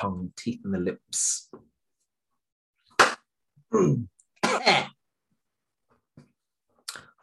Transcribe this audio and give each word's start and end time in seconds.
Tongue, 0.00 0.32
teeth, 0.36 0.60
and 0.64 0.74
the 0.74 0.78
lips. 0.78 1.50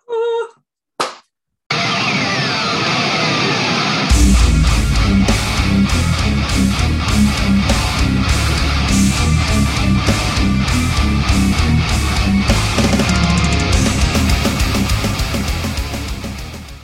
Ah. 0.10 0.53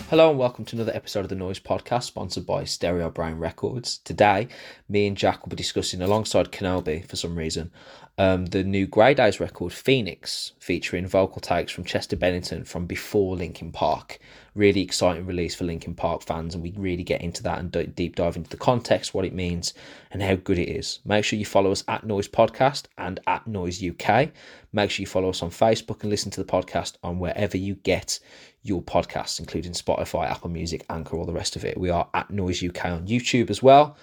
Hello 0.09 0.31
and 0.31 0.39
welcome 0.39 0.65
to 0.65 0.75
another 0.75 0.95
episode 0.95 1.19
of 1.19 1.29
the 1.29 1.35
Noise 1.35 1.59
Podcast, 1.59 2.01
sponsored 2.01 2.43
by 2.43 2.63
Stereo 2.63 3.11
Brain 3.11 3.35
Records. 3.35 3.99
Today, 3.99 4.47
me 4.89 5.05
and 5.05 5.15
Jack 5.15 5.43
will 5.43 5.51
be 5.51 5.55
discussing, 5.55 6.01
alongside 6.01 6.51
Kenobi 6.51 7.07
for 7.07 7.15
some 7.15 7.35
reason, 7.35 7.71
um, 8.19 8.47
the 8.47 8.65
new 8.65 8.85
Grey 8.85 9.13
Daze 9.13 9.39
record 9.39 9.71
Phoenix, 9.71 10.51
featuring 10.59 11.07
vocal 11.07 11.39
takes 11.39 11.71
from 11.71 11.85
Chester 11.85 12.17
Bennington 12.17 12.65
from 12.65 12.85
before 12.85 13.37
Linkin 13.37 13.71
Park. 13.71 14.19
Really 14.55 14.81
exciting 14.81 15.25
release 15.25 15.55
for 15.55 15.63
Linkin 15.63 15.95
Park 15.95 16.23
fans, 16.23 16.53
and 16.53 16.61
we 16.61 16.73
really 16.75 17.03
get 17.03 17.21
into 17.21 17.41
that 17.43 17.59
and 17.59 17.71
d- 17.71 17.85
deep 17.85 18.17
dive 18.17 18.35
into 18.35 18.49
the 18.49 18.57
context, 18.57 19.13
what 19.13 19.23
it 19.23 19.33
means, 19.33 19.73
and 20.11 20.21
how 20.21 20.35
good 20.35 20.59
it 20.59 20.67
is. 20.67 20.99
Make 21.05 21.23
sure 21.23 21.39
you 21.39 21.45
follow 21.45 21.71
us 21.71 21.85
at 21.87 22.05
Noise 22.05 22.27
Podcast 22.27 22.87
and 22.97 23.21
at 23.25 23.47
Noise 23.47 23.81
UK. 23.81 24.31
Make 24.73 24.91
sure 24.91 25.01
you 25.01 25.07
follow 25.07 25.29
us 25.29 25.41
on 25.41 25.49
Facebook 25.49 26.01
and 26.01 26.09
listen 26.09 26.29
to 26.31 26.43
the 26.43 26.51
podcast 26.51 26.97
on 27.01 27.19
wherever 27.19 27.55
you 27.55 27.75
get 27.75 28.19
your 28.63 28.81
podcasts, 28.81 29.39
including 29.39 29.71
Spotify, 29.71 30.29
Apple 30.29 30.49
Music, 30.49 30.85
Anchor, 30.89 31.15
all 31.15 31.25
the 31.25 31.31
rest 31.31 31.55
of 31.55 31.63
it. 31.63 31.77
We 31.77 31.89
are 31.89 32.09
at 32.13 32.29
Noise 32.29 32.61
UK 32.61 32.83
on 32.87 33.07
YouTube 33.07 33.49
as 33.49 33.63
well. 33.63 33.95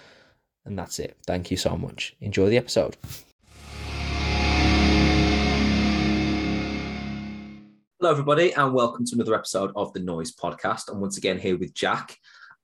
And 0.65 0.79
that's 0.79 0.99
it. 0.99 1.19
Thank 1.27 1.51
you 1.51 1.59
so 1.59 1.77
much. 1.77 2.17
Enjoy 2.23 2.49
the 2.49 2.57
episode. 2.57 2.97
Hello, 7.99 8.11
everybody, 8.11 8.53
and 8.53 8.75
welcome 8.75 9.07
to 9.07 9.15
another 9.15 9.35
episode 9.35 9.73
of 9.75 9.91
the 9.95 10.01
Noise 10.01 10.35
Podcast. 10.35 10.91
I'm 10.91 11.01
once 11.01 11.17
again 11.17 11.39
here 11.39 11.57
with 11.57 11.73
Jack. 11.73 12.19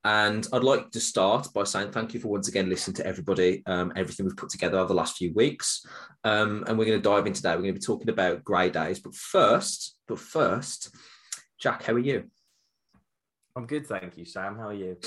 And 0.04 0.46
I'd 0.52 0.62
like 0.62 0.90
to 0.90 1.00
start 1.00 1.48
by 1.54 1.64
saying 1.64 1.92
thank 1.92 2.12
you 2.12 2.20
for 2.20 2.28
once 2.28 2.48
again 2.48 2.68
listening 2.68 2.96
to 2.96 3.06
everybody, 3.06 3.62
um, 3.64 3.94
everything 3.96 4.26
we've 4.26 4.36
put 4.36 4.50
together 4.50 4.76
over 4.76 4.88
the 4.88 4.94
last 4.94 5.16
few 5.16 5.32
weeks. 5.32 5.86
Um, 6.22 6.64
and 6.66 6.76
we're 6.76 6.84
going 6.84 7.00
to 7.00 7.08
dive 7.08 7.26
into 7.26 7.40
that. 7.42 7.56
We're 7.56 7.62
going 7.62 7.74
to 7.74 7.80
be 7.80 7.86
talking 7.86 8.10
about 8.10 8.44
Grey 8.44 8.68
Daze. 8.68 9.00
But 9.00 9.14
first, 9.14 9.96
but 10.06 10.18
first, 10.18 10.94
Jack, 11.58 11.84
how 11.84 11.94
are 11.94 11.98
you? 11.98 12.24
I'm 13.56 13.64
good, 13.64 13.86
thank 13.86 14.18
you, 14.18 14.26
Sam. 14.26 14.58
How 14.58 14.68
are 14.68 14.74
you? 14.74 14.98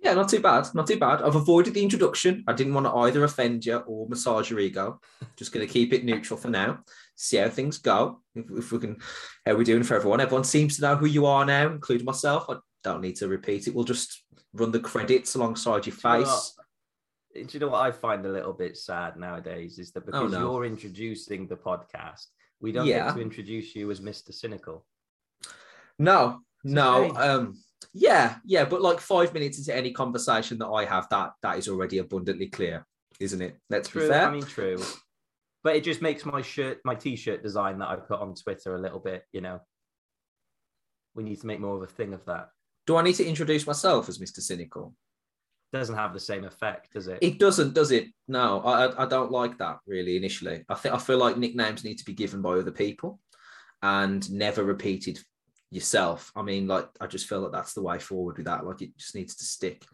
Yeah, 0.00 0.12
not 0.12 0.28
too 0.28 0.40
bad. 0.40 0.66
Not 0.74 0.86
too 0.86 0.98
bad. 0.98 1.22
I've 1.22 1.34
avoided 1.34 1.72
the 1.72 1.82
introduction. 1.82 2.44
I 2.46 2.52
didn't 2.52 2.74
want 2.74 2.84
to 2.86 2.94
either 2.94 3.24
offend 3.24 3.64
you 3.64 3.78
or 3.78 4.06
massage 4.06 4.50
your 4.50 4.60
ego. 4.60 5.00
Just 5.36 5.52
going 5.52 5.66
to 5.66 5.72
keep 5.72 5.94
it 5.94 6.04
neutral 6.04 6.38
for 6.38 6.50
now. 6.50 6.80
See 7.16 7.38
how 7.38 7.48
things 7.48 7.78
go. 7.78 8.20
If, 8.34 8.44
if 8.50 8.72
we 8.72 8.78
can, 8.78 8.96
how 9.44 9.54
we're 9.56 9.64
doing 9.64 9.82
for 9.82 9.96
everyone. 9.96 10.20
Everyone 10.20 10.44
seems 10.44 10.76
to 10.76 10.82
know 10.82 10.96
who 10.96 11.06
you 11.06 11.26
are 11.26 11.44
now, 11.44 11.66
including 11.68 12.04
myself. 12.04 12.44
I 12.48 12.56
don't 12.84 13.00
need 13.00 13.16
to 13.16 13.28
repeat 13.28 13.66
it. 13.66 13.74
We'll 13.74 13.84
just 13.84 14.22
run 14.52 14.70
the 14.70 14.80
credits 14.80 15.34
alongside 15.34 15.86
your 15.86 15.96
Do 15.96 16.00
you 16.04 16.10
know 16.18 16.24
face. 16.24 16.52
what- 16.56 17.46
Do 17.48 17.48
you 17.52 17.60
know 17.60 17.68
what 17.68 17.82
I 17.86 17.90
find 17.90 18.24
a 18.24 18.30
little 18.32 18.52
bit 18.52 18.76
sad 18.76 19.16
nowadays 19.18 19.78
is 19.78 19.92
that 19.92 20.06
because 20.06 20.22
Oh, 20.34 20.38
no. 20.38 20.52
you're 20.52 20.64
introducing 20.66 21.46
the 21.46 21.56
podcast, 21.56 22.26
we 22.60 22.72
don't 22.72 22.86
Yeah. 22.86 23.06
get 23.08 23.14
to 23.16 23.20
introduce 23.22 23.74
you 23.74 23.90
as 23.90 24.00
Mr. 24.00 24.32
Cynical. 24.32 24.86
No, 25.98 26.40
It's 26.64 26.72
no. 26.74 27.10
Um, 27.16 27.58
yeah, 27.92 28.36
yeah, 28.44 28.64
but 28.64 28.82
like 28.82 29.00
five 29.00 29.32
minutes 29.34 29.58
into 29.58 29.74
any 29.74 29.92
conversation 29.92 30.58
that 30.58 30.68
I 30.68 30.84
have, 30.84 31.08
that 31.10 31.32
that 31.42 31.58
is 31.58 31.68
already 31.68 31.98
abundantly 31.98 32.48
clear, 32.48 32.86
isn't 33.20 33.40
it? 33.40 33.56
Let's 33.70 33.88
be 33.88 34.00
True, 34.00 34.08
fair. 34.08 34.28
I 34.28 34.30
mean 34.30 34.42
true. 34.44 34.78
But 35.66 35.74
it 35.74 35.82
just 35.82 36.00
makes 36.00 36.24
my 36.24 36.42
shirt, 36.42 36.78
my 36.84 36.94
t-shirt 36.94 37.42
design 37.42 37.80
that 37.80 37.88
I 37.88 37.96
put 37.96 38.20
on 38.20 38.36
Twitter 38.36 38.76
a 38.76 38.80
little 38.80 39.00
bit, 39.00 39.24
you 39.32 39.40
know. 39.40 39.58
We 41.16 41.24
need 41.24 41.40
to 41.40 41.46
make 41.48 41.58
more 41.58 41.74
of 41.74 41.82
a 41.82 41.88
thing 41.88 42.14
of 42.14 42.24
that. 42.26 42.50
Do 42.86 42.94
I 42.96 43.02
need 43.02 43.16
to 43.16 43.26
introduce 43.26 43.66
myself 43.66 44.08
as 44.08 44.18
Mr. 44.18 44.38
Cynical? 44.38 44.94
Doesn't 45.72 45.96
have 45.96 46.12
the 46.12 46.20
same 46.20 46.44
effect, 46.44 46.92
does 46.92 47.08
it? 47.08 47.18
It 47.20 47.40
doesn't, 47.40 47.74
does 47.74 47.90
it? 47.90 48.06
No, 48.28 48.60
I, 48.60 49.02
I- 49.02 49.08
don't 49.08 49.32
like 49.32 49.58
that 49.58 49.78
really. 49.88 50.16
Initially, 50.16 50.64
I 50.68 50.76
think 50.76 50.94
I 50.94 50.98
feel 50.98 51.18
like 51.18 51.36
nicknames 51.36 51.82
need 51.82 51.98
to 51.98 52.04
be 52.04 52.14
given 52.14 52.42
by 52.42 52.50
other 52.52 52.70
people, 52.70 53.18
and 53.82 54.30
never 54.30 54.62
repeated 54.62 55.18
yourself. 55.72 56.30
I 56.36 56.42
mean, 56.42 56.68
like 56.68 56.88
I 57.00 57.08
just 57.08 57.28
feel 57.28 57.42
that 57.42 57.50
that's 57.50 57.74
the 57.74 57.82
way 57.82 57.98
forward 57.98 58.36
with 58.36 58.46
that. 58.46 58.64
Like 58.64 58.82
it 58.82 58.96
just 58.96 59.16
needs 59.16 59.34
to 59.34 59.44
stick 59.44 59.84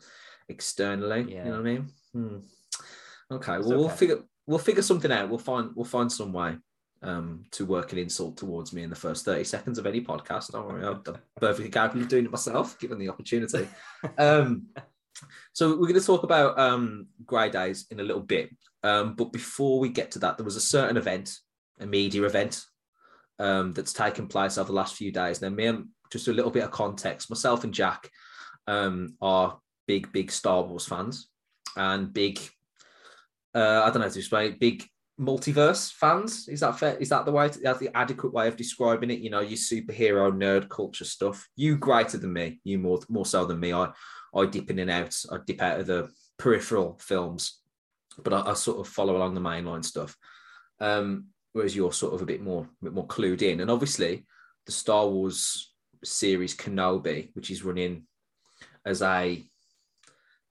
externally. 0.51 1.33
You 1.33 1.45
know 1.45 1.51
what 1.53 1.61
I 1.61 1.63
mean? 1.63 1.89
Hmm. 2.13 2.37
Okay, 3.31 3.57
It's 3.57 3.67
well 3.67 3.79
we'll 3.79 3.89
figure 3.89 4.19
we'll 4.47 4.59
figure 4.59 4.83
something 4.83 5.13
out. 5.13 5.29
We'll 5.29 5.39
find 5.39 5.71
we'll 5.75 5.85
find 5.85 6.11
some 6.11 6.33
way 6.33 6.57
um, 7.03 7.45
to 7.53 7.67
work 7.67 7.93
an 7.93 7.99
insult 7.99 8.37
towards 8.37 8.73
me 8.73 8.83
in 8.83 8.91
the 8.91 8.97
first 8.97 9.25
thirty 9.25 9.45
seconds 9.45 9.79
of 9.79 9.87
any 9.87 10.01
podcast. 10.01 10.53
Don't 10.53 10.67
worry, 10.67 10.87
I'm 10.87 11.03
perfectly 11.37 11.71
capable 11.71 12.03
of 12.03 12.09
doing 12.09 12.25
it 12.25 12.31
myself, 12.31 12.79
given 12.79 12.99
the 12.99 13.09
opportunity. 13.09 13.69
Um, 14.19 14.67
so 15.53 15.71
we're 15.71 15.89
going 15.89 16.01
to 16.01 16.07
talk 16.07 16.23
about 16.23 16.59
um, 16.59 17.07
Grey 17.25 17.51
Daze 17.51 17.87
in 17.91 18.01
a 18.01 18.05
little 18.05 18.23
bit. 18.23 18.51
Um, 18.83 19.15
but 19.15 19.33
before 19.33 19.79
we 19.79 19.89
get 19.89 20.11
to 20.13 20.19
that, 20.21 20.37
there 20.37 20.45
was 20.45 20.57
a 20.57 20.61
certain 20.61 20.97
event, 20.97 21.39
a 21.79 21.87
media 21.87 22.23
event, 22.25 22.65
um, 23.39 23.73
that's 23.73 23.93
taken 23.93 24.27
place 24.27 24.59
over 24.59 24.69
the 24.69 24.75
last 24.75 24.97
few 24.97 25.13
days. 25.13 25.41
Now, 25.41 25.51
me 25.51 25.67
and 25.67 25.89
just 26.11 26.29
a 26.29 26.33
little 26.33 26.51
bit 26.51 26.65
of 26.65 26.71
context, 26.71 27.31
myself 27.31 27.63
and 27.63 27.73
Jack 27.73 28.11
um, 28.67 29.15
are 29.21 29.59
big, 29.87 30.11
big 30.13 30.33
Star 30.33 30.63
Wars 30.63 30.87
fans 30.87 31.29
and 31.77 32.13
big, 32.13 32.41
uh, 33.55 33.83
I 33.85 33.87
don't 33.87 33.97
know 33.99 34.03
how 34.03 34.09
to 34.09 34.19
explain 34.19 34.53
it, 34.53 34.61
big 34.61 34.85
multiverse 35.21 35.93
fans. 35.93 36.49
Is 36.49 36.61
that 36.61 36.79
fair? 36.79 36.97
Is 36.97 37.11
that 37.11 37.25
the 37.25 37.33
way? 37.33 37.49
That's 37.49 37.79
the 37.79 37.97
adequate 37.97 38.33
way 38.33 38.49
of 38.49 38.57
describing 38.57 39.11
it? 39.11 39.21
You 39.21 39.31
know, 39.31 39.41
your 39.41 39.59
superhero 39.59 40.33
nerd 40.33 40.69
culture 40.69 41.05
stuff. 41.05 41.49
You 41.57 41.77
greater 41.77 42.19
than 42.19 42.33
me. 42.33 42.61
You 42.65 42.79
more 42.79 43.01
more 43.09 43.27
so 43.27 43.45
than 43.45 43.61
me. 43.61 43.73
I 43.73 43.91
I 44.35 44.47
dip 44.47 44.71
in 44.71 44.79
and 44.79 44.91
out. 44.91 45.17
I 45.31 45.39
dip 45.47 45.61
out 45.61 45.81
of 45.81 45.87
the 45.87 46.11
peripheral 46.39 46.99
films, 47.01 47.61
but 48.23 48.33
I, 48.33 48.51
I 48.51 48.55
sort 48.55 48.81
of 48.81 48.93
follow 48.93 49.17
along 49.17 49.35
the 49.35 49.41
mainline 49.41 49.85
stuff. 49.85 50.17
Um, 50.81 51.27
whereas 51.53 51.77
you're 51.77 51.93
sort 51.93 52.15
of 52.15 52.23
a 52.23 52.27
bit 52.27 52.41
more, 52.41 52.69
bit 52.83 52.93
more 52.93 53.07
clued 53.07 53.43
in. 53.43 53.61
And 53.61 53.71
obviously, 53.71 54.27
the 54.67 54.73
Star 54.73 55.07
Wars 55.07 55.75
series 56.03 56.57
Kenobi, 56.57 57.31
which 57.35 57.51
is 57.51 57.63
running 57.63 58.07
as 58.85 59.03
a, 59.03 59.45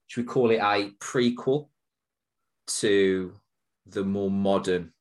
should 0.08 0.22
we 0.22 0.28
call 0.28 0.52
it 0.52 0.60
a 0.60 0.92
prequel 1.00 1.70
to 2.80 3.34
the 3.86 4.04
more 4.04 4.32
modern? 4.32 4.94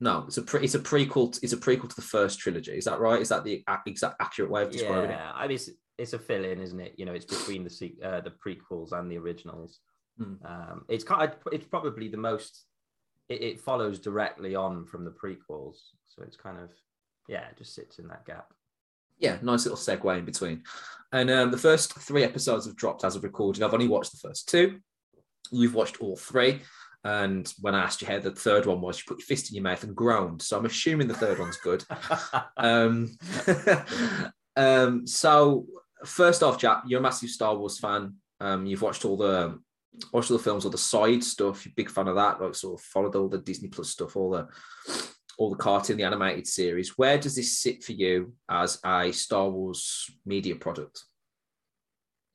No, 0.00 0.24
it's 0.26 0.36
a 0.36 0.42
pre, 0.42 0.62
it's 0.62 0.74
a 0.74 0.78
prequel. 0.80 1.38
It's 1.42 1.52
a 1.52 1.56
prequel 1.56 1.88
to 1.88 1.96
the 1.96 2.02
first 2.02 2.38
trilogy. 2.38 2.72
Is 2.72 2.84
that 2.84 3.00
right? 3.00 3.20
Is 3.20 3.28
that 3.30 3.44
the 3.44 3.64
ac- 3.68 3.80
exact 3.86 4.16
accurate 4.20 4.50
way 4.50 4.62
of 4.62 4.70
describing 4.70 5.10
it? 5.10 5.14
yeah, 5.14 5.32
I 5.34 5.48
mean, 5.48 5.56
it's, 5.56 5.70
it's 5.98 6.12
a 6.12 6.18
fill-in, 6.18 6.60
isn't 6.60 6.80
it? 6.80 6.94
You 6.96 7.04
know, 7.04 7.12
it's 7.12 7.24
between 7.24 7.64
the 7.64 7.70
se- 7.70 7.96
uh, 8.02 8.20
the 8.20 8.30
prequels 8.30 8.92
and 8.92 9.10
the 9.10 9.18
originals. 9.18 9.80
Hmm. 10.16 10.34
Um, 10.44 10.84
it's 10.88 11.04
kind 11.04 11.22
of, 11.22 11.36
it's 11.52 11.66
probably 11.66 12.08
the 12.08 12.16
most. 12.16 12.64
It, 13.28 13.42
it 13.42 13.60
follows 13.60 13.98
directly 13.98 14.54
on 14.54 14.86
from 14.86 15.04
the 15.04 15.10
prequels, 15.10 15.76
so 16.06 16.22
it's 16.22 16.36
kind 16.36 16.58
of 16.58 16.70
yeah, 17.28 17.48
it 17.48 17.58
just 17.58 17.74
sits 17.74 17.98
in 17.98 18.08
that 18.08 18.24
gap. 18.24 18.52
yeah, 19.18 19.38
nice 19.42 19.66
little 19.66 19.76
segue 19.76 20.18
in 20.18 20.24
between. 20.24 20.62
And 21.12 21.30
um, 21.30 21.50
the 21.50 21.58
first 21.58 21.92
three 21.94 22.22
episodes 22.22 22.66
have 22.66 22.76
dropped 22.76 23.04
as 23.04 23.16
of 23.16 23.24
recording. 23.24 23.62
I've 23.64 23.74
only 23.74 23.88
watched 23.88 24.12
the 24.12 24.28
first 24.28 24.48
two. 24.48 24.78
You've 25.50 25.74
watched 25.74 26.00
all 26.00 26.16
three. 26.16 26.60
And 27.04 27.52
when 27.60 27.74
I 27.74 27.84
asked 27.84 28.02
you 28.02 28.08
how 28.08 28.18
the 28.18 28.30
third 28.30 28.66
one 28.66 28.80
was, 28.80 28.98
you 28.98 29.04
put 29.06 29.18
your 29.18 29.26
fist 29.26 29.50
in 29.50 29.54
your 29.54 29.62
mouth 29.62 29.84
and 29.84 29.94
groaned. 29.94 30.42
So 30.42 30.58
I'm 30.58 30.66
assuming 30.66 31.08
the 31.08 31.14
third 31.14 31.38
one's 31.38 31.58
good. 31.58 31.84
Um, 32.56 33.16
um, 34.56 35.06
so 35.06 35.66
first 36.04 36.42
off, 36.42 36.58
Jack, 36.58 36.82
you're 36.86 36.98
a 36.98 37.02
massive 37.02 37.30
Star 37.30 37.56
Wars 37.56 37.78
fan. 37.78 38.14
Um, 38.40 38.66
you've 38.66 38.82
watched 38.82 39.04
all 39.04 39.16
the 39.16 39.58
watched 40.12 40.30
all 40.30 40.36
the 40.36 40.42
films, 40.42 40.64
all 40.64 40.70
the 40.70 40.78
side 40.78 41.22
stuff. 41.22 41.64
You're 41.64 41.72
a 41.72 41.76
big 41.76 41.90
fan 41.90 42.08
of 42.08 42.16
that. 42.16 42.40
Like 42.40 42.54
sort 42.54 42.80
of 42.80 42.84
followed 42.84 43.14
all 43.14 43.28
the 43.28 43.38
Disney 43.38 43.68
Plus 43.68 43.90
stuff, 43.90 44.16
all 44.16 44.30
the 44.30 44.48
all 45.38 45.50
the 45.50 45.56
cartoon, 45.56 45.96
the 45.96 46.02
animated 46.02 46.48
series. 46.48 46.98
Where 46.98 47.16
does 47.16 47.36
this 47.36 47.60
sit 47.60 47.84
for 47.84 47.92
you 47.92 48.32
as 48.50 48.80
a 48.84 49.12
Star 49.12 49.48
Wars 49.48 50.10
media 50.26 50.56
product? 50.56 51.04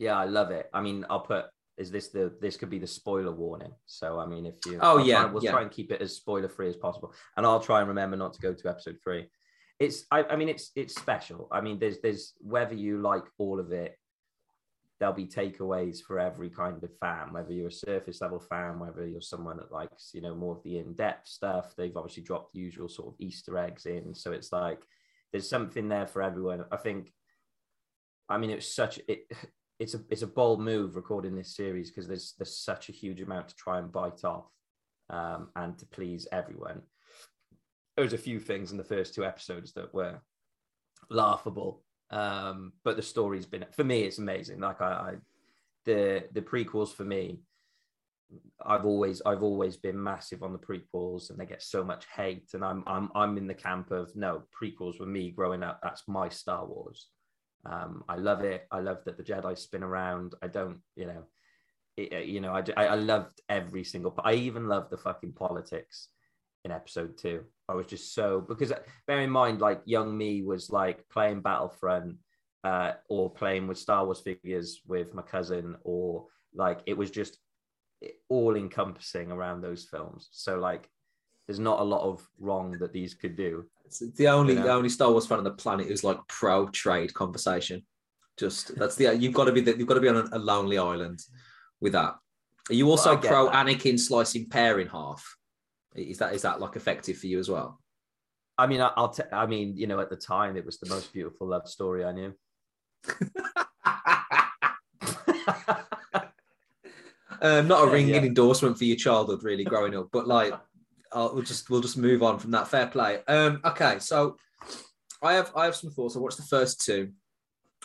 yeah, 0.04 0.18
I 0.20 0.26
love 0.26 0.52
it. 0.52 0.70
I 0.74 0.82
mean, 0.82 1.06
I'll 1.10 1.22
put. 1.22 1.46
Is 1.78 1.90
this 1.90 2.10
the 2.10 2.32
this 2.40 2.56
could 2.56 2.70
be 2.70 2.80
the 2.80 2.88
spoiler 2.88 3.32
warning? 3.32 3.74
So 3.86 4.20
I 4.20 4.26
mean, 4.28 4.46
if 4.46 4.56
you 4.66 4.78
Oh, 4.82 5.00
I'll 5.00 5.06
yeah, 5.06 5.24
try, 5.24 5.32
we'll 5.32 5.44
yeah. 5.44 5.52
try 5.52 5.62
and 5.64 5.72
keep 5.72 5.92
it 5.92 6.02
as 6.02 6.16
spoiler 6.16 6.50
free 6.50 6.70
as 6.70 6.76
possible, 6.76 7.14
and 7.36 7.46
I'll 7.46 7.60
try 7.60 7.80
and 7.80 7.88
remember 7.90 8.16
not 8.18 8.34
to 8.34 8.42
go 8.42 8.54
to 8.54 8.70
episode 8.70 8.98
three. 9.04 9.28
It's 9.80 10.06
I, 10.12 10.24
I 10.24 10.36
mean 10.36 10.50
it's 10.50 10.72
it's 10.76 10.96
special. 10.96 11.48
I 11.52 11.62
mean, 11.62 11.80
there's 11.80 12.00
there's 12.02 12.34
whether 12.40 12.76
you 12.76 13.02
like 13.02 13.24
all 13.40 13.60
of 13.60 13.72
it, 13.72 13.98
there'll 15.00 15.16
be 15.16 15.26
takeaways 15.26 15.98
for 16.02 16.20
every 16.20 16.52
kind 16.52 16.82
of 16.84 16.96
fan. 17.00 17.34
Whether 17.34 17.54
you're 17.54 17.70
a 17.70 17.72
surface 17.72 18.22
level 18.22 18.40
fan, 18.40 18.80
whether 18.80 19.08
you're 19.08 19.20
someone 19.22 19.58
that 19.58 19.72
likes 19.72 20.12
you 20.14 20.22
know 20.22 20.36
more 20.36 20.56
of 20.56 20.64
the 20.64 20.78
in 20.78 20.94
depth 20.94 21.28
stuff. 21.28 21.74
They've 21.76 21.98
obviously 21.98 22.22
dropped 22.24 22.54
the 22.54 22.60
usual 22.60 22.88
sort 22.88 23.08
of 23.08 23.16
Easter 23.20 23.58
eggs 23.58 23.88
in, 23.88 24.14
so 24.14 24.32
it's 24.32 24.52
like 24.52 24.80
there's 25.32 25.50
something 25.50 25.90
there 25.90 26.06
for 26.08 26.22
everyone. 26.22 26.66
I 26.72 26.78
think. 26.78 27.12
I 28.30 28.38
mean, 28.38 28.52
it 28.52 28.56
was 28.58 28.74
such 28.74 29.00
it. 29.08 29.22
It's 29.80 29.94
a 29.94 30.02
it's 30.10 30.22
a 30.22 30.28
bold 30.28 30.62
move 30.62 30.96
recording 30.96 31.36
this 31.36 31.56
series 31.56 31.90
because 31.90 32.08
there's 32.08 32.34
there's 32.38 32.58
such 32.58 32.90
a 32.90 32.94
huge 32.94 33.22
amount 33.22 33.50
to 33.50 33.56
try 33.56 33.80
and 33.80 33.92
bite 33.92 34.24
off 34.24 34.46
um, 35.10 35.50
and 35.56 35.78
to 35.78 35.86
please 35.88 36.28
everyone. 36.32 36.82
There 37.96 38.04
was 38.04 38.14
a 38.14 38.18
few 38.18 38.40
things 38.40 38.72
in 38.72 38.78
the 38.78 38.84
first 38.84 39.14
two 39.14 39.26
episodes 39.26 39.74
that 39.74 39.94
were 39.94 40.20
laughable, 41.10 41.84
um, 42.10 42.74
but 42.84 42.96
the 42.96 43.02
story's 43.02 43.46
been 43.46 43.66
for 43.76 43.84
me 43.84 44.04
it's 44.04 44.20
amazing. 44.20 44.60
Like 44.60 44.82
I, 44.82 44.92
I 44.92 45.14
the 45.86 46.26
the 46.34 46.42
prequels 46.42 46.94
for 46.94 47.04
me 47.04 47.42
I've 48.66 48.86
always 48.86 49.22
I've 49.26 49.44
always 49.44 49.78
been 49.78 50.02
massive 50.02 50.44
on 50.44 50.54
the 50.54 50.60
prequels 50.60 51.30
and 51.30 51.40
they 51.40 51.46
get 51.46 51.62
so 51.62 51.84
much 51.84 52.06
hate 52.16 52.54
and 52.54 52.64
I'm 52.64 52.84
I'm 52.88 53.10
I'm 53.16 53.38
in 53.38 53.48
the 53.48 53.54
camp 53.54 53.92
of 53.92 54.16
no 54.16 54.44
prequels 54.62 55.00
were 55.00 55.06
me 55.06 55.32
growing 55.32 55.64
up 55.64 55.80
that's 55.84 56.08
my 56.08 56.30
Star 56.30 56.66
Wars 56.66 57.08
um, 57.66 58.04
I 58.10 58.16
love 58.16 58.42
it. 58.42 58.68
I 58.72 58.80
love 58.80 59.00
that 59.06 59.18
the 59.18 59.24
Jedi 59.24 59.58
spin 59.58 59.84
around. 59.84 60.36
I 60.42 60.48
don't 60.48 60.80
you 60.96 61.06
know 61.06 61.24
it, 61.98 62.26
you 62.26 62.42
know 62.42 62.52
I, 62.52 62.86
I 62.86 62.96
loved 62.96 63.42
every 63.50 63.84
single 63.84 64.14
I 64.24 64.34
even 64.34 64.68
loved 64.68 64.90
the 64.90 64.98
fucking 64.98 65.34
politics 65.34 66.10
in 66.66 66.72
episode 66.72 67.18
2 67.18 67.44
I 67.70 67.74
was 67.76 67.86
just 67.86 68.16
so 68.16 68.42
because 68.42 68.74
bear 69.06 69.20
in 69.20 69.30
mind 69.30 69.62
like 69.62 69.82
young 69.86 70.18
me 70.18 70.42
was 70.42 70.72
like 70.72 71.08
playing 71.10 71.42
Battlefront 71.42 72.16
uh, 72.64 72.94
or 73.10 73.30
playing 73.30 73.68
with 73.68 73.78
Star 73.78 74.06
Wars 74.06 74.22
figures 74.22 74.82
with 74.88 75.14
my 75.14 75.22
cousin 75.22 75.76
or 75.84 76.28
like 76.56 76.82
it 76.86 76.98
was 76.98 77.12
just 77.12 77.38
all 78.30 78.56
encompassing 78.56 79.32
around 79.32 79.62
those 79.62 79.86
films. 79.86 80.30
So 80.32 80.60
like, 80.60 80.90
there's 81.48 81.60
not 81.60 81.80
a 81.80 81.84
lot 81.84 82.02
of 82.02 82.28
wrong 82.40 82.78
that 82.80 82.94
these 82.94 83.14
could 83.14 83.36
do. 83.36 83.66
It's 83.86 84.00
the 84.00 84.28
only 84.28 84.54
you 84.54 84.60
know? 84.60 84.66
the 84.66 84.74
only 84.74 84.90
Star 84.90 85.12
Wars 85.12 85.28
fan 85.28 85.38
on 85.38 85.44
the 85.44 85.52
planet 85.52 85.88
who's 85.88 86.04
like 86.04 86.20
pro 86.28 86.68
trade 86.70 87.14
conversation. 87.14 87.84
Just 88.38 88.76
that's 88.76 88.96
the 88.96 89.16
you've 89.16 89.34
got 89.34 89.46
to 89.46 89.52
be 89.52 89.62
the, 89.62 89.78
you've 89.78 89.88
got 89.88 89.96
to 89.96 90.02
be 90.02 90.08
on 90.08 90.16
a, 90.16 90.30
a 90.34 90.40
lonely 90.40 90.78
island 90.78 91.20
with 91.80 91.94
that. 91.94 92.16
Are 92.70 92.74
you 92.74 92.90
also 92.90 93.12
well, 93.12 93.22
pro 93.22 93.46
that. 93.46 93.68
Anakin 93.68 94.00
slicing 94.00 94.50
pear 94.50 94.80
in 94.80 94.88
half? 94.88 95.38
Is 95.96 96.18
that 96.20 96.34
is 96.34 96.42
that 96.44 96.60
like 96.60 96.76
effective 96.76 97.18
for 97.18 97.28
you 97.28 97.40
as 97.40 97.50
well? 97.50 97.80
I 98.58 98.68
mean, 98.68 98.82
I'll. 98.82 99.10
T- 99.10 99.24
I 99.32 99.46
mean, 99.46 99.76
you 99.76 99.88
know, 99.88 100.00
at 100.00 100.10
the 100.10 100.16
time, 100.16 100.56
it 100.58 100.66
was 100.66 100.80
the 100.80 100.90
most 100.90 101.12
beautiful 101.12 101.48
love 101.48 101.68
story 101.68 102.06
I 102.06 102.12
knew. 102.12 102.34
Um, 107.42 107.68
not 107.68 107.88
a 107.88 107.92
ringing 107.92 108.16
yeah. 108.16 108.22
endorsement 108.22 108.78
for 108.78 108.86
your 108.86 108.96
childhood, 108.96 109.44
really, 109.44 109.64
growing 109.64 109.96
up, 109.96 110.10
but 110.12 110.28
like, 110.28 110.54
I'll, 111.14 111.34
we'll 111.34 111.44
just 111.44 111.70
we'll 111.70 111.82
just 111.82 111.98
move 111.98 112.24
on 112.24 112.40
from 112.40 112.52
that. 112.52 112.68
Fair 112.68 112.88
play. 112.88 113.20
Um, 113.28 113.62
okay, 113.66 114.00
so 114.00 114.38
I 115.22 115.34
have 115.34 115.52
I 115.56 115.66
have 115.66 115.76
some 115.76 115.92
thoughts. 115.92 116.16
I 116.16 116.20
watched 116.20 116.38
the 116.38 116.44
first 116.44 116.82
two, 116.82 117.12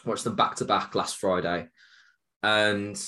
watched 0.05 0.25
them 0.25 0.37
back 0.37 0.57
to 0.57 0.65
back 0.65 0.95
last 0.95 1.17
Friday, 1.19 1.69
and 2.43 3.01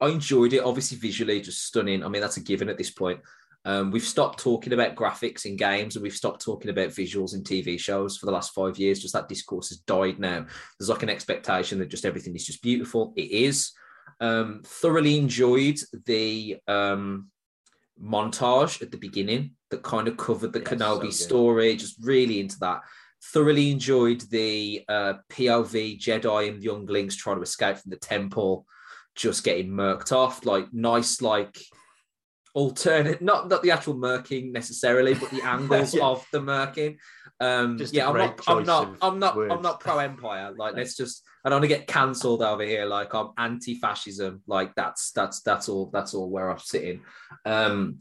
I 0.00 0.08
enjoyed 0.08 0.52
it. 0.52 0.64
Obviously, 0.64 0.98
visually, 0.98 1.40
just 1.40 1.64
stunning. 1.64 2.04
I 2.04 2.08
mean, 2.08 2.20
that's 2.20 2.36
a 2.36 2.42
given 2.42 2.68
at 2.68 2.78
this 2.78 2.90
point. 2.90 3.20
Um, 3.66 3.90
we've 3.90 4.02
stopped 4.02 4.40
talking 4.40 4.74
about 4.74 4.94
graphics 4.94 5.46
in 5.46 5.56
games 5.56 5.96
and 5.96 6.02
we've 6.02 6.12
stopped 6.12 6.42
talking 6.42 6.70
about 6.70 6.90
visuals 6.90 7.34
in 7.34 7.42
TV 7.42 7.80
shows 7.80 8.18
for 8.18 8.26
the 8.26 8.32
last 8.32 8.52
five 8.52 8.78
years. 8.78 9.00
Just 9.00 9.14
that 9.14 9.28
discourse 9.28 9.70
has 9.70 9.78
died 9.78 10.18
now. 10.18 10.44
There's 10.78 10.90
like 10.90 11.02
an 11.02 11.08
expectation 11.08 11.78
that 11.78 11.88
just 11.88 12.04
everything 12.04 12.34
is 12.34 12.44
just 12.44 12.62
beautiful. 12.62 13.14
It 13.16 13.30
is. 13.30 13.72
Um, 14.20 14.60
thoroughly 14.64 15.16
enjoyed 15.16 15.78
the 16.04 16.58
um, 16.68 17.30
montage 18.02 18.82
at 18.82 18.90
the 18.90 18.96
beginning 18.96 19.52
that 19.70 19.82
kind 19.82 20.08
of 20.08 20.16
covered 20.16 20.52
the 20.52 20.60
yeah, 20.60 20.66
Kenobi 20.66 21.12
so 21.12 21.24
story. 21.26 21.76
Just 21.76 21.96
really 22.00 22.40
into 22.40 22.58
that. 22.60 22.80
Thoroughly 23.32 23.70
enjoyed 23.70 24.20
the 24.30 24.84
uh, 24.88 25.14
POV 25.30 25.98
Jedi 25.98 26.48
and 26.48 26.62
younglings 26.62 27.16
trying 27.16 27.36
to 27.36 27.42
escape 27.42 27.78
from 27.78 27.90
the 27.90 27.96
temple, 27.96 28.66
just 29.14 29.44
getting 29.44 29.70
murked 29.70 30.12
off. 30.12 30.44
Like 30.44 30.66
nice, 30.72 31.22
like 31.22 31.58
alternate, 32.54 33.22
not 33.22 33.48
not 33.48 33.62
the 33.62 33.70
actual 33.70 33.94
murking 33.94 34.52
necessarily, 34.52 35.14
but 35.14 35.30
the 35.30 35.42
angles 35.44 35.94
yeah. 35.94 36.04
of 36.04 36.26
the 36.32 36.40
murking. 36.40 36.98
Um, 37.40 37.78
just 37.78 37.94
yeah, 37.94 38.08
I'm 38.08 38.16
not, 38.16 38.40
I'm 38.46 38.64
not, 38.64 38.96
I'm 39.02 39.18
not, 39.18 39.36
I'm 39.50 39.62
not 39.62 39.80
pro 39.80 39.98
empire. 39.98 40.52
Like, 40.56 40.74
let's 40.74 40.96
just, 40.96 41.24
I 41.44 41.50
don't 41.50 41.60
want 41.60 41.70
to 41.70 41.76
get 41.76 41.86
cancelled 41.86 42.42
over 42.42 42.64
here. 42.64 42.86
Like, 42.86 43.14
I'm 43.14 43.30
anti-fascism. 43.36 44.42
Like, 44.46 44.74
that's 44.74 45.12
that's 45.12 45.42
that's 45.42 45.68
all. 45.68 45.90
That's 45.92 46.14
all 46.14 46.30
where 46.30 46.50
I'm 46.50 46.58
sitting. 46.58 47.02
Um, 47.44 47.98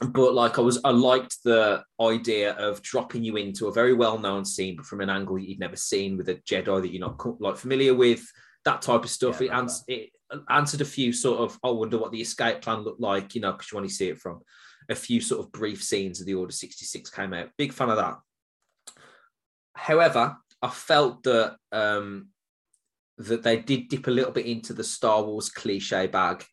but 0.00 0.34
like, 0.34 0.58
I 0.58 0.62
was, 0.62 0.80
I 0.84 0.90
liked 0.90 1.36
the 1.44 1.84
idea 2.00 2.54
of 2.54 2.82
dropping 2.82 3.22
you 3.22 3.36
into 3.36 3.68
a 3.68 3.72
very 3.72 3.94
well-known 3.94 4.44
scene, 4.44 4.76
but 4.76 4.86
from 4.86 5.00
an 5.00 5.10
angle 5.10 5.38
you'd 5.38 5.60
never 5.60 5.76
seen 5.76 6.16
with 6.16 6.28
a 6.28 6.34
Jedi 6.34 6.82
that 6.82 6.92
you're 6.92 7.00
not 7.00 7.40
like 7.40 7.56
familiar 7.56 7.94
with. 7.94 8.24
That 8.64 8.82
type 8.82 9.04
of 9.04 9.10
stuff. 9.10 9.40
Yeah, 9.40 9.46
it, 9.46 9.58
ans- 9.58 9.84
it 9.86 10.10
answered 10.50 10.80
a 10.80 10.84
few 10.84 11.12
sort 11.12 11.40
of, 11.40 11.58
I 11.64 11.70
wonder 11.70 11.98
what 11.98 12.12
the 12.12 12.20
escape 12.20 12.62
plan 12.62 12.80
looked 12.80 13.00
like. 13.00 13.34
You 13.34 13.40
know, 13.40 13.52
because 13.52 13.70
you 13.70 13.76
want 13.76 13.88
to 13.88 13.94
see 13.94 14.08
it 14.08 14.18
from 14.18 14.40
a 14.88 14.94
few 14.94 15.20
sort 15.20 15.44
of 15.44 15.52
brief 15.52 15.82
scenes 15.82 16.20
of 16.20 16.26
the 16.26 16.34
Order 16.34 16.52
66 16.52 17.10
came 17.10 17.34
out. 17.34 17.50
Big 17.56 17.72
fan 17.72 17.90
of 17.90 17.96
that. 17.96 18.16
However, 19.74 20.36
I 20.60 20.68
felt 20.68 21.22
that 21.24 21.56
um, 21.72 22.28
that 23.18 23.42
they 23.42 23.58
did 23.58 23.88
dip 23.88 24.06
a 24.06 24.10
little 24.10 24.32
bit 24.32 24.46
into 24.46 24.72
the 24.72 24.84
Star 24.84 25.22
Wars 25.22 25.48
cliche 25.48 26.06
bag 26.06 26.44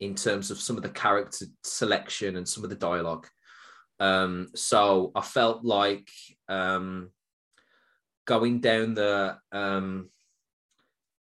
in 0.00 0.14
terms 0.14 0.50
of 0.50 0.60
some 0.60 0.76
of 0.76 0.82
the 0.82 0.88
character 0.88 1.46
selection 1.64 2.36
and 2.36 2.48
some 2.48 2.64
of 2.64 2.70
the 2.70 2.76
dialogue. 2.76 3.26
Um, 4.00 4.48
so 4.54 5.10
I 5.14 5.22
felt 5.22 5.64
like 5.64 6.08
um, 6.48 7.10
going 8.26 8.60
down 8.60 8.94
the 8.94 9.38
um, 9.52 10.10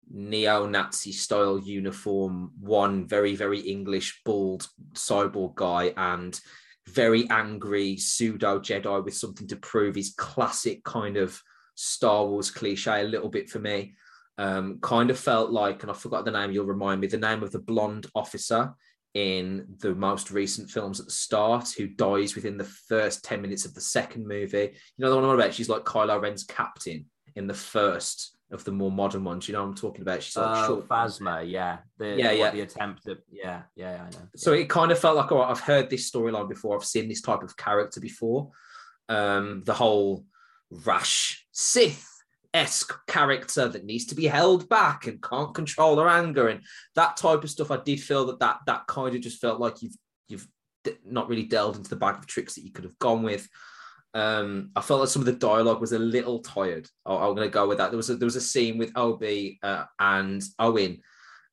neo-Nazi 0.10 1.12
style 1.12 1.60
uniform, 1.60 2.52
one 2.60 3.08
very 3.08 3.36
very 3.36 3.60
English 3.60 4.22
bald 4.24 4.68
cyborg 4.94 5.56
guy 5.56 5.94
and 5.98 6.40
very 6.88 7.30
angry 7.30 7.98
pseudo 7.98 8.60
Jedi 8.60 9.04
with 9.04 9.16
something 9.16 9.48
to 9.48 9.58
prove 9.58 9.98
is 9.98 10.14
classic 10.18 10.84
kind 10.84 11.18
of 11.18 11.42
Star 11.76 12.26
Wars 12.26 12.52
cliche 12.52 13.02
a 13.02 13.04
little 13.04 13.30
bit 13.30 13.50
for 13.50 13.60
me. 13.60 13.96
Um, 14.40 14.80
kind 14.82 15.10
of 15.10 15.18
felt 15.18 15.52
like, 15.52 15.82
and 15.82 15.92
I 15.92 15.96
forgot 15.96 16.26
the 16.26 16.32
name, 16.32 16.52
you'll 16.52 16.66
remind 16.66 17.02
me, 17.02 17.08
the 17.08 17.18
name 17.18 17.42
of 17.42 17.52
the 17.52 17.60
blonde 17.60 18.06
officer 18.14 18.74
in 19.14 19.66
the 19.80 19.96
most 19.96 20.30
recent 20.30 20.70
films 20.70 21.00
at 21.00 21.08
the 21.08 21.12
start 21.12 21.74
who 21.76 21.88
dies 21.88 22.36
within 22.36 22.56
the 22.56 22.64
first 22.64 23.24
10 23.26 23.42
minutes 23.42 23.66
of 23.66 23.74
the 23.74 23.82
second 23.82 24.28
movie. 24.28 24.74
You 24.96 25.04
know 25.04 25.10
the 25.10 25.16
one 25.16 25.26
I'm 25.26 25.32
about? 25.32 25.56
She's 25.56 25.70
like 25.70 25.86
Kylo 25.86 26.22
Ren's 26.22 26.44
captain 26.44 27.06
in 27.36 27.48
the 27.48 27.54
first 27.54 28.38
of 28.52 28.64
the 28.64 28.72
more 28.72 28.92
modern 28.92 29.24
ones. 29.24 29.48
You 29.48 29.54
know 29.54 29.64
I'm 29.64 29.74
talking 29.74 30.02
about? 30.02 30.22
She's 30.22 30.38
like 30.38 30.58
uh, 30.58 30.68
short. 30.68 30.88
Phasma, 30.88 31.50
yeah. 31.50 31.80
The, 31.98 32.16
yeah, 32.16 32.32
yeah. 32.32 32.52
The 32.52 32.62
attempt 32.62 33.08
at, 33.08 33.18
yeah, 33.32 33.64
yeah, 33.76 34.04
I 34.06 34.10
know. 34.12 34.28
So 34.36 34.54
yeah. 34.54 34.62
it 34.62 34.70
kind 34.70 34.92
of 34.92 35.00
felt 35.00 35.18
like, 35.18 35.32
oh, 35.32 35.42
I've 35.42 35.60
heard 35.60 35.90
this 35.90 36.10
storyline 36.12 36.48
before. 36.48 36.78
I've 36.78 36.86
seen 36.86 37.10
this 37.10 37.22
type 37.22 37.44
of 37.44 37.58
character 37.58 38.00
before. 38.00 38.52
Um, 39.10 39.64
the 39.66 39.74
whole 39.74 40.26
rash 40.70 41.46
Sith 41.52 42.08
esque 42.54 42.94
character 43.08 43.68
that 43.68 43.86
needs 43.86 44.06
to 44.06 44.16
be 44.16 44.26
held 44.26 44.68
back 44.70 45.08
and 45.08 45.22
can't 45.22 45.54
control 45.54 45.98
her 45.98 46.08
anger 46.08 46.48
and 46.48 46.62
that 46.96 47.18
type 47.18 47.44
of 47.44 47.50
stuff. 47.50 47.72
I 47.72 47.78
did 47.78 48.02
feel 48.02 48.26
that 48.28 48.40
that 48.40 48.60
that 48.66 48.88
kind 48.88 49.16
of 49.16 49.22
just 49.22 49.42
felt 49.42 49.60
like 49.60 49.82
you've 49.82 49.96
you've 50.28 50.48
not 51.06 51.30
really 51.30 51.44
delved 51.44 51.78
into 51.78 51.90
the 51.90 51.96
bag 51.96 52.16
of 52.16 52.28
tricks 52.28 52.56
that 52.56 52.64
you 52.64 52.72
could 52.72 52.84
have 52.84 52.98
gone 53.00 53.24
with. 53.24 53.48
Um, 54.14 54.72
I 54.76 54.82
felt 54.82 55.02
like 55.02 55.10
some 55.10 55.22
of 55.22 55.26
the 55.26 55.34
dialogue 55.34 55.82
was 55.82 55.92
a 55.92 56.00
little 56.00 56.40
tired. 56.40 56.88
I, 57.06 57.14
am 57.14 57.36
going 57.36 57.48
to 57.48 57.50
go 57.50 57.68
with 57.68 57.78
that. 57.78 57.92
There 57.92 57.98
was 57.98 58.10
a, 58.10 58.16
there 58.16 58.26
was 58.26 58.36
a 58.36 58.42
scene 58.42 58.78
with 58.78 58.92
Obi 58.96 59.60
uh, 59.62 59.84
and 60.00 60.42
Owen, 60.60 61.02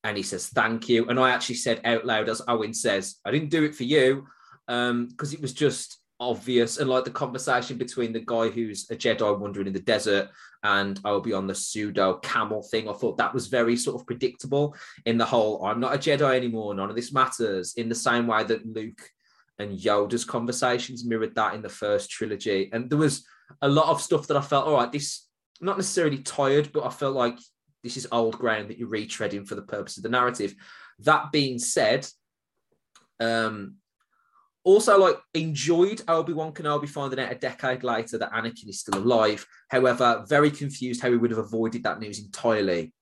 and 0.03 0.17
he 0.17 0.23
says 0.23 0.49
thank 0.49 0.89
you, 0.89 1.09
and 1.09 1.19
I 1.19 1.31
actually 1.31 1.57
said 1.57 1.81
out 1.85 2.07
loud 2.07 2.29
as 2.29 2.43
Owen 2.49 2.75
says, 2.75 3.17
"I 3.25 3.31
didn't 3.31 3.51
do 3.51 3.65
it 3.65 3.75
for 3.75 3.85
you," 3.85 4.27
um 4.69 5.09
because 5.09 5.31
um, 5.31 5.35
it 5.35 5.43
was 5.43 5.53
just 5.53 5.99
obvious 6.21 6.78
and 6.78 6.88
like 6.88 7.04
the 7.04 7.11
conversation 7.11 7.76
between 7.76 8.12
the 8.12 8.21
guy 8.25 8.49
who's 8.49 8.88
a 8.90 8.97
Jedi 8.97 9.38
wandering 9.38 9.66
in 9.66 9.73
the 9.73 9.80
desert 9.80 10.28
and 10.62 11.00
Obi 11.04 11.33
on 11.33 11.47
the 11.47 11.54
pseudo 11.54 12.14
camel 12.18 12.62
thing. 12.62 12.88
I 12.88 12.92
thought 12.92 13.18
that 13.18 13.35
was 13.35 13.49
very 13.49 13.76
sort 13.76 14.00
of 14.00 14.06
predictable 14.06 14.76
in 15.06 15.18
the 15.18 15.25
whole 15.25 15.64
I'm 15.64 15.80
not 15.80 15.94
a 15.94 15.99
Jedi 15.99 16.35
anymore, 16.35 16.75
none 16.75 16.90
of 16.90 16.97
this 16.97 17.12
matters, 17.12 17.75
in 17.76 17.88
the 17.88 17.94
same 17.94 18.26
way 18.26 18.44
that 18.44 18.66
Luke 18.66 19.11
and 19.59 19.78
Yoda's 19.78 20.25
conversations 20.25 21.04
mirrored 21.04 21.35
that 21.35 21.54
in 21.54 21.62
the 21.62 21.68
first 21.68 22.11
trilogy. 22.11 22.71
And 22.73 22.90
there 22.90 22.99
was 22.99 23.25
a 23.62 23.68
lot 23.68 23.88
of 23.88 24.00
stuff 24.00 24.26
that 24.28 24.37
I 24.37 24.40
felt, 24.40 24.66
all 24.66 24.75
right, 24.75 24.90
this 24.90 25.26
not 25.61 25.76
necessarily 25.76 26.18
tired, 26.18 26.71
but 26.73 26.85
I 26.85 26.90
felt 26.90 27.14
like 27.14 27.38
this 27.83 27.97
is 27.97 28.09
old 28.11 28.38
ground 28.38 28.71
that 28.71 28.78
you're 28.78 28.88
retreading 28.88 29.47
for 29.47 29.54
the 29.54 29.62
purpose 29.62 29.97
of 29.97 30.02
the 30.02 30.09
narrative. 30.09 30.54
That 31.00 31.33
being 31.33 31.59
said, 31.59 32.06
um, 33.21 33.76
also 34.64 34.99
like 34.99 35.16
enjoyed 35.35 36.02
Obi-Wan 36.09 36.52
Kenobi 36.52 36.88
finding 36.88 37.21
out 37.21 37.30
a 37.30 37.37
decade 37.37 37.85
later 37.85 38.18
that 38.18 38.33
Anakin 38.33 38.68
is 38.68 38.80
still 38.80 38.99
alive. 38.99 39.47
However, 39.68 40.25
very 40.26 40.50
confused 40.50 41.02
how 41.02 41.11
he 41.11 41.16
would 41.16 41.30
have 41.30 41.38
avoided 41.38 41.83
that 41.85 42.00
news 42.00 42.18
entirely 42.18 42.92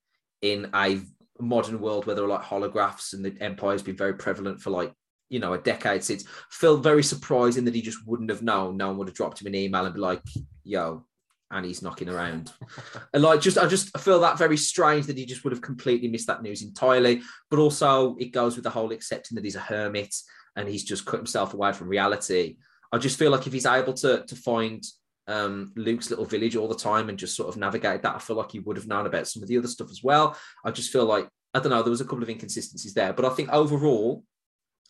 in 0.43 0.69
a 0.75 1.01
modern 1.41 1.81
world 1.81 2.07
where 2.07 2.15
there 2.15 2.25
are 2.25 2.29
like 2.29 2.43
holographs 2.43 3.15
and 3.15 3.25
the 3.25 3.37
Empire 3.41 3.73
has 3.73 3.83
been 3.83 3.97
very 3.97 4.15
prevalent 4.15 4.61
for 4.61 4.71
like 4.71 4.93
you 5.31 5.39
know 5.39 5.55
a 5.55 5.59
decade 5.59 6.05
since. 6.05 6.25
Felt 6.51 6.83
very 6.83 7.03
surprising 7.03 7.65
that 7.65 7.75
he 7.75 7.81
just 7.81 8.07
wouldn't 8.07 8.31
have 8.31 8.43
known. 8.43 8.77
No 8.77 8.89
one 8.89 8.99
would 8.99 9.09
have 9.09 9.17
dropped 9.17 9.41
him 9.41 9.47
an 9.47 9.55
email 9.55 9.87
and 9.87 9.95
be 9.95 10.01
like, 10.01 10.23
"Yo, 10.65 11.07
and 11.53 11.67
he's 11.67 11.83
knocking 11.83 12.09
around. 12.09 12.53
and 13.15 13.23
like 13.23 13.41
just 13.41 13.59
I 13.59 13.67
just 13.67 13.97
feel 13.99 14.21
that 14.21 14.39
very 14.39 14.57
strange 14.57 15.07
that 15.07 15.17
he 15.19 15.27
just 15.27 15.45
would 15.45 15.53
have 15.53 15.63
completely 15.63 16.09
missed 16.09 16.27
that 16.27 16.43
news 16.43 16.63
entirely. 16.63 17.23
But 17.51 17.61
also 17.61 18.17
it 18.17 18.33
goes 18.33 18.57
with 18.57 18.65
the 18.65 18.71
whole 18.71 18.91
accepting 18.91 19.37
that 19.37 19.45
he's 19.45 19.57
a 19.57 19.61
hermit 19.61 20.15
and 20.57 20.69
he's 20.69 20.85
just 20.85 21.07
cut 21.07 21.19
himself 21.19 21.55
away 21.55 21.73
from 21.73 21.89
reality. 21.89 22.57
I 22.93 22.99
just 22.99 23.19
feel 23.19 23.31
like 23.31 23.47
if 23.47 23.53
he's 23.53 23.67
able 23.67 23.95
to 23.95 24.25
to 24.27 24.37
find 24.37 24.85
um, 25.29 25.73
Luke's 25.77 26.11
little 26.11 26.25
village 26.25 26.57
all 26.57 26.69
the 26.69 26.75
time 26.75 27.09
and 27.09 27.19
just 27.19 27.37
sort 27.37 27.49
of 27.49 27.57
navigate 27.57 28.03
that, 28.03 28.17
I 28.17 28.19
feel 28.19 28.37
like 28.37 28.53
he 28.53 28.59
would 28.59 28.77
have 28.77 28.89
known 28.89 29.07
about 29.07 29.29
some 29.29 29.43
of 29.43 29.49
the 29.49 29.59
other 29.59 29.69
stuff 29.69 29.91
as 29.91 30.03
well. 30.03 30.37
I 30.65 30.71
just 30.71 30.93
feel 30.93 31.05
like 31.05 31.29
I 31.55 31.61
don't 31.61 31.71
know, 31.71 31.83
there 31.83 31.91
was 31.91 32.01
a 32.01 32.05
couple 32.05 32.23
of 32.23 32.31
inconsistencies 32.31 32.95
there, 32.95 33.13
but 33.13 33.25
I 33.25 33.31
think 33.31 33.51
overall 33.51 34.25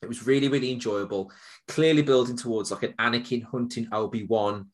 it 0.03 0.09
was 0.09 0.27
really, 0.27 0.49
really 0.49 0.73
enjoyable. 0.73 1.33
Clearly 1.69 2.03
building 2.03 2.37
towards 2.37 2.71
like 2.71 2.83
an 2.83 2.95
Anakin 2.99 3.45
hunting 3.45 3.89
Obi 3.93 4.25
Wan 4.25 4.69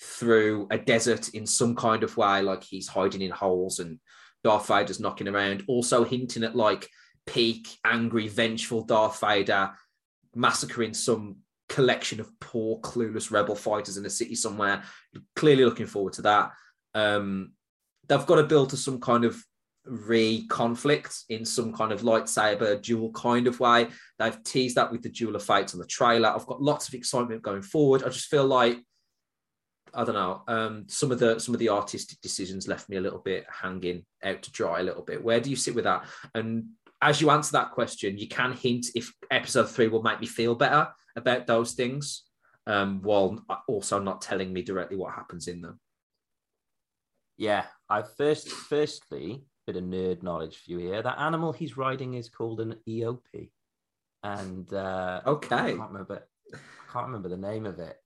through 0.00 0.66
a 0.70 0.78
desert 0.78 1.30
in 1.30 1.46
some 1.46 1.74
kind 1.74 2.02
of 2.02 2.16
way, 2.16 2.42
like 2.42 2.62
he's 2.62 2.88
hiding 2.88 3.22
in 3.22 3.30
holes 3.30 3.78
and 3.78 3.98
Darth 4.42 4.68
Vader's 4.68 5.00
knocking 5.00 5.28
around. 5.28 5.64
Also 5.68 6.04
hinting 6.04 6.44
at 6.44 6.54
like 6.54 6.88
peak, 7.26 7.68
angry, 7.84 8.28
vengeful 8.28 8.84
Darth 8.84 9.20
Vader 9.20 9.72
massacring 10.34 10.94
some 10.94 11.36
collection 11.68 12.20
of 12.20 12.28
poor, 12.40 12.78
clueless 12.80 13.30
rebel 13.30 13.54
fighters 13.54 13.96
in 13.96 14.06
a 14.06 14.10
city 14.10 14.34
somewhere. 14.34 14.82
Clearly 15.36 15.64
looking 15.64 15.86
forward 15.86 16.12
to 16.14 16.22
that. 16.22 16.50
Um, 16.94 17.52
they've 18.08 18.26
got 18.26 18.36
to 18.36 18.44
build 18.44 18.70
to 18.70 18.76
some 18.76 19.00
kind 19.00 19.24
of 19.24 19.42
re 19.86 20.46
conflict 20.48 21.24
in 21.28 21.44
some 21.44 21.72
kind 21.72 21.92
of 21.92 22.02
lightsaber 22.02 22.80
duel 22.80 23.12
kind 23.12 23.46
of 23.46 23.60
way. 23.60 23.88
They've 24.18 24.42
teased 24.44 24.76
that 24.76 24.90
with 24.90 25.02
the 25.02 25.10
duel 25.10 25.36
of 25.36 25.42
fates 25.42 25.74
on 25.74 25.80
the 25.80 25.86
trailer. 25.86 26.28
I've 26.28 26.46
got 26.46 26.62
lots 26.62 26.88
of 26.88 26.94
excitement 26.94 27.42
going 27.42 27.62
forward. 27.62 28.02
I 28.02 28.08
just 28.08 28.26
feel 28.26 28.46
like 28.46 28.78
I 29.96 30.04
don't 30.04 30.14
know. 30.14 30.42
Um, 30.48 30.84
some 30.88 31.12
of 31.12 31.18
the 31.18 31.38
some 31.38 31.54
of 31.54 31.60
the 31.60 31.68
artistic 31.68 32.20
decisions 32.20 32.66
left 32.66 32.88
me 32.88 32.96
a 32.96 33.00
little 33.00 33.20
bit 33.20 33.46
hanging 33.50 34.04
out 34.22 34.42
to 34.42 34.52
dry 34.52 34.80
a 34.80 34.82
little 34.82 35.02
bit. 35.02 35.22
Where 35.22 35.40
do 35.40 35.50
you 35.50 35.56
sit 35.56 35.74
with 35.74 35.84
that? 35.84 36.04
And 36.34 36.66
as 37.02 37.20
you 37.20 37.30
answer 37.30 37.52
that 37.52 37.72
question, 37.72 38.18
you 38.18 38.28
can 38.28 38.52
hint 38.52 38.86
if 38.94 39.12
episode 39.30 39.70
three 39.70 39.88
will 39.88 40.02
make 40.02 40.20
me 40.20 40.26
feel 40.26 40.54
better 40.54 40.88
about 41.16 41.46
those 41.46 41.72
things, 41.72 42.24
um, 42.66 43.02
while 43.02 43.44
also 43.68 43.98
not 43.98 44.22
telling 44.22 44.52
me 44.52 44.62
directly 44.62 44.96
what 44.96 45.14
happens 45.14 45.48
in 45.48 45.60
them. 45.60 45.78
Yeah, 47.36 47.64
I 47.88 48.02
first, 48.02 48.48
firstly, 48.48 49.44
bit 49.66 49.76
of 49.76 49.84
nerd 49.84 50.22
knowledge 50.22 50.56
for 50.58 50.70
you 50.72 50.78
here. 50.78 51.02
That 51.02 51.18
animal 51.18 51.52
he's 51.52 51.76
riding 51.76 52.14
is 52.14 52.28
called 52.28 52.60
an 52.60 52.76
Eopie, 52.88 53.50
and 54.22 54.72
uh, 54.72 55.20
okay, 55.26 55.56
I 55.56 55.72
can't 55.72 55.90
remember. 55.90 56.26
I 56.52 56.92
can't 56.92 57.06
remember 57.06 57.28
the 57.28 57.36
name 57.36 57.66
of 57.66 57.78
it. 57.80 57.96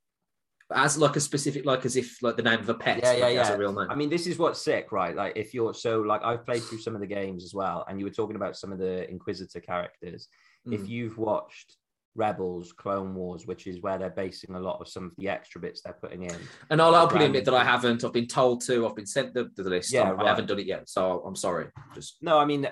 As 0.75 0.98
like 0.98 1.16
a 1.16 1.20
specific, 1.20 1.64
like 1.64 1.87
as 1.87 1.96
if 1.96 2.22
like 2.22 2.37
the 2.37 2.42
name 2.42 2.60
of 2.60 2.68
a 2.68 2.75
pet. 2.75 3.00
Yeah, 3.02 3.12
yeah, 3.14 3.28
yeah. 3.28 3.52
a 3.52 3.56
real 3.56 3.72
name. 3.72 3.90
I 3.90 3.94
mean, 3.94 4.10
this 4.10 4.26
is 4.26 4.38
what's 4.38 4.60
sick, 4.60 4.92
right? 4.92 5.16
Like 5.16 5.32
if 5.37 5.54
you're 5.54 5.72
so 5.72 6.02
like 6.02 6.22
I've 6.22 6.44
played 6.44 6.62
through 6.62 6.80
some 6.80 6.94
of 6.94 7.00
the 7.00 7.06
games 7.06 7.42
as 7.44 7.54
well, 7.54 7.87
and 7.88 7.98
you 7.98 8.04
were 8.04 8.12
talking 8.12 8.37
about 8.37 8.56
some 8.56 8.72
of 8.72 8.78
the 8.78 9.08
Inquisitor 9.10 9.60
characters. 9.60 10.28
Mm. 10.66 10.75
If 10.75 10.88
you've 10.88 11.16
watched 11.16 11.76
Rebels, 12.18 12.72
Clone 12.72 13.14
Wars, 13.14 13.46
which 13.46 13.66
is 13.66 13.80
where 13.80 13.96
they're 13.96 14.10
basing 14.10 14.54
a 14.54 14.60
lot 14.60 14.80
of 14.80 14.88
some 14.88 15.04
of 15.04 15.12
the 15.16 15.28
extra 15.28 15.60
bits 15.60 15.80
they're 15.80 15.94
putting 15.94 16.25
in. 16.25 16.37
And 16.68 16.82
I'll 16.82 16.94
openly 16.94 17.26
admit 17.26 17.44
that 17.46 17.54
I 17.54 17.64
haven't. 17.64 18.04
I've 18.04 18.12
been 18.12 18.26
told 18.26 18.60
to. 18.62 18.87
I've 18.87 18.96
been 18.96 19.06
sent 19.06 19.32
the, 19.34 19.50
the 19.56 19.62
list. 19.62 19.92
Yeah, 19.92 20.10
right. 20.10 20.26
I 20.26 20.28
haven't 20.28 20.46
done 20.46 20.58
it 20.58 20.66
yet, 20.66 20.88
so 20.88 21.22
I'm 21.25 21.37
sorry. 21.37 21.68
Just 21.94 22.16
no. 22.20 22.38
I 22.38 22.44
mean, 22.44 22.68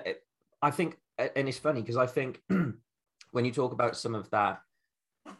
I 0.61 0.69
think, 0.69 0.97
and 1.17 1.47
it's 1.47 1.57
funny 1.57 1.81
because 1.81 1.97
I 1.97 2.05
think 2.05 2.41
when 3.31 3.45
you 3.45 3.51
talk 3.51 3.71
about 3.71 3.95
some 3.95 4.15
of 4.15 4.29
that 4.31 4.59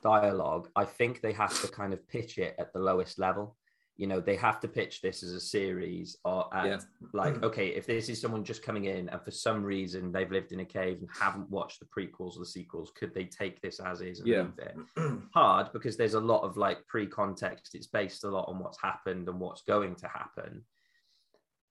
dialogue, 0.04 0.70
I 0.76 0.86
think 0.86 1.22
they 1.22 1.34
have 1.34 1.60
to 1.62 1.68
kind 1.68 1.94
of 1.94 2.08
pitch 2.08 2.38
it 2.38 2.56
at 2.60 2.74
the 2.74 2.80
lowest 2.80 3.20
level 3.20 3.56
you 3.98 4.06
know 4.06 4.22
they 4.22 4.36
have 4.36 4.60
to 4.60 4.68
pitch 4.68 5.02
this 5.02 5.24
as 5.24 5.34
a 5.34 5.40
series 5.40 6.18
or 6.24 6.48
yeah. 6.54 6.80
like 7.14 7.42
okay 7.44 7.70
if 7.70 7.86
this 7.88 8.10
is 8.10 8.22
someone 8.22 8.44
just 8.44 8.64
coming 8.64 8.86
in 8.86 9.10
and 9.10 9.22
for 9.24 9.32
some 9.32 9.64
reason 9.64 10.12
they've 10.12 10.32
lived 10.32 10.52
in 10.52 10.60
a 10.60 10.66
cave 10.66 11.00
and 11.00 11.10
haven't 11.12 11.50
watched 11.50 11.80
the 11.80 11.86
prequels 11.86 12.36
or 12.36 12.40
the 12.40 12.46
sequels 12.46 12.92
could 12.96 13.14
they 13.14 13.26
take 13.26 13.60
this 13.62 13.80
as 13.80 14.02
is 14.02 14.20
and 14.20 14.28
yeah. 14.28 14.44
leave 14.44 14.54
it 14.58 15.20
hard 15.34 15.68
because 15.74 15.98
there's 15.98 16.14
a 16.14 16.20
lot 16.20 16.44
of 16.44 16.58
like 16.58 16.86
pre-context 16.88 17.74
it's 17.76 17.88
based 17.88 18.24
a 18.24 18.30
lot 18.30 18.48
on 18.48 18.60
what's 18.60 18.82
happened 18.82 19.28
and 19.28 19.40
what's 19.40 19.64
going 19.64 19.96
to 19.96 20.08
happen 20.08 20.64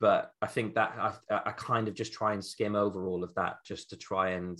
but 0.00 0.32
i 0.42 0.46
think 0.46 0.74
that 0.74 0.92
I, 1.30 1.42
I 1.46 1.52
kind 1.52 1.86
of 1.86 1.94
just 1.94 2.12
try 2.12 2.34
and 2.34 2.44
skim 2.44 2.74
over 2.74 3.06
all 3.06 3.22
of 3.22 3.34
that 3.36 3.58
just 3.64 3.90
to 3.90 3.96
try 3.96 4.30
and 4.30 4.58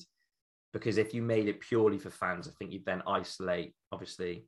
because 0.73 0.99
if 0.99 1.15
you 1.15 1.23
made 1.23 1.49
it 1.49 1.61
purely 1.61 1.99
for 1.99 2.11
fans 2.11 2.49
i 2.49 2.51
think 2.59 2.73
you'd 2.73 2.85
then 2.85 3.03
isolate 3.07 3.75
obviously 3.93 4.47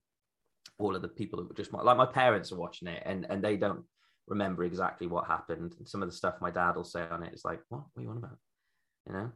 all 0.78 0.94
of 0.94 1.02
the 1.02 1.08
people 1.08 1.40
who 1.40 1.52
just 1.54 1.72
like 1.72 1.96
my 1.96 2.06
parents 2.06 2.52
are 2.52 2.58
watching 2.58 2.88
it 2.88 3.02
and 3.04 3.26
and 3.30 3.42
they 3.42 3.56
don't 3.56 3.84
remember 4.28 4.64
exactly 4.64 5.06
what 5.06 5.26
happened. 5.26 5.74
And 5.78 5.88
some 5.88 6.02
of 6.02 6.08
the 6.08 6.14
stuff 6.14 6.34
my 6.40 6.50
dad 6.50 6.76
will 6.76 6.84
say 6.84 7.02
on 7.10 7.22
it 7.22 7.34
is 7.34 7.44
like 7.44 7.60
what, 7.68 7.82
what 7.94 8.00
are 8.00 8.04
you 8.04 8.10
on 8.10 8.18
about? 8.18 8.38
You 9.06 9.12
know? 9.14 9.32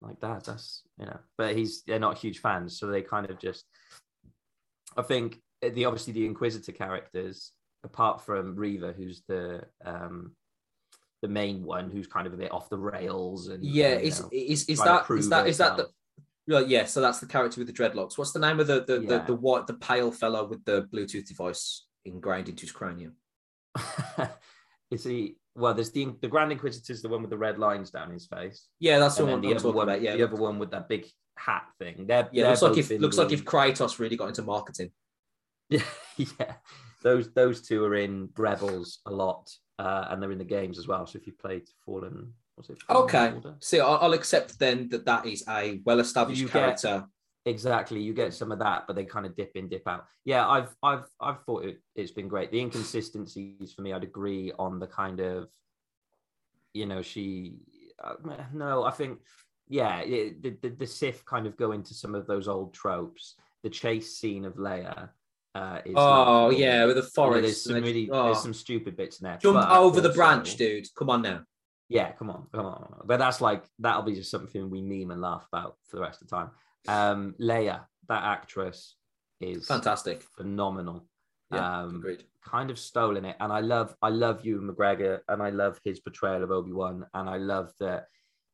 Like 0.00 0.20
that, 0.20 0.44
that's 0.44 0.82
you 0.98 1.06
know 1.06 1.18
but 1.38 1.54
he's 1.54 1.84
they're 1.84 2.00
not 2.00 2.18
huge 2.18 2.40
fans 2.40 2.76
so 2.76 2.88
they 2.88 3.02
kind 3.02 3.30
of 3.30 3.38
just 3.38 3.64
i 4.96 5.02
think 5.02 5.38
the 5.62 5.84
obviously 5.84 6.12
the 6.12 6.26
inquisitor 6.26 6.72
characters 6.72 7.52
apart 7.84 8.20
from 8.20 8.56
Reva 8.56 8.92
who's 8.96 9.22
the 9.28 9.62
um 9.84 10.32
the 11.20 11.28
main 11.28 11.62
one 11.62 11.88
who's 11.88 12.08
kind 12.08 12.26
of 12.26 12.32
a 12.32 12.36
bit 12.36 12.50
off 12.50 12.68
the 12.68 12.76
rails 12.76 13.46
and 13.46 13.64
yeah 13.64 13.94
is, 13.94 14.20
know, 14.20 14.28
is 14.32 14.64
is 14.64 14.80
that 14.80 15.08
is 15.08 15.28
that 15.28 15.46
is 15.46 15.58
that 15.58 15.76
the 15.76 15.88
Right, 16.48 16.66
yeah, 16.66 16.86
so 16.86 17.00
that's 17.00 17.20
the 17.20 17.26
character 17.26 17.60
with 17.60 17.68
the 17.68 17.72
dreadlocks. 17.72 18.18
What's 18.18 18.32
the 18.32 18.40
name 18.40 18.58
of 18.58 18.66
the 18.66 18.84
the, 18.84 19.00
yeah. 19.00 19.18
the, 19.18 19.24
the 19.26 19.34
what 19.34 19.66
the 19.66 19.74
pale 19.74 20.10
fellow 20.10 20.44
with 20.44 20.64
the 20.64 20.88
Bluetooth 20.92 21.28
device 21.28 21.86
ingrained 22.04 22.48
into 22.48 22.62
his 22.62 22.72
cranium? 22.72 23.14
Is 24.90 25.04
he? 25.04 25.36
Well, 25.54 25.74
there's 25.74 25.92
the 25.92 26.08
the 26.20 26.28
Grand 26.28 26.50
Inquisitor 26.50 26.92
is 26.92 27.02
the 27.02 27.08
one 27.08 27.20
with 27.20 27.30
the 27.30 27.38
red 27.38 27.58
lines 27.58 27.90
down 27.90 28.10
his 28.10 28.26
face. 28.26 28.68
Yeah, 28.80 28.98
that's 28.98 29.16
the 29.16 29.26
one. 29.26 29.40
The 29.40 29.54
other 29.54 29.70
one, 29.70 29.88
about, 29.88 30.02
yeah, 30.02 30.16
the 30.16 30.24
other 30.24 30.36
one 30.36 30.58
with 30.58 30.70
that 30.70 30.88
big 30.88 31.06
hat 31.36 31.64
thing. 31.78 32.06
They're, 32.06 32.28
yeah, 32.32 32.42
they're 32.42 32.50
looks 32.50 32.62
like 32.62 32.78
if 32.78 32.90
looks 33.00 33.16
the... 33.16 33.22
like 33.22 33.32
if 33.32 33.44
Kratos 33.44 33.98
really 33.98 34.16
got 34.16 34.28
into 34.28 34.42
marketing. 34.42 34.90
Yeah, 35.68 35.82
yeah. 36.16 36.54
Those 37.02 37.32
those 37.32 37.62
two 37.62 37.84
are 37.84 37.96
in 37.96 38.30
Rebels 38.36 39.00
a 39.06 39.10
lot, 39.10 39.50
uh, 39.78 40.06
and 40.10 40.22
they're 40.22 40.32
in 40.32 40.38
the 40.38 40.44
games 40.44 40.78
as 40.78 40.88
well. 40.88 41.06
So 41.06 41.18
if 41.18 41.26
you 41.26 41.32
played 41.32 41.68
Fallen 41.84 42.32
Okay. 42.88 43.34
See, 43.60 43.80
I'll 43.80 44.12
accept 44.12 44.58
then 44.58 44.88
that 44.90 45.04
that 45.06 45.26
is 45.26 45.44
a 45.48 45.80
well-established 45.84 46.48
character. 46.48 47.04
Get, 47.44 47.52
exactly, 47.52 48.00
you 48.00 48.14
get 48.14 48.34
some 48.34 48.52
of 48.52 48.58
that, 48.60 48.86
but 48.86 48.96
they 48.96 49.04
kind 49.04 49.26
of 49.26 49.36
dip 49.36 49.52
in, 49.56 49.68
dip 49.68 49.86
out. 49.86 50.06
Yeah, 50.24 50.48
I've, 50.48 50.74
I've, 50.82 51.04
I've 51.20 51.42
thought 51.42 51.64
it, 51.64 51.80
it's 51.94 52.12
been 52.12 52.28
great. 52.28 52.50
The 52.50 52.60
inconsistencies 52.60 53.72
for 53.72 53.82
me, 53.82 53.92
I'd 53.92 54.04
agree 54.04 54.52
on 54.58 54.78
the 54.78 54.86
kind 54.86 55.20
of, 55.20 55.48
you 56.74 56.86
know, 56.86 57.02
she. 57.02 57.56
Uh, 58.02 58.14
no, 58.52 58.82
I 58.82 58.90
think, 58.90 59.20
yeah, 59.68 60.00
it, 60.00 60.42
the, 60.42 60.56
the 60.60 60.70
the 60.70 60.86
Sith 60.86 61.24
kind 61.24 61.46
of 61.46 61.56
go 61.56 61.70
into 61.70 61.94
some 61.94 62.16
of 62.16 62.26
those 62.26 62.48
old 62.48 62.74
tropes. 62.74 63.36
The 63.62 63.70
chase 63.70 64.16
scene 64.16 64.44
of 64.44 64.54
Leia 64.54 65.10
uh, 65.54 65.78
is 65.84 65.94
oh 65.94 66.50
yeah, 66.50 66.84
with 66.84 66.96
the 66.96 67.02
forest. 67.02 67.36
You 67.36 67.36
know, 67.36 67.40
there's 67.42 67.62
some 67.62 67.82
really 67.82 68.10
oh. 68.10 68.24
there's 68.24 68.42
some 68.42 68.54
stupid 68.54 68.96
bits 68.96 69.20
in 69.20 69.26
there. 69.26 69.38
Jump 69.38 69.70
over 69.70 70.00
the 70.00 70.08
branch, 70.08 70.56
dude. 70.56 70.88
Come 70.96 71.10
on 71.10 71.22
now. 71.22 71.42
Yeah, 71.92 72.12
come 72.12 72.30
on, 72.30 72.46
come 72.52 72.66
on. 72.66 73.02
But 73.04 73.18
that's 73.18 73.40
like 73.40 73.64
that'll 73.78 74.02
be 74.02 74.14
just 74.14 74.30
something 74.30 74.70
we 74.70 74.80
meme 74.80 75.10
and 75.10 75.20
laugh 75.20 75.46
about 75.52 75.76
for 75.88 75.96
the 75.96 76.02
rest 76.02 76.22
of 76.22 76.28
the 76.28 76.36
time. 76.36 76.50
Um, 76.88 77.34
Leia, 77.40 77.82
that 78.08 78.22
actress 78.24 78.96
is 79.40 79.66
fantastic, 79.66 80.22
phenomenal. 80.22 81.06
Yeah, 81.52 81.82
um, 81.82 81.96
agreed. 81.96 82.24
Kind 82.44 82.70
of 82.70 82.78
stolen 82.78 83.24
it, 83.24 83.36
and 83.40 83.52
I 83.52 83.60
love, 83.60 83.94
I 84.00 84.08
love 84.08 84.44
Ewan, 84.44 84.68
McGregor, 84.68 85.20
and 85.28 85.42
I 85.42 85.50
love 85.50 85.78
his 85.84 86.00
portrayal 86.00 86.42
of 86.42 86.50
Obi 86.50 86.72
Wan, 86.72 87.06
and 87.14 87.28
I 87.28 87.36
love 87.36 87.72
that 87.78 88.06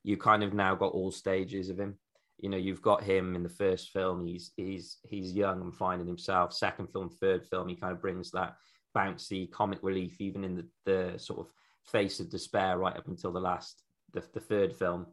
you 0.03 0.17
kind 0.17 0.43
of 0.43 0.53
now 0.53 0.75
got 0.75 0.93
all 0.93 1.11
stages 1.11 1.71
of 1.71 1.79
him. 1.79 1.97
You 2.39 2.49
know, 2.51 2.57
you've 2.57 2.83
got 2.83 3.03
him 3.03 3.35
in 3.35 3.43
the 3.43 3.49
first 3.49 3.91
film. 3.91 4.27
He's 4.27 4.53
he's 4.57 4.99
he's 5.09 5.33
young 5.33 5.61
and 5.61 5.75
finding 5.75 6.07
himself. 6.07 6.53
Second 6.53 6.89
film, 6.89 7.09
third 7.09 7.47
film, 7.47 7.69
he 7.69 7.77
kind 7.77 7.93
of 7.93 8.01
brings 8.01 8.31
that 8.33 8.57
bouncy 8.97 9.51
comic 9.51 9.79
relief, 9.83 10.21
even 10.21 10.45
in 10.45 10.57
the 10.57 10.67
the 10.85 11.19
sort 11.19 11.41
of 11.41 11.47
face 11.85 12.21
of 12.21 12.31
despair 12.31 12.79
right 12.79 12.97
up 12.97 13.09
until 13.09 13.33
the 13.33 13.41
last 13.41 13.83
the, 14.13 14.23
the 14.33 14.41
third 14.41 14.75
film 14.75 15.07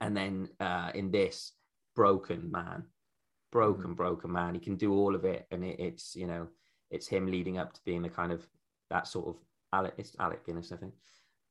and 0.00 0.16
then 0.16 0.48
uh, 0.60 0.90
in 0.94 1.10
this 1.10 1.52
broken 1.96 2.50
man 2.50 2.84
broken 3.52 3.84
mm-hmm. 3.84 3.94
broken 3.94 4.32
man 4.32 4.54
he 4.54 4.60
can 4.60 4.76
do 4.76 4.92
all 4.92 5.14
of 5.14 5.24
it 5.24 5.46
and 5.50 5.64
it, 5.64 5.78
it's 5.80 6.14
you 6.14 6.26
know 6.26 6.46
it's 6.90 7.08
him 7.08 7.26
leading 7.26 7.58
up 7.58 7.72
to 7.72 7.80
being 7.84 8.02
the 8.02 8.08
kind 8.08 8.32
of 8.32 8.46
that 8.90 9.06
sort 9.06 9.28
of 9.28 9.36
Alec 9.72 9.94
it's 9.98 10.16
Alec 10.18 10.44
Guinness 10.46 10.72
I 10.72 10.76
think 10.76 10.94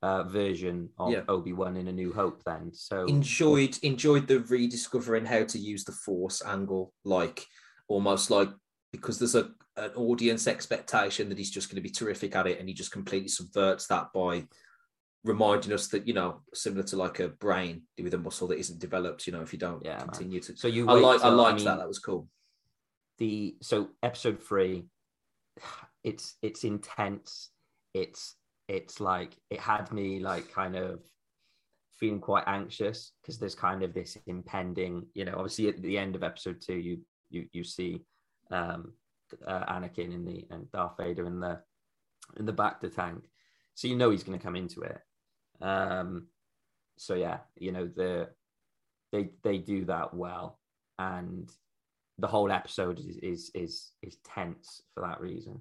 uh, 0.01 0.23
version 0.23 0.89
of 0.97 1.11
yeah. 1.11 1.21
Obi 1.27 1.53
Wan 1.53 1.77
in 1.77 1.87
A 1.87 1.91
New 1.91 2.13
Hope. 2.13 2.43
Then, 2.45 2.71
so 2.73 3.05
enjoyed 3.05 3.77
enjoyed 3.83 4.27
the 4.27 4.39
rediscovering 4.39 5.25
how 5.25 5.43
to 5.43 5.59
use 5.59 5.83
the 5.83 5.91
Force 5.91 6.41
angle, 6.45 6.93
like 7.03 7.45
almost 7.87 8.31
like 8.31 8.49
because 8.91 9.19
there's 9.19 9.35
a 9.35 9.51
an 9.77 9.91
audience 9.95 10.47
expectation 10.47 11.29
that 11.29 11.37
he's 11.37 11.51
just 11.51 11.69
going 11.69 11.75
to 11.75 11.81
be 11.81 11.89
terrific 11.89 12.35
at 12.35 12.47
it, 12.47 12.59
and 12.59 12.67
he 12.67 12.73
just 12.73 12.91
completely 12.91 13.29
subverts 13.29 13.87
that 13.87 14.07
by 14.13 14.45
reminding 15.23 15.73
us 15.73 15.87
that 15.87 16.07
you 16.07 16.13
know, 16.13 16.41
similar 16.53 16.83
to 16.83 16.95
like 16.95 17.19
a 17.19 17.29
brain 17.29 17.83
with 18.01 18.13
a 18.13 18.17
muscle 18.17 18.47
that 18.47 18.59
isn't 18.59 18.79
developed. 18.79 19.27
You 19.27 19.33
know, 19.33 19.41
if 19.41 19.53
you 19.53 19.59
don't 19.59 19.85
yeah, 19.85 19.99
continue 19.99 20.39
man. 20.39 20.41
to. 20.41 20.57
So 20.57 20.67
you, 20.67 20.89
I 20.89 20.93
like, 20.93 21.21
I 21.21 21.29
liked 21.29 21.53
I 21.53 21.55
mean, 21.55 21.65
that. 21.65 21.77
That 21.79 21.87
was 21.87 21.99
cool. 21.99 22.27
The 23.17 23.55
so 23.61 23.89
episode 24.03 24.41
three, 24.41 24.85
it's 26.03 26.35
it's 26.41 26.63
intense. 26.63 27.49
It's 27.93 28.35
it's 28.67 28.99
like 28.99 29.35
it 29.49 29.59
had 29.59 29.91
me 29.91 30.19
like 30.19 30.51
kind 30.53 30.75
of 30.75 31.01
feeling 31.99 32.21
quite 32.21 32.45
anxious 32.47 33.11
because 33.21 33.37
there's 33.37 33.55
kind 33.55 33.83
of 33.83 33.93
this 33.93 34.17
impending, 34.25 35.05
you 35.13 35.25
know, 35.25 35.33
obviously 35.35 35.67
at 35.67 35.81
the 35.81 35.97
end 35.97 36.15
of 36.15 36.23
episode 36.23 36.61
two, 36.61 36.75
you 36.75 36.99
you 37.29 37.45
you 37.51 37.63
see 37.63 38.01
um 38.51 38.93
uh, 39.45 39.65
Anakin 39.65 40.13
in 40.13 40.25
the 40.25 40.45
and 40.49 40.71
Darth 40.71 40.97
Vader 40.97 41.25
in 41.25 41.39
the 41.39 41.59
in 42.37 42.45
the 42.45 42.53
bacta 42.53 42.93
tank, 42.93 43.23
so 43.75 43.87
you 43.87 43.95
know 43.95 44.09
he's 44.09 44.23
going 44.23 44.37
to 44.37 44.43
come 44.43 44.55
into 44.55 44.81
it. 44.81 44.99
Um, 45.61 46.27
so 46.97 47.15
yeah, 47.15 47.39
you 47.55 47.71
know 47.71 47.87
the 47.87 48.29
they 49.11 49.29
they 49.43 49.57
do 49.57 49.85
that 49.85 50.13
well, 50.13 50.59
and 50.97 51.49
the 52.17 52.27
whole 52.27 52.51
episode 52.51 52.99
is 52.99 53.17
is 53.17 53.51
is, 53.55 53.91
is 54.01 54.17
tense 54.25 54.81
for 54.93 55.01
that 55.01 55.21
reason. 55.21 55.59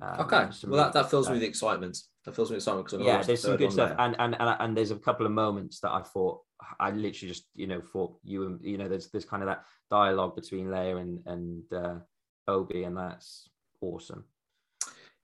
Um, 0.00 0.20
okay, 0.20 0.48
well 0.66 0.84
that, 0.84 0.92
that 0.92 1.10
fills 1.10 1.28
me 1.28 1.34
with 1.34 1.42
excitement. 1.42 1.98
That 2.24 2.34
fills 2.34 2.50
me 2.50 2.54
with 2.54 2.62
excitement 2.62 2.86
because 2.86 3.04
yeah, 3.06 3.22
there's 3.22 3.42
some 3.42 3.56
good 3.56 3.72
stuff, 3.72 3.94
and, 3.98 4.16
and 4.18 4.36
and 4.38 4.56
and 4.60 4.76
there's 4.76 4.92
a 4.92 4.96
couple 4.96 5.26
of 5.26 5.32
moments 5.32 5.80
that 5.80 5.90
I 5.90 6.02
thought 6.02 6.40
I 6.78 6.90
literally 6.90 7.32
just 7.32 7.46
you 7.54 7.66
know 7.66 7.80
thought 7.80 8.16
you 8.22 8.46
and 8.46 8.60
you 8.62 8.78
know 8.78 8.88
there's 8.88 9.10
there's 9.10 9.24
kind 9.24 9.42
of 9.42 9.48
that 9.48 9.64
dialogue 9.90 10.36
between 10.36 10.66
Leia 10.66 11.00
and 11.00 11.20
and 11.26 11.72
uh, 11.72 11.98
Obi, 12.48 12.84
and 12.84 12.96
that's 12.96 13.48
awesome. 13.80 14.24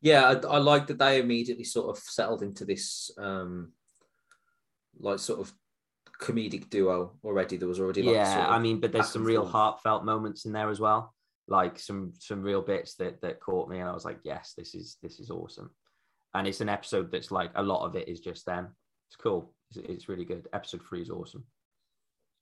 Yeah, 0.01 0.25
I, 0.25 0.47
I 0.47 0.59
like 0.59 0.87
that 0.89 0.99
they 0.99 1.19
immediately 1.19 1.65
sort 1.65 1.89
of 1.89 2.03
settled 2.03 2.43
into 2.43 2.65
this 2.65 3.11
um 3.19 3.73
like 5.01 5.19
sort 5.19 5.41
of 5.41 5.53
comedic 6.21 6.71
duo 6.71 7.13
already. 7.25 7.57
There 7.57 7.69
was 7.69 7.81
already 7.81 8.03
like 8.03 8.15
yeah, 8.15 8.35
sort 8.35 8.47
of 8.47 8.53
I 8.53 8.59
mean, 8.59 8.81
but 8.81 8.93
there's 8.93 9.09
some 9.09 9.25
real 9.25 9.43
forth. 9.43 9.53
heartfelt 9.53 10.05
moments 10.05 10.45
in 10.45 10.53
there 10.53 10.71
as 10.71 10.79
well. 10.79 11.15
Like 11.49 11.79
some 11.79 12.13
some 12.19 12.43
real 12.43 12.63
bits 12.63 12.95
that 12.97 13.21
that 13.23 13.41
caught 13.41 13.69
me 13.69 13.79
and 13.79 13.89
i 13.89 13.93
was 13.93 14.07
like 14.07 14.21
yes 14.25 14.55
this 14.57 14.75
is 14.75 14.97
this 15.03 15.21
is 15.21 15.31
awesome. 15.31 15.71
And 16.35 16.49
it's 16.49 16.61
an 16.61 16.69
episode 16.69 17.11
that's 17.11 17.31
like 17.31 17.51
a 17.55 17.63
lot 17.63 17.85
of 17.85 17.95
it 17.97 18.09
is 18.09 18.21
just 18.21 18.45
them. 18.45 18.75
It's 19.09 19.17
cool. 19.17 19.55
It's, 19.71 19.79
it's 19.89 20.09
really 20.09 20.25
good. 20.25 20.49
Episode 20.53 20.81
three 20.89 21.03
is 21.03 21.11
awesome. 21.11 21.45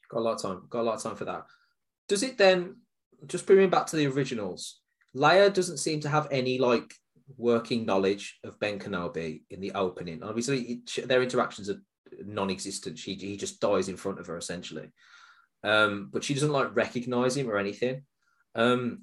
Got 0.09 0.19
a 0.19 0.21
lot 0.21 0.35
of 0.35 0.43
time. 0.43 0.63
Got 0.71 0.81
a 0.81 0.83
lot 0.83 0.95
of 0.97 1.03
time 1.03 1.17
for 1.17 1.27
that. 1.27 1.45
Does 2.09 2.23
it 2.23 2.39
then 2.39 2.77
just 3.27 3.47
bringing 3.47 3.71
back 3.71 3.87
to 3.87 3.97
the 3.97 4.07
originals 4.07 4.83
Leia 5.15 5.53
doesn't 5.53 5.79
seem 5.79 6.01
to 6.01 6.09
have 6.09 6.29
any 6.31 6.59
like 6.59 6.95
working 7.37 7.85
knowledge 7.85 8.39
of 8.45 8.59
Ben 8.61 8.79
Kenobi 8.79 9.43
in 9.51 9.61
the 9.61 9.73
opening. 9.73 10.23
Obviously, 10.23 10.83
their 11.05 11.23
interactions 11.23 11.69
are 11.69 11.83
non-existent. 12.25 12.99
She 12.99 13.15
he 13.15 13.37
just 13.37 13.61
dies 13.61 13.89
in 13.89 13.97
front 13.97 14.21
of 14.21 14.27
her 14.27 14.37
essentially, 14.37 14.91
um, 15.63 16.09
but 16.13 16.25
she 16.25 16.35
doesn't 16.35 16.53
like 16.53 16.75
recognize 16.75 17.37
him 17.37 17.51
or 17.51 17.59
anything. 17.59 18.03
Um, 18.55 19.03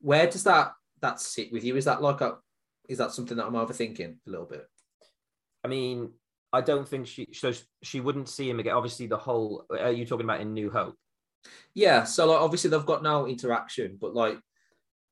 where 0.00 0.26
does 0.26 0.44
that 0.44 0.72
that 1.00 1.20
sit 1.20 1.52
with 1.52 1.64
you? 1.64 1.76
Is 1.76 1.84
that 1.84 2.02
like 2.02 2.20
a 2.20 2.38
is 2.88 2.98
that 2.98 3.12
something 3.12 3.36
that 3.36 3.46
I'm 3.46 3.52
overthinking 3.52 4.16
a 4.26 4.30
little 4.30 4.46
bit? 4.46 4.66
I 5.62 5.68
mean, 5.68 6.12
I 6.52 6.60
don't 6.62 6.88
think 6.88 7.06
she 7.06 7.28
so 7.32 7.52
she 7.82 8.00
wouldn't 8.00 8.28
see 8.28 8.48
him 8.48 8.60
again. 8.60 8.74
Obviously, 8.74 9.06
the 9.06 9.18
whole 9.18 9.66
are 9.70 9.92
you 9.92 10.06
talking 10.06 10.24
about 10.24 10.40
in 10.40 10.54
New 10.54 10.70
Hope? 10.70 10.96
Yeah, 11.74 12.04
so 12.04 12.26
like 12.26 12.40
obviously 12.40 12.70
they've 12.70 12.86
got 12.86 13.02
no 13.02 13.26
interaction, 13.26 13.98
but 14.00 14.14
like 14.14 14.38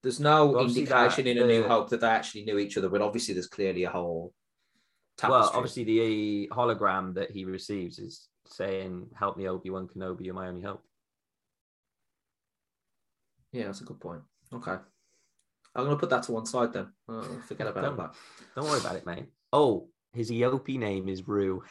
there's 0.02 0.20
no 0.20 0.46
well, 0.46 0.64
indication 0.64 1.26
in 1.26 1.38
a 1.38 1.46
New 1.46 1.62
Hope 1.64 1.90
that 1.90 2.00
they 2.00 2.08
actually 2.08 2.44
knew 2.44 2.58
each 2.58 2.76
other. 2.76 2.88
But 2.88 3.02
obviously, 3.02 3.34
there's 3.34 3.46
clearly 3.46 3.84
a 3.84 3.90
whole. 3.90 4.32
Tapestry. 5.16 5.40
Well, 5.40 5.52
obviously, 5.54 5.84
the 5.84 6.48
hologram 6.52 7.14
that 7.14 7.30
he 7.30 7.44
receives 7.44 7.98
is 7.98 8.28
saying, 8.46 9.08
"Help 9.14 9.36
me, 9.36 9.48
Obi 9.48 9.70
Wan 9.70 9.88
Kenobi, 9.88 10.24
you're 10.24 10.34
my 10.34 10.48
only 10.48 10.62
hope." 10.62 10.82
Yeah, 13.52 13.66
that's 13.66 13.82
a 13.82 13.84
good 13.84 14.00
point. 14.00 14.22
Okay. 14.52 14.76
I'm 15.74 15.84
going 15.84 15.96
to 15.96 16.00
put 16.00 16.10
that 16.10 16.24
to 16.24 16.32
one 16.32 16.46
side 16.46 16.72
then. 16.72 16.88
Oh, 17.08 17.22
forget 17.46 17.66
about 17.66 17.82
don't, 17.82 17.96
that. 17.96 18.14
Don't 18.54 18.66
worry 18.66 18.80
about 18.80 18.96
it, 18.96 19.06
mate. 19.06 19.26
Oh, 19.52 19.88
his 20.12 20.30
Eopie 20.30 20.78
name 20.78 21.08
is 21.08 21.26
Rue. 21.26 21.62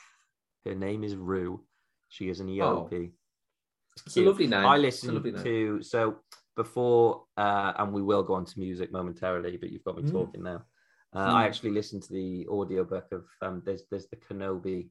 Her 0.65 0.75
name 0.75 1.03
is 1.03 1.15
Rue. 1.15 1.63
She 2.09 2.29
is 2.29 2.39
an 2.39 2.47
Eopie. 2.47 3.09
Oh. 3.09 3.13
It's, 4.05 4.17
a 4.17 4.21
lovely 4.21 4.47
name. 4.47 4.65
I 4.65 4.77
listened 4.77 5.23
to 5.23 5.81
so 5.81 6.17
before, 6.55 7.23
uh, 7.37 7.73
and 7.77 7.93
we 7.93 8.01
will 8.01 8.23
go 8.23 8.33
on 8.33 8.45
to 8.45 8.59
music 8.59 8.91
momentarily, 8.91 9.57
but 9.57 9.71
you've 9.71 9.83
got 9.83 9.97
me 9.97 10.03
mm. 10.03 10.11
talking 10.11 10.43
now. 10.43 10.63
Uh, 11.13 11.27
mm. 11.27 11.33
I 11.33 11.45
actually 11.45 11.71
listened 11.71 12.03
to 12.03 12.13
the 12.13 12.47
audiobook 12.47 13.11
of 13.11 13.25
um, 13.41 13.61
there's 13.65 13.83
there's 13.89 14.07
the 14.07 14.15
Kenobi 14.17 14.89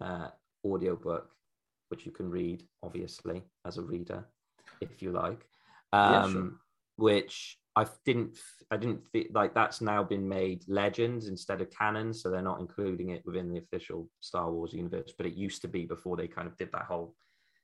uh, 0.00 0.28
audiobook, 0.64 1.30
which 1.88 2.06
you 2.06 2.12
can 2.12 2.30
read 2.30 2.64
obviously 2.82 3.42
as 3.66 3.78
a 3.78 3.82
reader 3.82 4.24
if 4.80 5.02
you 5.02 5.10
like 5.10 5.46
um, 5.92 6.12
yeah, 6.12 6.30
sure. 6.30 6.52
which 6.96 7.58
I 7.74 7.86
didn't 8.04 8.36
I 8.70 8.76
didn't 8.76 9.06
feel 9.06 9.26
like 9.32 9.54
that's 9.54 9.80
now 9.80 10.02
been 10.02 10.28
made 10.28 10.64
legends 10.68 11.28
instead 11.28 11.60
of 11.60 11.70
canon, 11.70 12.12
so 12.12 12.30
they're 12.30 12.42
not 12.42 12.60
including 12.60 13.10
it 13.10 13.22
within 13.24 13.48
the 13.48 13.58
official 13.58 14.08
Star 14.20 14.50
Wars 14.50 14.72
universe. 14.72 15.12
But 15.16 15.26
it 15.26 15.34
used 15.34 15.62
to 15.62 15.68
be 15.68 15.86
before 15.86 16.16
they 16.16 16.28
kind 16.28 16.46
of 16.46 16.56
did 16.56 16.70
that 16.72 16.84
whole 16.84 17.14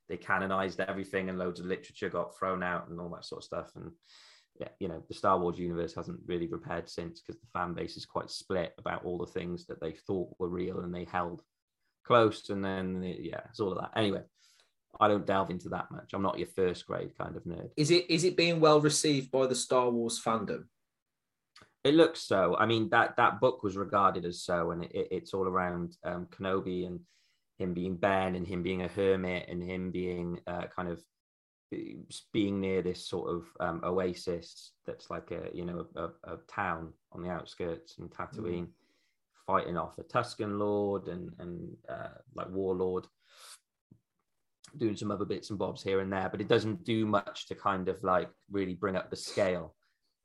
they 0.09 0.17
canonized 0.17 0.81
everything 0.81 1.29
and 1.29 1.39
loads 1.39 1.61
of 1.61 1.67
literature 1.67 2.09
got 2.09 2.37
thrown 2.37 2.63
out 2.63 2.89
and 2.89 3.01
all 3.01 3.09
that 3.11 3.25
sort 3.25 3.41
of 3.41 3.45
stuff. 3.45 3.71
And 3.77 3.91
yeah, 4.61 4.69
you 4.79 4.89
know, 4.89 5.03
the 5.09 5.15
Star 5.15 5.39
Wars 5.39 5.59
universe 5.59 5.95
hasn't 5.95 6.21
really 6.27 6.47
repaired 6.47 6.89
since 6.89 7.21
because 7.21 7.41
the 7.41 7.49
fan 7.53 7.75
base 7.75 7.97
is 7.97 8.07
quite 8.07 8.31
split 8.31 8.75
about 8.79 9.05
all 9.05 9.19
the 9.19 9.27
things 9.27 9.67
that 9.67 9.81
they 9.81 9.93
thought 9.93 10.35
were 10.39 10.49
real 10.49 10.81
and 10.81 10.95
they 10.95 11.05
held 11.05 11.43
close. 12.05 12.51
And 12.51 12.65
then 12.65 13.03
yeah, 13.03 13.41
it's 13.51 13.61
all 13.61 13.73
of 13.73 13.79
that. 13.79 13.99
Anyway, 13.99 14.23
I 15.01 15.09
don't 15.09 15.27
delve 15.27 15.51
into 15.51 15.71
that 15.71 15.91
much. 15.91 16.13
I'm 16.13 16.23
not 16.23 16.39
your 16.39 16.49
first 16.49 16.87
grade 16.87 17.17
kind 17.19 17.37
of 17.37 17.45
nerd. 17.45 17.71
Is 17.77 17.91
it 17.91 18.09
is 18.09 18.25
it 18.25 18.37
being 18.37 18.61
well 18.61 18.81
received 18.81 19.31
by 19.31 19.47
the 19.47 19.55
Star 19.55 19.91
Wars 19.91 20.21
fandom? 20.23 20.65
It 21.83 21.95
looks 21.95 22.21
so. 22.21 22.57
I 22.57 22.67
mean 22.67 22.89
that 22.91 23.17
that 23.17 23.41
book 23.41 23.63
was 23.63 23.77
regarded 23.77 24.25
as 24.25 24.43
so, 24.43 24.71
and 24.71 24.85
it, 24.85 25.09
it's 25.11 25.35
all 25.35 25.49
around 25.49 25.97
um, 26.05 26.27
Kenobi 26.27 26.87
and 26.87 27.01
him 27.59 27.75
being 27.75 27.97
Ben 27.97 28.35
and 28.35 28.47
him 28.47 28.63
being 28.63 28.83
a 28.83 28.89
hermit 28.89 29.47
and 29.49 29.63
him 29.63 29.91
being 29.91 30.41
uh, 30.47 30.67
kind 30.75 30.89
of 30.89 31.01
being 32.33 32.61
near 32.61 32.83
this 32.83 33.07
sort 33.07 33.31
of 33.31 33.45
um, 33.61 33.81
oasis 33.85 34.73
that's 34.87 35.11
like 35.11 35.31
a 35.31 35.49
you 35.53 35.65
know 35.65 35.87
a, 35.97 36.05
a, 36.33 36.37
town 36.49 36.93
on 37.13 37.23
the 37.23 37.31
outskirts 37.31 37.99
and 37.99 38.11
Tatooine, 38.11 38.67
mm. 38.67 38.69
fighting 39.47 39.77
off 39.77 39.99
a 39.99 40.05
Tusken 40.05 40.59
Lord 40.59 41.09
and 41.09 41.31
and 41.39 41.77
uh, 41.89 42.19
like 42.35 42.51
warlord 42.51 43.07
doing 44.79 44.97
some 44.97 45.11
other 45.11 45.25
bits 45.25 45.51
and 45.51 45.59
bobs 45.59 45.83
here 45.83 46.01
and 46.01 46.13
there, 46.13 46.29
but 46.29 46.41
it 46.41 46.49
doesn't 46.49 46.85
do 46.85 47.07
much 47.07 47.47
to 47.47 47.55
kind 47.55 47.89
of 47.89 48.03
like 48.03 48.29
really 48.51 48.75
bring 48.75 48.97
up 48.97 49.11
the 49.11 49.17
scale 49.17 49.75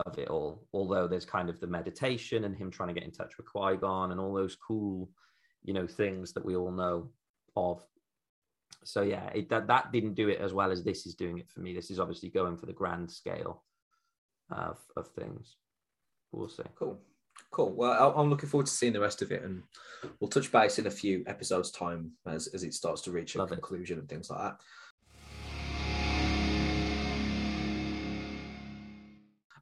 of 0.06 0.18
it 0.18 0.28
all. 0.28 0.66
Although 0.74 1.08
there's 1.08 1.26
kind 1.26 1.50
of 1.50 1.60
the 1.60 1.68
meditation 1.68 2.46
and 2.46 2.56
him 2.56 2.72
trying 2.72 2.90
to 2.90 2.96
get 2.96 3.04
in 3.04 3.12
touch 3.12 3.38
with 3.38 3.46
Qui 3.46 3.78
Gon 3.78 4.12
and 4.12 4.20
all 4.20 4.34
those 4.34 4.56
cool, 4.56 5.10
you 5.64 5.74
know, 5.74 5.86
things 5.86 6.34
that 6.34 6.44
we 6.44 6.56
all 6.56 6.72
know 6.72 7.12
of. 7.60 7.84
So 8.84 9.02
yeah, 9.02 9.30
it, 9.36 9.50
that 9.50 9.68
that 9.68 9.92
didn't 9.92 10.16
do 10.16 10.30
it 10.30 10.40
as 10.40 10.54
well 10.54 10.72
as 10.72 10.84
this 10.84 11.06
is 11.06 11.16
doing 11.16 11.38
it 11.38 11.50
for 11.50 11.60
me. 11.60 11.74
This 11.74 11.92
is 11.92 12.00
obviously 12.00 12.30
going 12.30 12.58
for 12.58 12.66
the 12.66 12.74
grand 12.74 13.12
scale 13.12 13.64
of 14.52 14.78
of 14.96 15.08
things. 15.10 15.58
We'll 16.32 16.50
see. 16.50 16.64
Cool. 16.76 17.00
Cool. 17.52 17.74
Well, 17.74 18.14
I'm 18.16 18.30
looking 18.30 18.50
forward 18.50 18.68
to 18.68 18.72
seeing 18.72 18.94
the 18.94 19.00
rest 19.00 19.22
of 19.22 19.32
it, 19.32 19.44
and 19.44 19.64
we'll 20.20 20.30
touch 20.30 20.52
base 20.52 20.78
in 20.78 20.88
a 20.88 20.92
few 20.92 21.24
episodes' 21.26 21.72
time 21.72 22.12
as, 22.26 22.48
as 22.48 22.64
it 22.64 22.74
starts 22.74 23.02
to 23.04 23.12
reach 23.12 23.36
Love 23.36 23.52
a 23.52 23.56
conclusion 23.56 23.98
it. 23.98 24.02
and 24.02 24.10
things 24.10 24.30
like 24.30 24.40
that. 24.40 24.58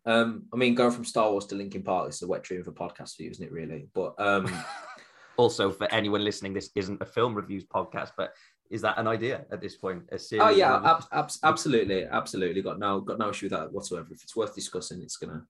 Um, 0.06 0.44
I 0.54 0.58
mean, 0.58 0.74
going 0.74 0.92
from 0.92 1.06
Star 1.06 1.30
Wars 1.32 1.46
to 1.48 1.56
Linkin 1.56 1.84
Park 1.84 2.10
is 2.10 2.22
a 2.22 2.28
wet 2.28 2.44
dream 2.44 2.64
for 2.64 2.72
podcast 2.72 3.16
for 3.16 3.24
you, 3.24 3.30
isn't 3.30 3.46
it? 3.46 3.52
Really, 3.52 3.88
but 3.94 4.16
um, 4.18 4.46
also 5.38 5.72
for 5.72 5.92
anyone 5.94 6.24
listening, 6.24 6.54
this 6.54 6.70
isn't 6.76 7.02
a 7.02 7.06
film 7.06 7.36
reviews 7.36 7.66
podcast, 7.66 8.12
but 8.18 8.34
is 8.70 8.82
that 8.82 8.98
an 8.98 9.08
idea 9.08 9.46
at 9.52 9.62
this 9.62 9.76
point? 9.76 10.04
oh 10.34 10.50
yeah, 10.50 10.76
ab- 10.84 11.06
ab- 11.12 11.32
absolutely, 11.44 12.06
absolutely. 12.06 12.62
Got 12.62 12.80
no 12.80 13.00
got 13.00 13.20
no 13.20 13.30
issue 13.30 13.46
with 13.46 13.54
that 13.54 13.72
whatsoever. 13.72 14.08
If 14.12 14.24
it's 14.24 14.36
worth 14.36 14.54
discussing, 14.54 15.02
it's 15.02 15.18
gonna 15.18 15.44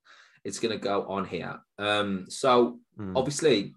it's 0.47 0.59
going 0.59 0.71
to 0.71 0.83
go 0.83 1.05
on 1.07 1.25
here. 1.25 1.59
Um, 1.77 2.25
so 2.29 2.79
mm. 2.97 3.11
obviously, 3.15 3.73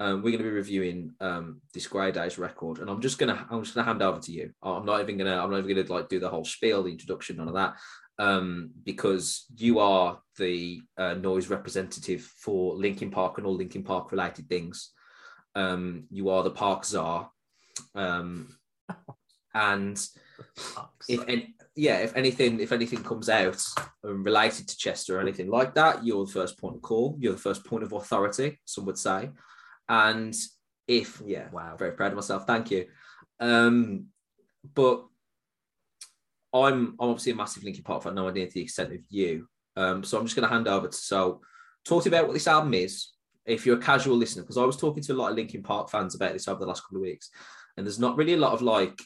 um, 0.00 0.22
we're 0.22 0.30
going 0.30 0.38
to 0.38 0.44
be 0.44 0.50
reviewing 0.50 1.12
um, 1.20 1.60
this 1.74 1.86
Grey 1.86 2.10
Daze 2.10 2.38
record, 2.38 2.78
and 2.78 2.88
I'm 2.88 3.02
just 3.02 3.18
gonna 3.18 3.46
I'm 3.50 3.62
just 3.62 3.74
gonna 3.74 3.86
hand 3.86 4.02
over 4.02 4.18
to 4.18 4.32
you. 4.32 4.50
I'm 4.62 4.86
not 4.86 5.00
even 5.00 5.18
gonna 5.18 5.36
I'm 5.36 5.50
not 5.50 5.58
even 5.58 5.76
gonna 5.76 5.92
like 5.92 6.08
do 6.08 6.18
the 6.18 6.28
whole 6.28 6.44
spiel, 6.44 6.82
the 6.82 6.90
introduction, 6.90 7.36
none 7.36 7.48
of 7.48 7.54
that, 7.54 7.74
um, 8.18 8.70
because 8.82 9.44
you 9.56 9.78
are 9.78 10.18
the 10.38 10.80
uh, 10.96 11.14
noise 11.14 11.48
representative 11.48 12.22
for 12.22 12.74
Linkin 12.74 13.10
Park 13.10 13.38
and 13.38 13.46
all 13.46 13.54
Linkin 13.54 13.84
Park 13.84 14.10
related 14.10 14.48
things. 14.48 14.90
Um, 15.54 16.04
you 16.10 16.30
are 16.30 16.42
the 16.42 16.50
Park 16.50 16.84
Czar, 16.84 17.30
um, 17.94 18.56
and 19.54 20.04
if 21.08 21.28
any, 21.28 21.54
yeah, 21.76 21.98
if 21.98 22.16
anything, 22.16 22.60
if 22.60 22.72
anything 22.72 23.02
comes 23.02 23.28
out 23.28 23.62
related 24.02 24.68
to 24.68 24.76
Chester 24.76 25.16
or 25.16 25.20
anything 25.20 25.48
like 25.48 25.74
that, 25.74 26.04
you're 26.04 26.26
the 26.26 26.32
first 26.32 26.58
point 26.58 26.76
of 26.76 26.82
call. 26.82 27.16
You're 27.18 27.32
the 27.32 27.38
first 27.38 27.64
point 27.64 27.84
of 27.84 27.92
authority, 27.92 28.60
some 28.64 28.84
would 28.86 28.98
say. 28.98 29.30
And 29.88 30.34
if 30.88 31.22
yeah, 31.24 31.48
wow, 31.52 31.76
very 31.76 31.92
proud 31.92 32.12
of 32.12 32.16
myself. 32.16 32.46
Thank 32.46 32.70
you. 32.70 32.86
Um, 33.40 34.06
but 34.74 35.04
I'm 36.52 36.96
I'm 37.00 37.10
obviously 37.10 37.32
a 37.32 37.36
massive 37.36 37.64
Linkin 37.64 37.84
Park 37.84 38.02
fan, 38.02 38.14
no 38.14 38.28
idea 38.28 38.46
to 38.46 38.54
the 38.54 38.62
extent 38.62 38.92
of 38.92 39.00
you. 39.08 39.48
Um, 39.76 40.04
so 40.04 40.18
I'm 40.18 40.24
just 40.24 40.36
going 40.36 40.48
to 40.48 40.54
hand 40.54 40.68
over 40.68 40.88
to 40.88 40.96
so 40.96 41.40
talk 41.84 42.02
to 42.02 42.10
you 42.10 42.14
about 42.14 42.28
what 42.28 42.34
this 42.34 42.46
album 42.46 42.74
is, 42.74 43.08
if 43.46 43.66
you're 43.66 43.78
a 43.78 43.82
casual 43.82 44.16
listener, 44.16 44.42
because 44.42 44.58
I 44.58 44.64
was 44.64 44.76
talking 44.76 45.02
to 45.02 45.12
a 45.12 45.14
lot 45.14 45.30
of 45.30 45.36
Linkin 45.36 45.62
Park 45.62 45.90
fans 45.90 46.14
about 46.14 46.32
this 46.32 46.48
over 46.48 46.60
the 46.60 46.66
last 46.66 46.82
couple 46.82 46.98
of 46.98 47.02
weeks, 47.02 47.30
and 47.76 47.86
there's 47.86 47.98
not 47.98 48.16
really 48.16 48.34
a 48.34 48.38
lot 48.38 48.52
of 48.52 48.62
like, 48.62 48.98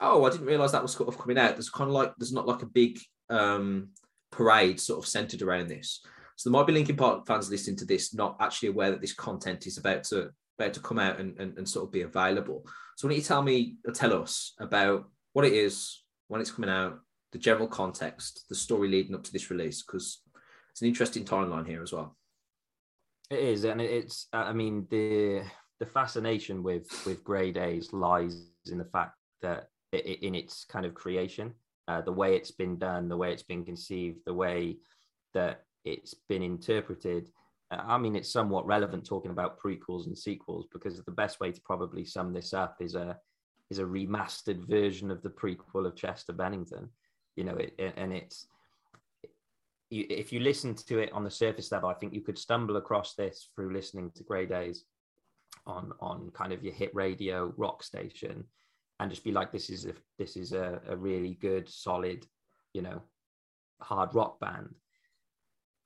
oh, 0.00 0.24
I 0.24 0.30
didn't 0.30 0.46
realize 0.46 0.72
that 0.72 0.82
was 0.82 0.92
sort 0.92 1.08
of 1.08 1.18
coming 1.18 1.38
out. 1.38 1.54
There's 1.54 1.70
kind 1.70 1.88
of 1.88 1.94
like 1.94 2.12
there's 2.18 2.32
not 2.32 2.46
like 2.46 2.62
a 2.62 2.66
big 2.66 2.98
um, 3.30 3.88
parade 4.30 4.80
sort 4.80 4.98
of 4.98 5.08
centered 5.08 5.42
around 5.42 5.68
this. 5.68 6.00
So 6.36 6.50
there 6.50 6.58
might 6.58 6.66
be 6.66 6.72
Linkin 6.72 6.96
Park 6.96 7.26
fans 7.26 7.50
listening 7.50 7.76
to 7.76 7.84
this, 7.84 8.14
not 8.14 8.36
actually 8.40 8.70
aware 8.70 8.90
that 8.90 9.00
this 9.00 9.14
content 9.14 9.66
is 9.66 9.78
about 9.78 10.04
to 10.04 10.30
about 10.58 10.74
to 10.74 10.80
come 10.80 10.98
out 10.98 11.18
and, 11.18 11.38
and, 11.38 11.56
and 11.56 11.68
sort 11.68 11.86
of 11.86 11.92
be 11.92 12.02
available. 12.02 12.66
So 12.96 13.06
why 13.06 13.12
don't 13.12 13.18
you 13.18 13.24
tell 13.24 13.42
me 13.42 13.76
or 13.86 13.92
tell 13.92 14.20
us 14.20 14.54
about 14.60 15.08
what 15.32 15.44
it 15.44 15.52
is, 15.52 16.02
when 16.28 16.40
it's 16.40 16.50
coming 16.50 16.70
out, 16.70 17.00
the 17.32 17.38
general 17.38 17.68
context, 17.68 18.44
the 18.48 18.54
story 18.54 18.88
leading 18.88 19.14
up 19.14 19.24
to 19.24 19.32
this 19.32 19.50
release, 19.50 19.82
because 19.82 20.20
it's 20.70 20.82
an 20.82 20.88
interesting 20.88 21.24
timeline 21.24 21.66
here 21.66 21.82
as 21.82 21.92
well. 21.92 22.16
It 23.32 23.38
is, 23.38 23.64
and 23.64 23.80
it's. 23.80 24.28
I 24.34 24.52
mean, 24.52 24.86
the 24.90 25.42
the 25.80 25.86
fascination 25.86 26.62
with 26.62 26.86
with 27.06 27.24
Grey 27.24 27.50
Daze 27.50 27.90
lies 27.94 28.50
in 28.70 28.76
the 28.76 28.84
fact 28.84 29.16
that 29.40 29.68
it, 29.90 30.22
in 30.22 30.34
its 30.34 30.66
kind 30.66 30.84
of 30.84 30.92
creation, 30.92 31.54
uh, 31.88 32.02
the 32.02 32.12
way 32.12 32.36
it's 32.36 32.50
been 32.50 32.76
done, 32.76 33.08
the 33.08 33.16
way 33.16 33.32
it's 33.32 33.42
been 33.42 33.64
conceived, 33.64 34.18
the 34.26 34.34
way 34.34 34.76
that 35.32 35.64
it's 35.86 36.14
been 36.28 36.42
interpreted. 36.42 37.30
Uh, 37.70 37.80
I 37.82 37.96
mean, 37.96 38.16
it's 38.16 38.30
somewhat 38.30 38.66
relevant 38.66 39.06
talking 39.06 39.30
about 39.30 39.58
prequels 39.58 40.06
and 40.06 40.18
sequels 40.18 40.66
because 40.70 41.02
the 41.02 41.10
best 41.10 41.40
way 41.40 41.52
to 41.52 41.60
probably 41.62 42.04
sum 42.04 42.34
this 42.34 42.52
up 42.52 42.76
is 42.80 42.94
a 42.94 43.16
is 43.70 43.78
a 43.78 43.84
remastered 43.84 44.68
version 44.68 45.10
of 45.10 45.22
the 45.22 45.30
prequel 45.30 45.86
of 45.86 45.96
Chester 45.96 46.34
Bennington. 46.34 46.90
You 47.36 47.44
know, 47.44 47.56
it, 47.56 47.94
and 47.96 48.12
it's 48.12 48.46
if 50.00 50.32
you 50.32 50.40
listen 50.40 50.74
to 50.74 50.98
it 50.98 51.12
on 51.12 51.24
the 51.24 51.30
surface 51.30 51.70
level, 51.70 51.88
I 51.88 51.94
think 51.94 52.14
you 52.14 52.22
could 52.22 52.38
stumble 52.38 52.76
across 52.76 53.14
this 53.14 53.50
through 53.54 53.72
listening 53.72 54.10
to 54.16 54.24
Grey 54.24 54.46
Daze 54.46 54.84
on 55.66 55.92
on 56.00 56.30
kind 56.32 56.52
of 56.52 56.64
your 56.64 56.72
hit 56.72 56.94
radio 56.94 57.52
rock 57.56 57.82
station, 57.82 58.44
and 58.98 59.10
just 59.10 59.24
be 59.24 59.32
like, 59.32 59.52
this 59.52 59.70
is 59.70 59.86
a 59.86 59.94
this 60.18 60.36
is 60.36 60.52
a, 60.52 60.80
a 60.88 60.96
really 60.96 61.34
good, 61.34 61.68
solid, 61.68 62.26
you 62.72 62.82
know, 62.82 63.02
hard 63.80 64.14
rock 64.14 64.40
band. 64.40 64.74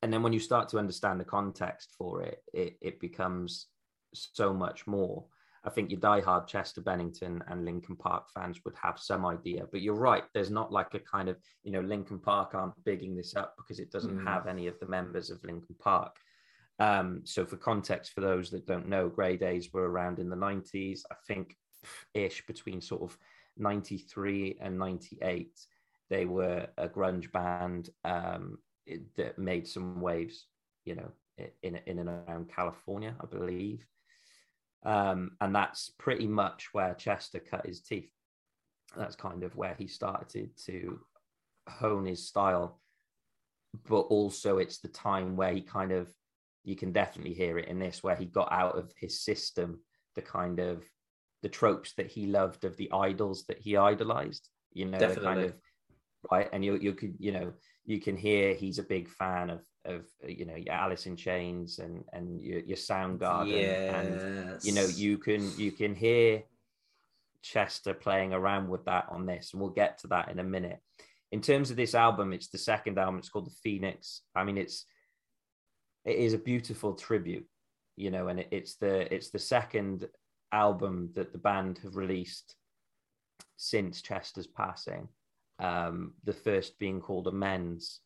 And 0.03 0.13
then 0.13 0.21
when 0.23 0.33
you 0.33 0.39
start 0.39 0.69
to 0.69 0.77
understand 0.77 1.19
the 1.19 1.25
context 1.25 1.95
for 1.97 2.21
it, 2.21 2.43
it, 2.53 2.77
it 2.81 2.99
becomes 2.99 3.67
so 4.13 4.53
much 4.53 4.85
more. 4.85 5.25
I 5.67 5.69
think 5.69 5.91
your 5.91 5.99
diehard 5.99 6.47
Chester 6.47 6.79
Bennington 6.79 7.43
and 7.49 7.65
Linkin 7.65 7.97
Park 7.97 8.29
fans 8.33 8.61
would 8.63 8.75
have 8.81 8.97
some 8.97 9.25
idea, 9.25 9.65
but 9.69 9.81
you're 9.81 9.95
right. 9.95 10.23
There's 10.33 10.49
not 10.49 10.71
like 10.71 10.93
a 10.93 10.99
kind 10.99 11.27
of, 11.27 11.35
you 11.61 11.73
know, 11.73 11.81
Linkin 11.81 12.19
Park 12.19 12.55
aren't 12.55 12.81
bigging 12.85 13.17
this 13.17 13.35
up 13.35 13.53
because 13.57 13.77
it 13.79 13.91
doesn't 13.91 14.17
mm. 14.17 14.25
have 14.25 14.47
any 14.47 14.67
of 14.67 14.79
the 14.79 14.87
members 14.87 15.29
of 15.29 15.43
Linkin 15.43 15.75
Park. 15.77 16.15
Um, 16.79 17.21
so, 17.25 17.45
for 17.45 17.57
context, 17.57 18.13
for 18.13 18.21
those 18.21 18.49
that 18.51 18.65
don't 18.65 18.87
know, 18.87 19.09
Grey 19.09 19.35
Daze 19.35 19.73
were 19.73 19.89
around 19.89 20.19
in 20.19 20.29
the 20.29 20.37
90s, 20.37 21.01
I 21.11 21.15
think 21.27 21.57
ish 22.13 22.45
between 22.47 22.79
sort 22.79 23.01
of 23.01 23.17
93 23.57 24.59
and 24.61 24.79
98. 24.79 25.51
They 26.09 26.23
were 26.23 26.67
a 26.77 26.87
grunge 26.87 27.29
band 27.33 27.89
um, 28.05 28.59
that 29.17 29.37
made 29.37 29.67
some 29.67 29.99
waves, 29.99 30.45
you 30.85 30.95
know, 30.95 31.11
in, 31.61 31.77
in 31.85 31.99
and 31.99 32.07
around 32.07 32.49
California, 32.55 33.13
I 33.19 33.25
believe. 33.25 33.85
Um, 34.85 35.31
and 35.41 35.53
that's 35.53 35.91
pretty 35.97 36.27
much 36.27 36.69
where 36.71 36.93
Chester 36.93 37.39
cut 37.39 37.65
his 37.65 37.81
teeth. 37.81 38.11
That's 38.95 39.15
kind 39.15 39.43
of 39.43 39.55
where 39.55 39.75
he 39.77 39.87
started 39.87 40.51
to 40.65 40.99
hone 41.67 42.05
his 42.05 42.27
style. 42.27 42.79
But 43.87 44.01
also, 44.01 44.57
it's 44.57 44.79
the 44.79 44.87
time 44.87 45.35
where 45.35 45.53
he 45.53 45.61
kind 45.61 45.91
of, 45.91 46.09
you 46.63 46.75
can 46.75 46.91
definitely 46.91 47.33
hear 47.33 47.57
it 47.57 47.67
in 47.67 47.79
this, 47.79 48.01
where 48.01 48.15
he 48.15 48.25
got 48.25 48.51
out 48.51 48.77
of 48.77 48.91
his 48.97 49.21
system 49.21 49.79
the 50.15 50.21
kind 50.21 50.59
of 50.59 50.83
the 51.43 51.49
tropes 51.49 51.93
that 51.93 52.07
he 52.07 52.25
loved 52.25 52.63
of 52.63 52.75
the 52.77 52.91
idols 52.91 53.45
that 53.47 53.59
he 53.59 53.77
idolized. 53.77 54.49
You 54.73 54.85
know, 54.85 54.97
definitely. 54.97 55.25
kind 55.25 55.39
of 55.41 55.53
right. 56.31 56.49
And 56.51 56.63
you 56.65 56.77
you 56.77 56.93
could 56.93 57.15
you 57.19 57.31
know 57.31 57.53
you 57.87 58.01
can 58.01 58.17
hear 58.17 58.53
he's 58.53 58.79
a 58.79 58.83
big 58.83 59.07
fan 59.07 59.49
of 59.49 59.61
of 59.85 60.05
uh, 60.23 60.27
you 60.27 60.45
know 60.45 60.55
your 60.55 60.75
Alice 60.75 61.07
in 61.07 61.15
Chains 61.15 61.79
and 61.79 62.03
and 62.13 62.41
your, 62.43 62.59
your 62.59 62.77
Soundgarden, 62.77 63.49
yes. 63.49 63.95
and 63.95 64.65
you 64.65 64.73
know 64.73 64.85
you 64.85 65.17
can 65.17 65.49
you 65.57 65.71
can 65.71 65.95
hear 65.95 66.43
Chester 67.41 67.93
playing 67.93 68.33
around 68.33 68.67
with 68.67 68.85
that 68.85 69.05
on 69.09 69.25
this, 69.25 69.53
and 69.53 69.61
we'll 69.61 69.71
get 69.71 69.99
to 69.99 70.07
that 70.07 70.29
in 70.29 70.39
a 70.39 70.43
minute. 70.43 70.79
In 71.31 71.41
terms 71.41 71.71
of 71.71 71.77
this 71.77 71.95
album, 71.95 72.33
it's 72.33 72.49
the 72.49 72.57
second 72.57 72.97
album. 72.99 73.19
It's 73.19 73.29
called 73.29 73.47
The 73.47 73.55
Phoenix. 73.63 74.21
I 74.35 74.43
mean, 74.43 74.57
it's 74.57 74.85
it 76.03 76.17
is 76.17 76.33
a 76.33 76.37
beautiful 76.37 76.93
tribute, 76.93 77.47
you 77.95 78.11
know, 78.11 78.27
and 78.27 78.41
it, 78.41 78.49
it's 78.51 78.75
the 78.75 79.13
it's 79.13 79.29
the 79.29 79.39
second 79.39 80.09
album 80.51 81.11
that 81.15 81.31
the 81.31 81.39
band 81.39 81.79
have 81.83 81.95
released 81.95 82.55
since 83.55 84.01
Chester's 84.01 84.47
passing. 84.47 85.07
Um, 85.59 86.13
the 86.23 86.33
first 86.33 86.77
being 86.79 87.01
called 87.01 87.27
Amends, 87.27 88.01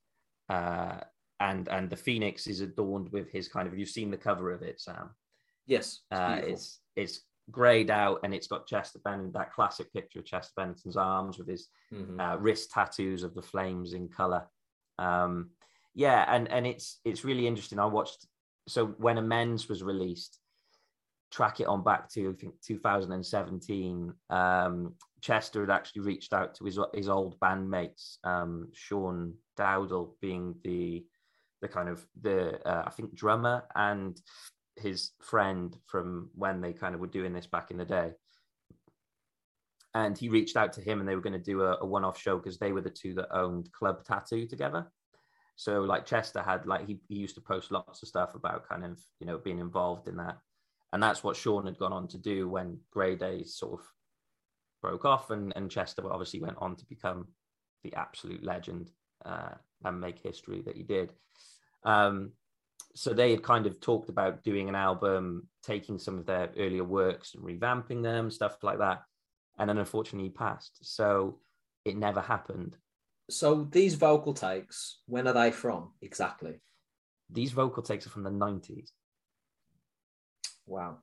uh, 0.50 1.00
and 1.40 1.68
and 1.68 1.90
the 1.90 1.98
phoenix 1.98 2.48
is 2.48 2.62
adorned 2.62 3.12
with 3.12 3.32
his 3.32 3.48
kind 3.48 3.68
of. 3.68 3.78
You've 3.78 3.90
seen 3.90 4.12
the 4.12 4.18
cover 4.18 4.52
of 4.52 4.62
it, 4.62 4.80
Sam. 4.80 5.12
Yes, 5.68 6.02
it's 6.12 6.20
uh, 6.20 6.42
it's, 6.44 6.80
it's 6.96 7.22
grayed 7.50 7.90
out 7.90 8.20
and 8.24 8.34
it's 8.34 8.48
got 8.48 8.68
Chester 8.68 9.00
Bennington, 9.04 9.32
that 9.34 9.54
classic 9.54 9.92
picture 9.94 10.20
of 10.20 10.26
Chester 10.26 10.54
Bennington's 10.56 10.98
arms 10.98 11.38
with 11.38 11.48
his 11.48 11.68
mm-hmm. 11.94 12.20
uh, 12.20 12.36
wrist 12.38 12.72
tattoos 12.72 13.24
of 13.24 13.34
the 13.34 13.42
flames 13.42 13.94
in 13.94 14.08
color. 14.08 14.48
Um, 14.98 15.52
yeah, 15.94 16.26
and 16.28 16.48
and 16.50 16.66
it's 16.66 17.00
it's 17.04 17.26
really 17.26 17.48
interesting. 17.48 17.80
I 17.80 17.86
watched 17.86 18.26
so 18.68 18.88
when 18.98 19.18
Amends 19.18 19.68
was 19.68 19.84
released, 19.84 20.40
track 21.32 21.60
it 21.60 21.68
on 21.68 21.84
back 21.84 22.10
to 22.12 22.30
I 22.30 22.34
think 22.34 22.56
2017. 22.66 24.14
Um, 24.30 24.96
Chester 25.22 25.62
had 25.62 25.70
actually 25.70 26.02
reached 26.02 26.34
out 26.34 26.56
to 26.56 26.66
his 26.66 26.80
his 26.94 27.08
old 27.08 27.40
bandmates, 27.40 28.18
um, 28.24 28.70
Sean 28.74 29.36
Dowdall 29.58 30.16
being 30.20 30.56
the 30.64 31.06
the 31.62 31.68
kind 31.68 31.90
of 31.90 32.06
the 32.22 32.60
uh, 32.68 32.84
I 32.88 32.90
think 32.90 33.16
drummer 33.16 33.64
and 33.76 34.20
his 34.78 35.12
friend 35.22 35.76
from 35.86 36.30
when 36.34 36.60
they 36.60 36.74
kind 36.74 36.96
of 36.96 37.02
were 37.02 37.08
doing 37.08 37.34
this 37.34 37.46
back 37.46 37.72
in 37.72 37.78
the 37.78 37.86
day. 37.86 38.12
And 39.94 40.18
he 40.18 40.30
reached 40.30 40.58
out 40.58 40.74
to 40.74 40.82
him, 40.82 41.00
and 41.00 41.08
they 41.08 41.16
were 41.16 41.22
going 41.22 41.34
to 41.34 41.40
do 41.40 41.64
a, 41.64 41.78
a 41.82 41.86
one-off 41.86 42.20
show 42.20 42.38
because 42.38 42.58
they 42.58 42.72
were 42.72 42.82
the 42.82 42.90
two 42.90 43.14
that 43.16 43.36
owned 43.36 43.72
Club 43.74 44.04
Tattoo 44.06 44.48
together. 44.48 44.88
So 45.58 45.82
like 45.82 46.06
Chester 46.06 46.42
had 46.42 46.66
like 46.66 46.88
he, 46.88 47.00
he 47.10 47.16
used 47.16 47.36
to 47.36 47.42
post 47.42 47.72
lots 47.72 48.02
of 48.02 48.08
stuff 48.08 48.34
about 48.34 48.68
kind 48.68 48.84
of 48.84 49.00
you 49.20 49.28
know 49.28 49.38
being 49.38 49.60
involved 49.60 50.08
in 50.08 50.18
that, 50.18 50.40
and 50.94 51.04
that's 51.04 51.24
what 51.24 51.36
Sean 51.36 51.68
had 51.68 51.78
gone 51.78 51.94
on 51.94 52.08
to 52.08 52.18
do 52.18 52.50
when 52.50 52.80
Grey 52.92 53.16
Daze 53.16 53.56
sort 53.56 53.80
of 53.80 53.86
broke 54.82 55.06
off, 55.06 55.30
and 55.30 55.54
and 55.56 55.70
Chester 55.70 56.12
obviously 56.12 56.42
went 56.42 56.58
on 56.60 56.76
to 56.76 56.86
become 56.86 57.28
the 57.84 57.94
absolute 57.96 58.44
legend 58.44 58.92
uh, 59.26 59.56
and 59.84 60.02
make 60.02 60.20
history 60.20 60.62
that 60.62 60.78
he 60.78 60.84
did. 60.84 61.14
Um, 61.84 62.32
so 62.94 63.14
they 63.14 63.32
had 63.32 63.44
kind 63.44 63.66
of 63.66 63.80
talked 63.80 64.10
about 64.10 64.44
doing 64.44 64.70
an 64.70 64.76
album, 64.76 65.48
taking 65.64 65.98
some 65.98 66.18
of 66.18 66.26
their 66.26 66.50
earlier 66.58 66.84
works 66.84 67.36
and 67.36 67.44
revamping 67.44 68.04
them, 68.04 68.30
stuff 68.30 68.58
like 68.64 68.80
that. 68.80 69.04
And 69.58 69.70
then 69.70 69.78
unfortunately 69.78 70.30
he 70.30 70.34
passed. 70.34 70.80
So 70.82 71.40
it 71.86 71.96
never 71.96 72.22
happened. 72.22 72.78
So 73.30 73.68
these 73.72 73.96
vocal 73.96 74.34
takes, 74.34 75.00
when 75.06 75.28
are 75.28 75.34
they 75.34 75.52
from 75.52 75.92
exactly? 76.02 76.62
These 77.30 77.52
vocal 77.52 77.82
takes 77.82 78.06
are 78.06 78.10
from 78.10 78.24
the 78.24 78.30
90s. 78.30 78.90
Wow. 80.66 80.98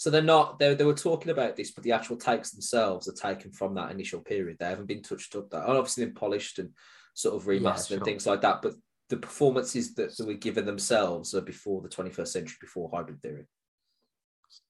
So 0.00 0.08
they're 0.08 0.22
not, 0.22 0.58
they, 0.58 0.72
they 0.72 0.86
were 0.86 0.94
talking 0.94 1.30
about 1.30 1.56
this, 1.56 1.72
but 1.72 1.84
the 1.84 1.92
actual 1.92 2.16
takes 2.16 2.52
themselves 2.52 3.06
are 3.06 3.12
taken 3.12 3.52
from 3.52 3.74
that 3.74 3.90
initial 3.90 4.20
period. 4.20 4.56
They 4.58 4.64
haven't 4.64 4.86
been 4.86 5.02
touched 5.02 5.36
up. 5.36 5.50
That 5.50 5.66
obviously 5.66 6.06
been 6.06 6.14
polished 6.14 6.58
and 6.58 6.70
sort 7.12 7.36
of 7.36 7.46
remastered 7.46 7.62
yeah, 7.62 7.74
sure. 7.74 7.96
and 7.98 8.06
things 8.06 8.26
like 8.26 8.40
that. 8.40 8.62
But 8.62 8.76
the 9.10 9.18
performances 9.18 9.94
that, 9.96 10.16
that 10.16 10.26
were 10.26 10.32
given 10.32 10.64
themselves 10.64 11.34
are 11.34 11.42
before 11.42 11.82
the 11.82 11.90
21st 11.90 12.28
century, 12.28 12.56
before 12.62 12.88
hybrid 12.90 13.20
theory. 13.20 13.44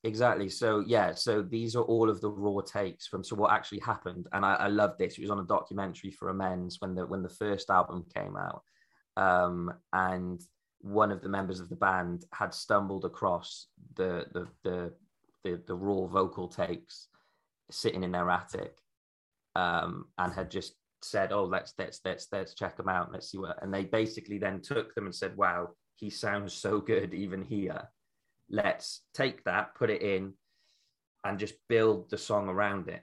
Exactly. 0.03 0.49
So 0.49 0.83
yeah, 0.85 1.15
so 1.15 1.43
these 1.43 1.77
are 1.77 1.85
all 1.85 2.11
of 2.11 2.21
the 2.21 2.29
raw 2.29 2.61
takes 2.63 3.07
from 3.07 3.23
so 3.23 3.37
what 3.37 3.53
actually 3.53 3.83
happened, 3.87 4.27
and 4.33 4.45
I, 4.45 4.55
I 4.55 4.67
love 4.67 4.99
this. 4.99 5.17
It 5.17 5.23
was 5.23 5.31
on 5.31 5.39
a 5.39 5.45
documentary 5.45 6.11
for 6.11 6.31
Amends 6.31 6.81
when 6.81 6.97
the 6.97 7.07
when 7.07 7.23
the 7.23 7.29
first 7.29 7.71
album 7.71 8.05
came 8.13 8.37
out, 8.37 8.63
um, 9.17 9.73
and 9.93 10.41
one 10.81 11.13
of 11.13 11.23
the 11.23 11.29
members 11.29 11.61
of 11.61 11.69
the 11.69 11.77
band 11.77 12.25
had 12.33 12.53
stumbled 12.53 13.05
across 13.05 13.69
the 13.95 14.27
the 14.33 14.49
the 14.65 14.93
the, 15.45 15.61
the 15.67 15.75
raw 15.75 16.07
vocal 16.07 16.49
takes 16.49 17.09
sitting 17.71 18.03
in 18.03 18.13
their 18.13 18.31
attic, 18.31 18.77
um, 19.55 20.07
and 20.19 20.33
had 20.33 20.51
just 20.51 20.75
said, 21.03 21.33
"Oh, 21.33 21.45
let's 21.45 21.75
let's 21.79 22.01
let's 22.05 22.29
let's 22.33 22.55
check 22.55 22.77
them 22.77 22.89
out. 22.89 23.13
Let's 23.13 23.31
see 23.31 23.39
what." 23.39 23.63
And 23.63 23.73
they 23.73 23.85
basically 23.85 24.39
then 24.39 24.61
took 24.61 24.95
them 24.95 25.07
and 25.07 25.15
said, 25.15 25.37
"Wow, 25.37 25.71
he 25.97 26.11
sounds 26.11 26.53
so 26.53 26.81
good 26.81 27.15
even 27.15 27.43
here. 27.43 27.89
Let's 28.49 29.03
take 29.15 29.45
that, 29.45 29.75
put 29.75 29.91
it 29.91 30.03
in, 30.03 30.35
and 31.25 31.39
just 31.39 31.55
build 31.69 32.11
the 32.11 32.19
song 32.19 32.49
around 32.49 32.89
it." 32.89 33.03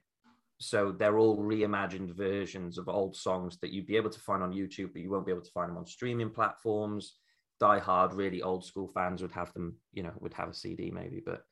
So 0.60 0.92
they're 0.92 1.20
all 1.20 1.38
reimagined 1.38 2.16
versions 2.16 2.78
of 2.78 2.90
old 2.90 3.16
songs 3.16 3.60
that 3.60 3.72
you'd 3.72 3.86
be 3.86 3.96
able 3.96 4.10
to 4.10 4.20
find 4.20 4.42
on 4.42 4.54
YouTube, 4.54 4.92
but 4.94 5.02
you 5.04 5.12
won't 5.12 5.26
be 5.26 5.32
able 5.32 5.44
to 5.44 5.52
find 5.52 5.70
them 5.70 5.78
on 5.78 5.86
streaming 5.86 6.32
platforms. 6.32 7.20
die-hard, 7.60 8.14
really 8.14 8.44
old 8.44 8.64
school 8.64 8.88
fans 8.88 9.20
would 9.20 9.32
have 9.32 9.52
them, 9.54 9.76
you 9.92 10.04
know, 10.04 10.14
would 10.20 10.34
have 10.34 10.50
a 10.50 10.54
CD 10.54 10.92
maybe, 10.92 11.24
but 11.26 11.44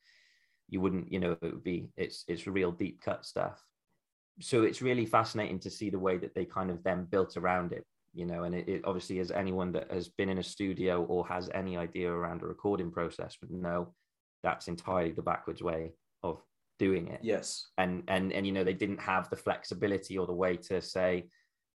you 0.68 0.80
wouldn't, 0.80 1.12
you 1.12 1.18
know, 1.18 1.32
it 1.32 1.42
would 1.42 1.64
be 1.64 1.90
it's 1.96 2.24
it's 2.28 2.46
real 2.46 2.72
deep 2.72 3.00
cut 3.00 3.24
stuff. 3.24 3.62
So 4.40 4.62
it's 4.62 4.82
really 4.82 5.06
fascinating 5.06 5.58
to 5.60 5.70
see 5.70 5.90
the 5.90 5.98
way 5.98 6.18
that 6.18 6.34
they 6.34 6.44
kind 6.44 6.70
of 6.70 6.82
then 6.82 7.04
built 7.04 7.36
around 7.36 7.72
it, 7.72 7.86
you 8.12 8.26
know, 8.26 8.44
and 8.44 8.54
it, 8.54 8.68
it 8.68 8.82
obviously 8.84 9.18
as 9.18 9.30
anyone 9.30 9.72
that 9.72 9.90
has 9.90 10.08
been 10.08 10.28
in 10.28 10.38
a 10.38 10.42
studio 10.42 11.04
or 11.04 11.26
has 11.26 11.48
any 11.54 11.76
idea 11.76 12.10
around 12.10 12.42
a 12.42 12.46
recording 12.46 12.90
process 12.90 13.36
would 13.40 13.50
know 13.50 13.94
that's 14.42 14.68
entirely 14.68 15.12
the 15.12 15.22
backwards 15.22 15.62
way 15.62 15.92
of 16.22 16.42
doing 16.78 17.08
it. 17.08 17.20
Yes. 17.22 17.68
And 17.78 18.02
and 18.08 18.32
and 18.32 18.46
you 18.46 18.52
know, 18.52 18.64
they 18.64 18.74
didn't 18.74 19.00
have 19.00 19.30
the 19.30 19.36
flexibility 19.36 20.18
or 20.18 20.26
the 20.26 20.32
way 20.32 20.56
to 20.68 20.80
say, 20.82 21.28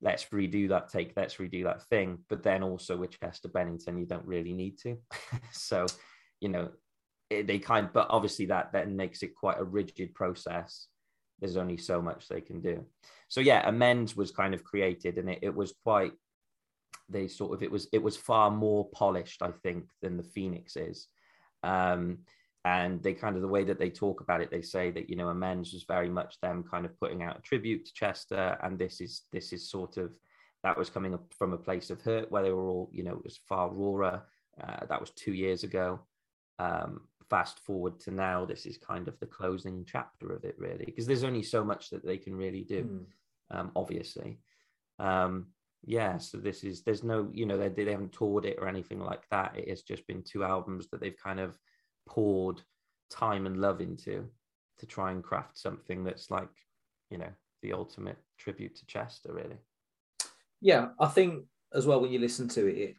let's 0.01 0.27
redo 0.27 0.68
that 0.68 0.88
take, 0.88 1.12
let's 1.16 1.37
redo 1.37 1.64
that 1.64 1.83
thing. 1.85 2.18
But 2.29 2.42
then 2.42 2.62
also 2.62 2.96
with 2.96 3.18
Chester 3.18 3.48
Bennington, 3.48 3.98
you 3.98 4.07
don't 4.07 4.27
really 4.27 4.53
need 4.53 4.79
to. 4.81 4.96
so, 5.53 5.87
you 6.40 6.48
know, 6.48 6.70
they 7.31 7.59
kind 7.59 7.88
but 7.93 8.07
obviously 8.11 8.47
that 8.47 8.73
then 8.73 8.97
makes 8.97 9.23
it 9.23 9.35
quite 9.35 9.59
a 9.59 9.64
rigid 9.64 10.14
process. 10.14 10.87
There's 11.41 11.57
only 11.57 11.77
so 11.77 12.03
much 12.03 12.29
they 12.29 12.41
can 12.41 12.61
do. 12.61 12.85
So 13.29 13.41
yeah, 13.41 13.69
amends 13.69 14.17
was 14.17 14.31
kind 14.31 14.55
of 14.55 14.64
created 14.64 15.19
and 15.19 15.31
it, 15.31 15.41
it 15.43 15.55
was 15.55 15.75
quite 15.85 16.12
they 17.09 17.29
sort 17.29 17.55
of 17.55 17.62
it 17.62 17.71
was 17.71 17.88
it 17.93 18.03
was 18.03 18.17
far 18.17 18.51
more 18.51 18.88
polished, 18.91 19.43
I 19.43 19.51
think, 19.62 19.85
than 20.03 20.17
the 20.17 20.23
Phoenix 20.23 20.77
is. 20.77 21.09
Um, 21.62 22.19
and 22.64 23.03
they 23.03 23.14
kind 23.14 23.37
of 23.37 23.43
the 23.43 23.49
way 23.49 23.64
that 23.64 23.79
they 23.79 23.91
talk 23.91 24.21
about 24.21 24.41
it 24.41 24.51
they 24.51 24.62
say 24.62 24.91
that 24.91 25.09
you 25.09 25.17
know 25.17 25.29
amends 25.29 25.73
was 25.73 25.85
very 25.85 26.09
much 26.09 26.41
them 26.41 26.64
kind 26.69 26.85
of 26.85 26.99
putting 26.99 27.23
out 27.23 27.38
a 27.38 27.43
tribute 27.43 27.85
to 27.85 27.93
chester 27.95 28.59
and 28.62 28.79
this 28.79 29.01
is 29.01 29.23
this 29.33 29.53
is 29.53 29.71
sort 29.71 29.97
of 29.97 30.11
that 30.64 30.77
was 30.77 30.91
coming 30.91 31.14
up 31.14 31.25
from 31.38 31.53
a 31.53 31.59
place 31.59 31.88
of 31.88 32.01
hurt 32.03 32.31
where 32.31 32.43
they 32.43 32.51
were 32.51 32.69
all 32.69 32.91
you 32.93 33.05
know 33.05 33.12
it 33.12 33.25
was 33.25 33.38
far 33.49 33.71
rawer 33.71 34.23
uh, 34.61 34.87
that 34.88 35.01
was 35.01 35.11
two 35.11 35.33
years 35.33 35.62
ago 35.62 36.01
um, 36.59 37.03
fast 37.31 37.61
forward 37.61 38.01
to 38.01 38.11
now 38.11 38.45
this 38.45 38.67
is 38.67 38.79
kind 38.79 39.09
of 39.09 39.19
the 39.21 39.27
closing 39.27 39.85
chapter 39.87 40.33
of 40.33 40.45
it 40.45 40.57
really 40.59 40.85
because 40.85 41.07
there's 41.07 41.25
only 41.25 41.43
so 41.43 41.62
much 41.64 41.91
that 41.91 42.05
they 42.05 42.17
can 42.17 42.35
really 42.35 42.62
do 42.62 42.85
mm. 42.85 43.59
um, 43.59 43.71
obviously. 43.77 44.38
Um, 44.99 45.47
yeah 45.87 46.19
so 46.19 46.38
this 46.38 46.64
is 46.64 46.83
there's 46.83 47.05
no 47.05 47.29
you 47.33 47.47
know 47.47 47.57
they, 47.57 47.69
they 47.69 47.93
haven't 47.93 48.12
toured 48.12 48.45
it 48.45 48.59
or 48.61 48.67
anything 48.67 49.01
like 49.01 49.29
that. 49.31 49.57
It 49.57 49.69
has 49.69 49.83
just 49.83 50.07
been 50.07 50.23
two 50.23 50.45
albums 50.45 50.88
that 50.88 51.01
they've 51.01 51.17
kind 51.17 51.41
of 51.41 51.59
poured 52.07 52.62
time 53.11 53.47
and 53.47 53.61
love 53.61 53.81
into 53.81 54.25
to 54.79 54.87
try 54.87 55.12
and 55.12 55.23
craft 55.23 55.59
something 55.59 56.05
that's 56.05 56.31
like 56.31 56.49
you 57.11 57.19
know 57.19 57.31
the 57.62 57.73
ultimate 57.73 58.19
tribute 58.38 58.77
to 58.77 58.87
chester 58.87 59.33
really. 59.33 59.59
Yeah 60.61 60.88
i 60.99 61.07
think 61.07 61.45
as 61.73 61.87
well 61.87 62.01
when 62.01 62.11
you 62.11 62.19
listen 62.19 62.49
to 62.49 62.67
it 62.67 62.77
it 62.77 62.97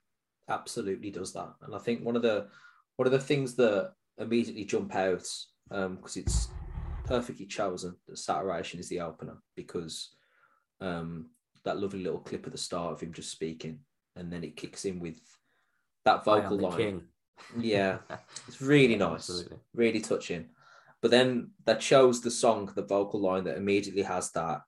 absolutely 0.47 1.11
does 1.11 1.33
that. 1.33 1.53
And 1.63 1.75
i 1.75 1.79
think 1.79 2.03
one 2.03 2.15
of 2.15 2.21
the 2.21 2.47
one 2.95 3.05
of 3.05 3.11
the 3.11 3.19
things 3.19 3.55
that 3.55 3.93
immediately 4.19 4.65
jump 4.65 4.95
out 4.95 5.27
because 5.69 6.17
um, 6.17 6.23
it's 6.23 6.49
perfectly 7.05 7.45
chosen 7.45 7.95
that 8.07 8.17
saturation 8.17 8.79
is 8.79 8.89
the 8.89 8.99
opener 8.99 9.37
because 9.55 10.09
um, 10.81 11.29
that 11.63 11.79
lovely 11.79 12.03
little 12.03 12.19
clip 12.19 12.45
at 12.45 12.51
the 12.51 12.57
start 12.57 12.93
of 12.93 13.01
him 13.01 13.13
just 13.13 13.31
speaking 13.31 13.79
and 14.15 14.31
then 14.31 14.43
it 14.43 14.57
kicks 14.57 14.85
in 14.85 14.99
with 14.99 15.19
that 16.05 16.23
vocal 16.23 16.57
line 16.57 16.77
king 16.77 17.01
yeah, 17.57 17.99
it's 18.47 18.61
really 18.61 18.95
nice, 18.95 19.29
Absolutely. 19.29 19.57
really 19.73 20.01
touching. 20.01 20.49
But 21.01 21.11
then 21.11 21.51
that 21.65 21.81
shows 21.81 22.21
the 22.21 22.31
song, 22.31 22.71
the 22.75 22.81
vocal 22.81 23.21
line 23.21 23.45
that 23.45 23.57
immediately 23.57 24.03
has 24.03 24.31
that 24.31 24.61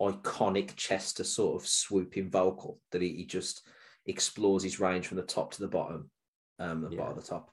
iconic 0.00 0.76
Chester 0.76 1.24
sort 1.24 1.60
of 1.60 1.68
swooping 1.68 2.30
vocal 2.30 2.80
that 2.92 3.02
he, 3.02 3.08
he 3.14 3.24
just 3.24 3.66
explores 4.06 4.62
his 4.62 4.78
range 4.78 5.06
from 5.06 5.16
the 5.16 5.22
top 5.24 5.52
to 5.52 5.60
the 5.60 5.68
bottom, 5.68 6.10
um, 6.58 6.82
the 6.82 6.90
yeah. 6.90 6.98
bottom 6.98 7.18
of 7.18 7.24
the 7.24 7.28
top, 7.28 7.50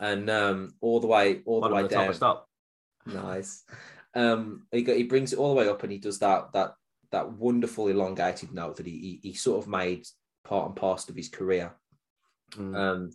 and 0.00 0.28
um, 0.30 0.74
all 0.80 0.98
the 0.98 1.06
way, 1.06 1.42
all 1.44 1.60
bottom 1.60 1.76
the 1.76 1.82
way 1.82 1.88
the 1.88 1.94
down. 1.94 2.14
Stop. 2.14 2.48
Nice. 3.06 3.62
Um, 4.14 4.66
he 4.72 4.82
got, 4.82 4.96
he 4.96 5.04
brings 5.04 5.32
it 5.32 5.38
all 5.38 5.50
the 5.50 5.60
way 5.60 5.68
up, 5.68 5.82
and 5.82 5.92
he 5.92 5.98
does 5.98 6.18
that 6.18 6.52
that 6.54 6.74
that 7.12 7.32
wonderful 7.32 7.88
elongated 7.88 8.52
note 8.52 8.76
that 8.76 8.86
he 8.86 9.20
he, 9.22 9.30
he 9.30 9.34
sort 9.34 9.62
of 9.62 9.68
made 9.68 10.06
part 10.44 10.66
and 10.66 10.76
parcel 10.76 11.12
of 11.12 11.16
his 11.16 11.28
career. 11.28 11.76
Mm. 12.56 12.76
Um, 12.76 13.10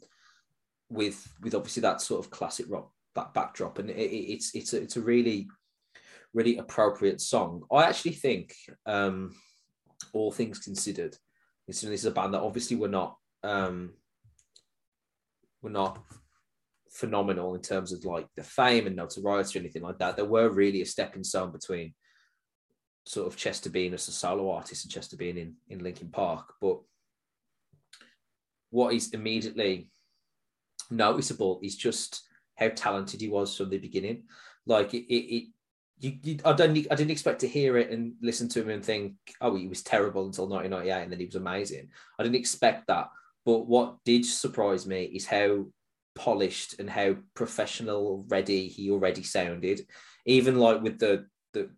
with 0.89 1.27
with 1.41 1.55
obviously 1.55 1.81
that 1.81 2.01
sort 2.01 2.23
of 2.23 2.31
classic 2.31 2.67
rock 2.69 2.91
back, 3.13 3.33
backdrop, 3.33 3.79
and 3.79 3.89
it, 3.89 3.95
it's 3.95 4.55
it's 4.55 4.73
a, 4.73 4.81
it's 4.81 4.97
a 4.97 5.01
really 5.01 5.47
really 6.33 6.57
appropriate 6.57 7.21
song. 7.21 7.63
I 7.71 7.83
actually 7.83 8.11
think, 8.11 8.53
um, 8.85 9.33
all 10.13 10.31
things 10.31 10.59
considered, 10.59 11.17
this 11.65 11.83
is 11.83 12.05
a 12.05 12.11
band 12.11 12.33
that 12.33 12.41
obviously 12.41 12.75
we're 12.75 12.89
not 12.89 13.17
um, 13.43 13.93
we're 15.61 15.71
not 15.71 16.03
phenomenal 16.95 17.55
in 17.55 17.62
terms 17.62 17.91
of 17.91 18.05
like 18.05 18.27
the 18.36 18.43
fame 18.43 18.88
and 18.88 18.95
notoriety 18.95 19.60
or 19.60 19.62
anything 19.62 19.84
like 19.84 19.99
that. 19.99 20.15
There 20.15 20.25
were 20.25 20.49
really 20.49 20.81
a 20.81 20.86
stepping 20.86 21.23
stone 21.23 21.51
between 21.51 21.93
sort 23.05 23.27
of 23.27 23.38
Chester 23.38 23.69
being 23.69 23.93
as 23.93 24.08
a 24.08 24.12
solo 24.12 24.49
artist 24.49 24.86
and 24.86 24.91
Chester 24.91 25.17
being 25.17 25.38
in 25.38 25.55
in 25.67 25.84
Linkin 25.84 26.10
Park, 26.10 26.53
but 26.62 26.79
what 28.71 28.93
is 28.93 29.13
immediately 29.13 29.89
noticeable 30.89 31.60
is 31.63 31.75
just 31.75 32.27
how 32.58 32.69
talented 32.69 33.21
he 33.21 33.29
was 33.29 33.55
from 33.55 33.69
the 33.69 33.77
beginning. 33.77 34.23
Like 34.65 34.93
it, 34.93 35.05
it, 35.13 35.36
it 35.36 35.43
you, 35.99 36.17
you, 36.23 36.38
I 36.43 36.53
don't, 36.53 36.71
I 36.71 36.95
didn't 36.95 37.12
expect 37.12 37.39
to 37.41 37.47
hear 37.47 37.77
it 37.77 37.89
and 37.89 38.13
listen 38.21 38.49
to 38.49 38.62
him 38.62 38.69
and 38.69 38.84
think, 38.84 39.13
oh, 39.39 39.55
he 39.55 39.67
was 39.67 39.81
terrible 39.81 40.25
until 40.25 40.47
1998, 40.47 41.03
and 41.03 41.12
then 41.12 41.19
he 41.19 41.25
was 41.25 41.36
amazing. 41.36 41.89
I 42.19 42.23
didn't 42.23 42.36
expect 42.36 42.88
that. 42.88 43.10
But 43.45 43.67
what 43.67 43.97
did 44.03 44.25
surprise 44.25 44.86
me 44.86 45.03
is 45.03 45.25
how 45.25 45.65
polished 46.15 46.80
and 46.80 46.89
how 46.89 47.15
professional 47.34 48.25
ready 48.28 48.67
he 48.67 48.89
already 48.89 49.23
sounded. 49.23 49.82
Even 50.25 50.58
like 50.58 50.82
with 50.82 50.99
the 50.99 51.25
the 51.54 51.69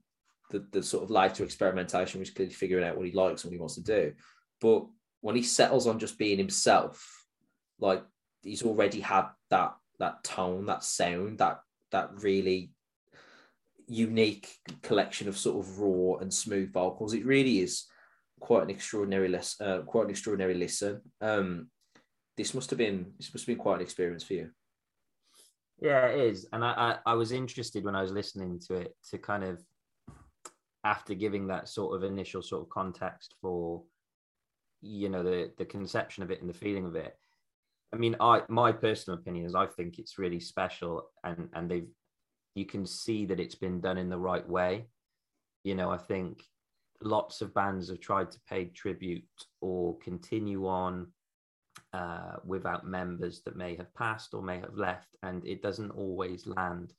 the, 0.50 0.66
the 0.72 0.84
sort 0.84 1.04
of 1.04 1.10
lighter 1.10 1.44
experimentation, 1.44 2.20
which 2.20 2.34
clearly 2.34 2.54
figuring 2.54 2.86
out 2.86 2.96
what 2.96 3.06
he 3.06 3.12
likes 3.12 3.44
and 3.44 3.50
what 3.50 3.56
he 3.56 3.60
wants 3.60 3.76
to 3.76 3.84
do. 3.84 4.14
But 4.62 4.86
when 5.22 5.36
he 5.36 5.44
settles 5.44 5.88
on 5.88 6.00
just 6.00 6.18
being 6.18 6.38
himself, 6.38 7.26
like 7.80 8.04
he's 8.42 8.64
already 8.64 9.02
had 9.02 9.26
that 9.50 9.76
that 10.00 10.24
tone, 10.24 10.68
that 10.68 10.84
sound, 10.84 11.40
that 11.40 11.60
that 11.92 12.12
really 12.22 12.72
unique 13.88 14.54
collection 14.84 15.28
of 15.28 15.38
sort 15.38 15.58
of 15.66 15.80
raw 15.80 16.18
and 16.18 16.34
smooth 16.34 16.72
vocals. 16.72 17.14
It 17.14 17.26
really 17.26 17.60
is 17.60 17.86
quite 18.40 18.64
an 18.64 18.70
extraordinary 18.70 19.28
listen. 19.28 19.68
Uh, 19.68 19.82
quite 19.82 20.06
an 20.06 20.10
extraordinary 20.12 20.54
listen. 20.54 21.02
Um, 21.22 21.70
this 22.38 22.54
must 22.54 22.70
have 22.70 22.80
been 22.80 23.14
this 23.18 23.34
must 23.34 23.46
have 23.46 23.56
been 23.56 23.62
quite 23.62 23.76
an 23.76 23.82
experience 23.82 24.24
for 24.24 24.34
you. 24.34 24.50
Yeah, 25.80 26.08
it 26.08 26.20
is, 26.20 26.48
and 26.54 26.64
I, 26.64 26.98
I 27.06 27.12
I 27.12 27.14
was 27.14 27.32
interested 27.32 27.84
when 27.84 27.96
I 27.96 28.02
was 28.02 28.12
listening 28.12 28.60
to 28.68 28.76
it 28.76 28.96
to 29.10 29.18
kind 29.18 29.44
of 29.44 29.62
after 30.84 31.14
giving 31.14 31.48
that 31.48 31.68
sort 31.68 31.96
of 31.96 32.04
initial 32.04 32.42
sort 32.42 32.64
of 32.64 32.70
context 32.70 33.36
for 33.42 33.84
you 34.82 35.10
know 35.10 35.24
the 35.24 35.52
the 35.58 35.66
conception 35.66 36.24
of 36.24 36.32
it 36.32 36.42
and 36.42 36.50
the 36.50 36.54
feeling 36.54 36.86
of 36.86 36.96
it 36.96 37.18
I 37.94 37.96
mean, 37.96 38.16
I 38.20 38.42
my 38.50 38.72
personal 38.72 39.20
opinion 39.20 39.46
is 39.46 39.56
I 39.56 39.66
think 39.66 39.98
it's 39.98 40.20
really 40.20 40.40
special, 40.40 41.10
and 41.24 41.50
and 41.54 41.70
they've 41.70 41.88
you 42.56 42.66
can 42.66 42.86
see 42.86 43.26
that 43.28 43.40
it's 43.40 43.56
been 43.56 43.80
done 43.80 43.98
in 43.98 44.10
the 44.10 44.18
right 44.18 44.48
way. 44.48 44.88
You 45.64 45.76
know, 45.76 45.90
I 45.90 45.98
think 45.98 46.44
lots 47.02 47.42
of 47.42 47.54
bands 47.54 47.90
have 47.90 48.00
tried 48.00 48.32
to 48.32 48.40
pay 48.50 48.66
tribute 48.66 49.24
or 49.62 49.98
continue 50.00 50.68
on 50.68 51.08
uh, 51.94 52.38
without 52.46 52.86
members 52.86 53.42
that 53.46 53.56
may 53.56 53.76
have 53.76 53.94
passed 53.94 54.34
or 54.34 54.42
may 54.42 54.60
have 54.60 54.76
left, 54.76 55.16
and 55.24 55.46
it 55.46 55.62
doesn't 55.62 55.92
always 55.92 56.48
land. 56.48 56.94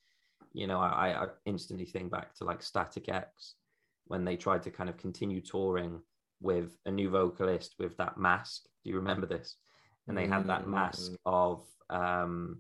You 0.53 0.67
know, 0.67 0.81
I, 0.81 1.25
I 1.25 1.27
instantly 1.45 1.87
think 1.87 2.11
back 2.11 2.35
to 2.37 2.45
like 2.45 2.63
Static 2.63 3.09
X 3.09 3.55
when 4.07 4.25
they 4.25 4.37
tried 4.37 4.63
to 4.63 4.71
kind 4.71 4.89
of 4.89 4.97
continue 4.97 5.41
touring 5.41 6.01
with 6.41 6.77
a 6.87 6.91
new 6.91 7.11
vocalist 7.11 7.75
with 7.79 7.97
that 7.99 8.19
mask. 8.19 8.63
Do 8.83 8.91
you 8.91 8.97
remember 8.97 9.27
this? 9.27 9.57
and 10.09 10.17
they 10.17 10.27
had 10.27 10.47
that 10.47 10.67
mask 10.67 11.13
mm. 11.13 11.17
of 11.27 11.63
um, 11.91 12.59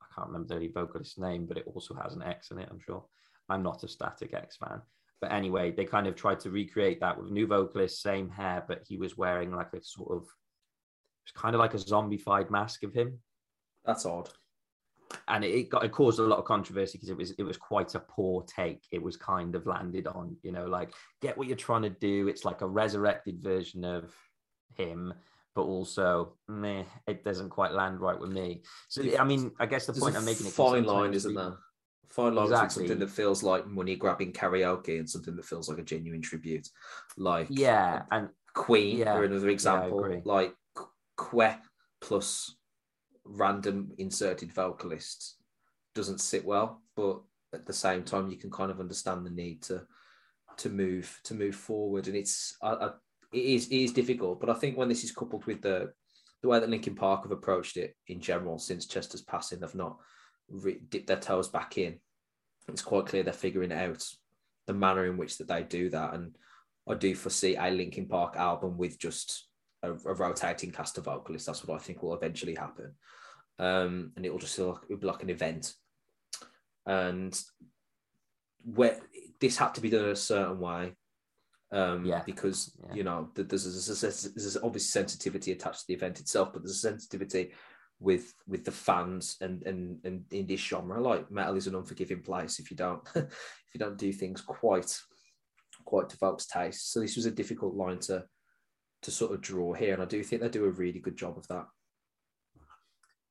I 0.00 0.06
can't 0.14 0.28
remember 0.28 0.58
the 0.58 0.68
vocalist's 0.68 1.18
name, 1.18 1.46
but 1.46 1.58
it 1.58 1.66
also 1.66 1.94
has 1.94 2.14
an 2.14 2.22
X 2.22 2.50
in 2.50 2.58
it. 2.58 2.68
I'm 2.70 2.80
sure. 2.80 3.04
I'm 3.48 3.62
not 3.62 3.82
a 3.82 3.88
Static 3.88 4.32
X 4.32 4.56
fan, 4.56 4.80
but 5.20 5.32
anyway, 5.32 5.72
they 5.72 5.84
kind 5.84 6.06
of 6.06 6.14
tried 6.14 6.38
to 6.40 6.50
recreate 6.50 7.00
that 7.00 7.20
with 7.20 7.32
new 7.32 7.48
vocalist, 7.48 8.00
same 8.00 8.30
hair, 8.30 8.64
but 8.66 8.82
he 8.86 8.96
was 8.96 9.18
wearing 9.18 9.50
like 9.50 9.72
a 9.74 9.82
sort 9.82 10.12
of 10.12 10.28
it's 11.30 11.40
kind 11.40 11.54
of 11.54 11.60
like 11.60 11.74
a 11.74 11.78
zombified 11.78 12.50
mask 12.50 12.82
of 12.82 12.92
him. 12.92 13.18
That's 13.84 14.06
odd. 14.06 14.28
And 15.26 15.44
it 15.44 15.70
got 15.70 15.84
it 15.84 15.92
caused 15.92 16.20
a 16.20 16.22
lot 16.22 16.38
of 16.38 16.44
controversy 16.44 16.98
because 16.98 17.10
it 17.10 17.16
was 17.16 17.30
it 17.32 17.42
was 17.42 17.56
quite 17.56 17.94
a 17.94 18.00
poor 18.00 18.44
take. 18.44 18.84
It 18.92 19.02
was 19.02 19.16
kind 19.16 19.54
of 19.54 19.66
landed 19.66 20.06
on, 20.06 20.36
you 20.42 20.52
know, 20.52 20.66
like 20.66 20.92
get 21.20 21.36
what 21.36 21.48
you're 21.48 21.56
trying 21.56 21.82
to 21.82 21.90
do. 21.90 22.28
It's 22.28 22.44
like 22.44 22.60
a 22.60 22.66
resurrected 22.66 23.42
version 23.42 23.84
of 23.84 24.14
him 24.76 25.14
but 25.56 25.62
also 25.62 26.34
meh, 26.46 26.84
it 27.08 27.24
doesn't 27.24 27.50
quite 27.50 27.72
land 27.72 28.00
right 28.00 28.18
with 28.18 28.30
me. 28.30 28.62
So 28.88 29.02
I 29.18 29.24
mean, 29.24 29.50
I 29.58 29.66
guess 29.66 29.84
the 29.84 29.92
point 29.92 30.16
I'm 30.16 30.24
making 30.24 30.46
fine 30.46 30.84
line, 30.84 31.12
isn't 31.12 31.34
there? 31.34 31.54
Fine 32.08 32.36
line 32.36 32.46
exactly. 32.46 32.86
something 32.86 33.00
that 33.00 33.10
feels 33.10 33.42
like 33.42 33.66
money 33.66 33.96
grabbing 33.96 34.32
karaoke 34.32 34.98
and 34.98 35.10
something 35.10 35.34
that 35.34 35.44
feels 35.44 35.68
like 35.68 35.78
a 35.78 35.82
genuine 35.82 36.22
tribute, 36.22 36.68
like 37.16 37.48
yeah, 37.50 38.02
and 38.12 38.28
Queen 38.54 38.98
yeah, 38.98 39.22
another 39.22 39.48
example, 39.48 40.08
yeah, 40.10 40.18
like 40.24 40.54
Que 41.30 41.56
plus 42.00 42.56
random 43.24 43.92
inserted 43.98 44.52
vocalists 44.52 45.36
doesn't 45.94 46.20
sit 46.20 46.44
well. 46.44 46.82
But 46.96 47.20
at 47.52 47.66
the 47.66 47.72
same 47.72 48.02
time, 48.04 48.30
you 48.30 48.36
can 48.36 48.50
kind 48.50 48.70
of 48.70 48.80
understand 48.80 49.24
the 49.24 49.30
need 49.30 49.62
to 49.64 49.86
to 50.58 50.68
move 50.68 51.18
to 51.24 51.34
move 51.34 51.54
forward, 51.54 52.06
and 52.06 52.16
it's 52.16 52.56
I, 52.62 52.72
I, 52.72 52.86
it 53.32 53.44
is 53.44 53.68
it 53.68 53.76
is 53.76 53.92
difficult. 53.92 54.40
But 54.40 54.50
I 54.50 54.54
think 54.54 54.76
when 54.76 54.88
this 54.88 55.04
is 55.04 55.12
coupled 55.12 55.46
with 55.46 55.62
the 55.62 55.92
the 56.42 56.48
way 56.48 56.58
that 56.58 56.70
Linkin 56.70 56.94
Park 56.94 57.22
have 57.22 57.32
approached 57.32 57.76
it 57.76 57.94
in 58.08 58.20
general 58.20 58.58
since 58.58 58.86
Chester's 58.86 59.22
passing, 59.22 59.60
they've 59.60 59.74
not 59.74 59.98
re- 60.48 60.80
dipped 60.88 61.06
their 61.06 61.18
toes 61.18 61.48
back 61.48 61.76
in. 61.76 61.98
It's 62.68 62.82
quite 62.82 63.06
clear 63.06 63.22
they're 63.22 63.32
figuring 63.32 63.72
out 63.72 64.02
the 64.66 64.72
manner 64.72 65.04
in 65.06 65.16
which 65.16 65.38
that 65.38 65.48
they 65.48 65.62
do 65.62 65.90
that, 65.90 66.14
and 66.14 66.36
I 66.88 66.94
do 66.94 67.14
foresee 67.14 67.56
a 67.56 67.70
Linkin 67.70 68.06
Park 68.06 68.36
album 68.36 68.78
with 68.78 68.98
just 68.98 69.48
a, 69.82 69.92
a 69.92 70.14
rotating 70.14 70.70
cast 70.70 70.98
of 70.98 71.04
vocalists. 71.04 71.46
That's 71.46 71.64
what 71.64 71.80
I 71.80 71.82
think 71.82 72.02
will 72.02 72.14
eventually 72.14 72.54
happen, 72.54 72.94
um, 73.58 74.12
and 74.16 74.24
it 74.26 74.30
will 74.30 74.38
just 74.38 74.56
feel 74.56 74.80
like, 74.88 75.00
be 75.00 75.06
like 75.06 75.22
an 75.22 75.30
event. 75.30 75.74
And 76.86 77.38
where 78.64 78.98
this 79.40 79.56
had 79.56 79.74
to 79.74 79.80
be 79.80 79.90
done 79.90 80.06
a 80.06 80.16
certain 80.16 80.58
way, 80.60 80.94
um, 81.72 82.04
Yeah. 82.04 82.22
because 82.24 82.76
Yeah. 82.88 82.94
you 82.94 83.04
know 83.04 83.30
th- 83.34 83.48
there's 83.48 83.64
there's, 84.00 84.22
there's 84.34 84.56
obvious 84.58 84.90
sensitivity 84.90 85.52
attached 85.52 85.80
to 85.80 85.86
the 85.88 85.94
event 85.94 86.20
itself, 86.20 86.52
but 86.52 86.62
there's 86.62 86.76
a 86.76 86.88
sensitivity 86.90 87.52
with 87.98 88.32
with 88.46 88.64
the 88.64 88.72
fans 88.72 89.36
and 89.40 89.62
and 89.64 90.04
and 90.04 90.24
in 90.32 90.46
this 90.46 90.60
genre. 90.60 91.00
Like 91.00 91.30
metal 91.30 91.56
is 91.56 91.66
an 91.66 91.74
unforgiving 91.74 92.22
place 92.22 92.58
if 92.58 92.70
you 92.70 92.76
don't 92.76 93.02
if 93.14 93.70
you 93.74 93.78
don't 93.78 93.98
do 93.98 94.12
things 94.12 94.40
quite 94.40 94.98
quite 95.84 96.08
to 96.10 96.16
folks' 96.16 96.46
taste. 96.46 96.92
So 96.92 97.00
this 97.00 97.16
was 97.16 97.26
a 97.26 97.30
difficult 97.30 97.74
line 97.74 97.98
to 98.00 98.24
to 99.02 99.10
sort 99.10 99.32
of 99.32 99.40
draw 99.40 99.72
here, 99.72 99.94
and 99.94 100.02
I 100.02 100.06
do 100.06 100.22
think 100.22 100.42
they 100.42 100.48
do 100.48 100.64
a 100.64 100.70
really 100.70 100.98
good 100.98 101.16
job 101.16 101.38
of 101.38 101.48
that. 101.48 101.66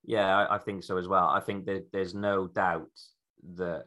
Yeah, 0.03 0.37
I, 0.37 0.55
I 0.55 0.57
think 0.57 0.83
so 0.83 0.97
as 0.97 1.07
well. 1.07 1.27
I 1.27 1.39
think 1.39 1.65
that 1.65 1.87
there's 1.91 2.15
no 2.15 2.47
doubt 2.47 2.89
that 3.55 3.85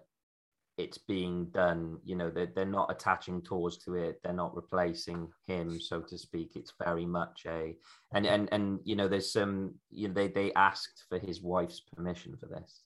it's 0.78 0.98
being 0.98 1.46
done. 1.46 1.98
You 2.04 2.16
know, 2.16 2.30
they're, 2.30 2.50
they're 2.54 2.64
not 2.64 2.90
attaching 2.90 3.42
tours 3.42 3.78
to 3.78 3.94
it. 3.94 4.20
They're 4.22 4.32
not 4.32 4.54
replacing 4.54 5.28
him, 5.46 5.80
so 5.80 6.00
to 6.00 6.18
speak. 6.18 6.52
It's 6.54 6.72
very 6.82 7.06
much 7.06 7.42
a 7.46 7.76
and 8.14 8.26
and 8.26 8.48
and 8.52 8.80
you 8.84 8.96
know, 8.96 9.08
there's 9.08 9.32
some. 9.32 9.74
You 9.90 10.08
know, 10.08 10.14
they 10.14 10.28
they 10.28 10.52
asked 10.54 11.04
for 11.08 11.18
his 11.18 11.42
wife's 11.42 11.80
permission 11.80 12.36
for 12.36 12.46
this. 12.46 12.82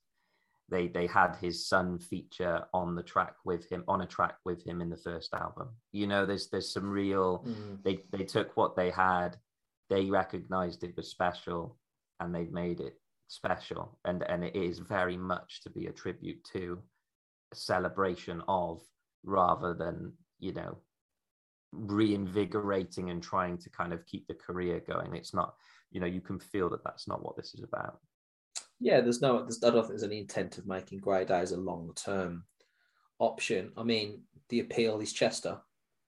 They 0.68 0.88
they 0.88 1.06
had 1.06 1.36
his 1.36 1.68
son 1.68 1.98
feature 1.98 2.64
on 2.74 2.94
the 2.94 3.02
track 3.02 3.34
with 3.44 3.68
him 3.68 3.84
on 3.86 4.00
a 4.00 4.06
track 4.06 4.36
with 4.44 4.66
him 4.66 4.80
in 4.80 4.90
the 4.90 4.96
first 4.96 5.32
album. 5.34 5.68
You 5.92 6.06
know, 6.06 6.26
there's 6.26 6.48
there's 6.48 6.72
some 6.72 6.90
real 6.90 7.44
mm. 7.46 7.82
they 7.84 8.00
they 8.10 8.24
took 8.24 8.56
what 8.56 8.74
they 8.74 8.90
had 8.90 9.36
they 9.88 10.06
recognized 10.06 10.82
it 10.82 10.96
was 10.96 11.08
special 11.08 11.78
and 12.20 12.34
they've 12.34 12.52
made 12.52 12.80
it 12.80 12.94
special. 13.28 13.98
And 14.04 14.22
and 14.24 14.44
it 14.44 14.56
is 14.56 14.78
very 14.78 15.16
much 15.16 15.62
to 15.62 15.70
be 15.70 15.86
a 15.86 15.92
tribute 15.92 16.42
to 16.52 16.82
a 17.52 17.56
celebration 17.56 18.42
of 18.48 18.82
rather 19.24 19.74
than 19.74 20.12
you 20.38 20.52
know 20.52 20.78
reinvigorating 21.72 23.10
and 23.10 23.22
trying 23.22 23.58
to 23.58 23.70
kind 23.70 23.92
of 23.92 24.06
keep 24.06 24.26
the 24.26 24.34
career 24.34 24.80
going. 24.86 25.14
It's 25.14 25.34
not 25.34 25.54
you 25.90 26.00
know 26.00 26.06
you 26.06 26.20
can 26.20 26.38
feel 26.38 26.68
that 26.70 26.84
that's 26.84 27.06
not 27.06 27.24
what 27.24 27.36
this 27.36 27.54
is 27.54 27.62
about 27.62 28.00
Yeah, 28.80 29.00
there's 29.00 29.22
no, 29.22 29.42
there's, 29.42 29.62
I 29.64 29.70
don't 29.70 29.82
think 29.82 29.88
there's 29.88 30.02
any 30.02 30.18
intent 30.18 30.58
of 30.58 30.66
making 30.66 30.98
Grey 30.98 31.24
Daze 31.24 31.52
a 31.52 31.56
long 31.56 31.92
term 31.96 32.44
option. 33.18 33.72
I 33.76 33.82
mean, 33.82 34.22
the 34.48 34.60
appeal 34.60 35.00
is 35.00 35.12
Chester, 35.12 35.58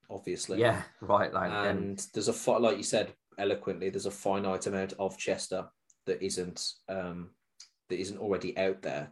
obviously. 0.09 0.59
yeah 0.59 0.81
right 1.01 1.31
like 1.33 1.51
and 1.51 2.03
there's 2.13 2.29
a 2.29 2.33
fi- 2.33 2.57
like 2.57 2.77
you 2.77 2.83
said 2.83 3.13
eloquently, 3.39 3.89
there's 3.89 4.05
a 4.05 4.11
finite 4.11 4.67
amount 4.67 4.93
of 4.99 5.17
Chester 5.17 5.65
that 6.05 6.21
isn't 6.21 6.73
um, 6.89 7.31
that 7.89 7.99
isn't 7.99 8.19
already 8.19 8.57
out 8.57 8.81
there. 8.81 9.11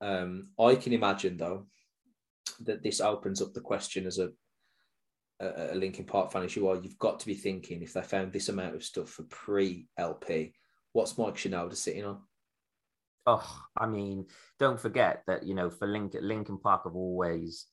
Um, 0.00 0.48
I 0.60 0.74
can 0.74 0.92
imagine 0.92 1.36
though 1.36 1.66
that 2.60 2.82
this 2.82 3.00
opens 3.00 3.40
up 3.40 3.54
the 3.54 3.60
question 3.60 4.06
as 4.06 4.18
a 4.18 4.30
a, 5.40 5.72
a 5.72 5.74
Linkin 5.74 6.04
Park 6.04 6.30
fan 6.30 6.44
as 6.44 6.54
you 6.54 6.68
are. 6.68 6.76
You've 6.76 6.98
got 6.98 7.18
to 7.20 7.26
be 7.26 7.34
thinking 7.34 7.82
if 7.82 7.92
they 7.94 8.02
found 8.02 8.32
this 8.32 8.48
amount 8.48 8.74
of 8.76 8.84
stuff 8.84 9.10
for 9.10 9.24
pre 9.24 9.86
LP, 9.98 10.54
what's 10.92 11.18
Mike 11.18 11.34
Shinoda 11.34 11.74
sitting 11.74 12.04
on? 12.04 12.20
Oh, 13.26 13.62
I 13.76 13.86
mean, 13.86 14.26
don't 14.58 14.80
forget 14.80 15.22
that 15.26 15.44
you 15.44 15.54
know 15.54 15.70
for 15.70 15.86
Linkin, 15.86 16.26
Linkin 16.26 16.58
Park 16.58 16.82
have 16.84 16.96
always 16.96 17.66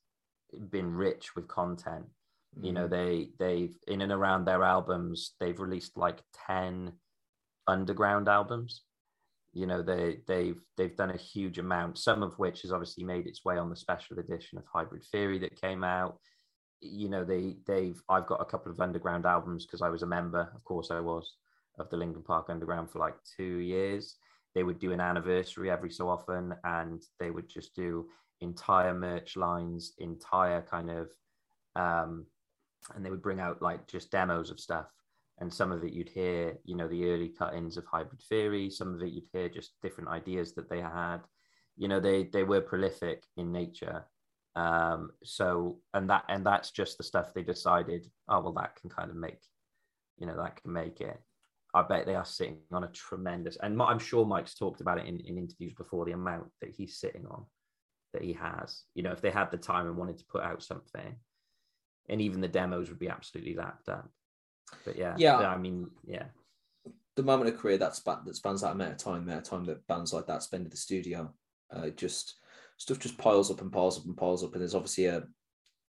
been 0.70 0.92
rich 0.92 1.36
with 1.36 1.48
content. 1.48 2.06
You 2.62 2.74
know, 2.74 2.88
mm-hmm. 2.88 2.94
they 2.94 3.30
they've 3.40 3.78
in 3.88 4.02
and 4.02 4.12
around 4.12 4.46
their 4.46 4.64
albums, 4.64 5.34
they've 5.40 5.60
released 5.60 5.98
like 5.98 6.22
ten 6.48 6.94
underground 7.68 8.28
albums. 8.28 8.82
You 9.54 9.66
know, 9.66 9.82
they 9.82 10.20
they've 10.28 10.60
they've 10.78 10.96
done 10.96 11.12
a 11.12 11.18
huge 11.18 11.58
amount. 11.58 11.98
Some 11.98 12.22
of 12.24 12.38
which 12.38 12.62
has 12.62 12.72
obviously 12.72 13.04
made 13.04 13.28
its 13.28 13.46
way 13.46 13.58
on 13.58 13.70
the 13.70 13.76
special 13.76 14.20
edition 14.20 14.58
of 14.58 14.66
Hybrid 14.72 15.04
Theory 15.12 15.40
that 15.40 15.62
came 15.62 15.84
out. 15.84 16.20
You 16.82 17.10
know, 17.10 17.24
they 17.24 17.58
they've 17.66 18.02
I've 18.10 18.28
got 18.28 18.42
a 18.42 18.46
couple 18.46 18.72
of 18.72 18.80
underground 18.80 19.26
albums 19.26 19.66
because 19.66 19.82
I 19.82 19.90
was 19.90 20.04
a 20.04 20.08
member, 20.08 20.52
of 20.56 20.64
course 20.64 20.92
I 20.92 21.00
was, 21.00 21.36
of 21.80 21.90
the 21.90 21.98
Linkin 21.98 22.24
Park 22.24 22.48
Underground 22.50 22.92
for 22.92 23.00
like 23.00 23.16
two 23.38 23.58
years 23.60 24.16
they 24.56 24.64
would 24.64 24.80
do 24.80 24.92
an 24.92 25.00
anniversary 25.00 25.70
every 25.70 25.92
so 25.92 26.10
often 26.10 26.56
and 26.64 27.04
they 27.20 27.30
would 27.30 27.50
just 27.50 27.76
do 27.76 28.08
entire 28.42 28.94
merch 28.94 29.36
lines 29.36 29.94
entire 30.00 30.62
kind 30.62 30.90
of 30.90 31.10
um 31.76 32.26
and 32.96 33.06
they 33.06 33.10
would 33.10 33.22
bring 33.22 33.40
out 33.40 33.62
like 33.62 33.88
just 33.88 34.12
demos 34.12 34.52
of 34.52 34.60
stuff. 34.60 34.88
And 35.40 35.54
some 35.54 35.72
of 35.72 35.84
it 35.84 35.94
you'd 35.94 36.10
hear 36.10 36.58
you 36.66 36.76
know 36.76 36.88
the 36.88 37.10
early 37.10 37.30
cut-ins 37.30 37.78
of 37.78 37.86
hybrid 37.86 38.22
theory. 38.22 38.70
Some 38.70 38.94
of 38.94 39.02
it 39.02 39.12
you'd 39.12 39.30
hear 39.32 39.50
just 39.50 39.74
different 39.82 40.10
ideas 40.10 40.54
that 40.56 40.70
they 40.70 40.82
had. 40.82 41.20
You 41.78 41.88
know 41.88 42.00
they 42.00 42.24
they 42.26 42.44
were 42.44 42.62
prolific 42.62 43.24
in 43.38 43.52
nature. 43.52 44.06
Um 44.56 45.12
so 45.24 45.80
and 45.94 46.10
that 46.10 46.26
and 46.28 46.46
that's 46.46 46.72
just 46.72 46.98
the 46.98 47.04
stuff 47.04 47.34
they 47.34 47.44
decided 47.44 48.08
oh 48.28 48.42
well 48.42 48.54
that 48.54 48.76
can 48.76 48.90
kind 48.90 49.10
of 49.10 49.16
make 49.16 49.40
you 50.18 50.28
know 50.28 50.36
that 50.36 50.62
can 50.62 50.74
make 50.74 51.00
it 51.00 51.20
I 51.73 51.84
bet 51.84 52.05
they 52.05 52.15
are 52.15 52.25
sitting 52.25 52.58
on 52.71 52.84
a 52.84 52.88
tremendous, 52.88 53.58
and 53.58 53.79
I'm 53.82 53.99
sure 53.99 54.25
Mike's 54.25 54.55
talked 54.55 54.82
about 54.82 54.97
it 54.97 55.05
in, 55.05 55.19
in 55.19 55.38
interviews 55.38 55.73
before 55.73 56.05
the 56.05 56.13
amount 56.13 56.47
that 56.62 56.71
he's 56.71 56.97
sitting 56.97 57.25
on, 57.27 57.45
that 58.13 58.23
he 58.23 58.34
has. 58.34 58.84
You 58.95 59.03
know, 59.03 59.12
if 59.12 59.21
they 59.21 59.29
had 59.29 59.51
the 59.51 59.58
time 59.58 59.86
and 59.86 59.95
wanted 59.95 60.17
to 60.17 60.25
put 60.25 60.43
out 60.43 60.63
something, 60.63 61.15
and 62.10 62.21
even 62.21 62.41
the 62.41 62.47
demos 62.47 62.89
would 62.89 62.99
be 62.99 63.10
absolutely 63.10 63.55
lapped 63.55 63.88
up. 63.88 64.10
But 64.84 64.97
yeah, 64.97 65.15
Yeah. 65.41 65.49
I 65.49 65.58
mean, 65.58 65.89
yeah, 66.05 66.25
the 67.15 67.23
moment 67.23 67.53
of 67.53 67.60
career 67.60 67.77
that 67.77 67.95
span 67.95 68.19
that 68.25 68.36
spans 68.36 68.62
that 68.62 68.71
amount 68.71 68.93
of 68.93 68.97
time, 68.97 69.25
that 69.27 69.45
time 69.45 69.65
that 69.65 69.86
bands 69.88 70.12
like 70.13 70.25
that 70.27 70.41
spend 70.43 70.63
in 70.63 70.69
the 70.71 70.77
studio, 70.77 71.32
uh, 71.71 71.89
just 71.89 72.36
stuff 72.77 72.97
just 72.97 73.17
piles 73.17 73.51
up 73.51 73.62
and 73.62 73.71
piles 73.71 73.99
up 73.99 74.05
and 74.05 74.17
piles 74.17 74.43
up, 74.43 74.53
and 74.53 74.62
there's 74.62 74.75
obviously 74.75 75.05
a 75.05 75.23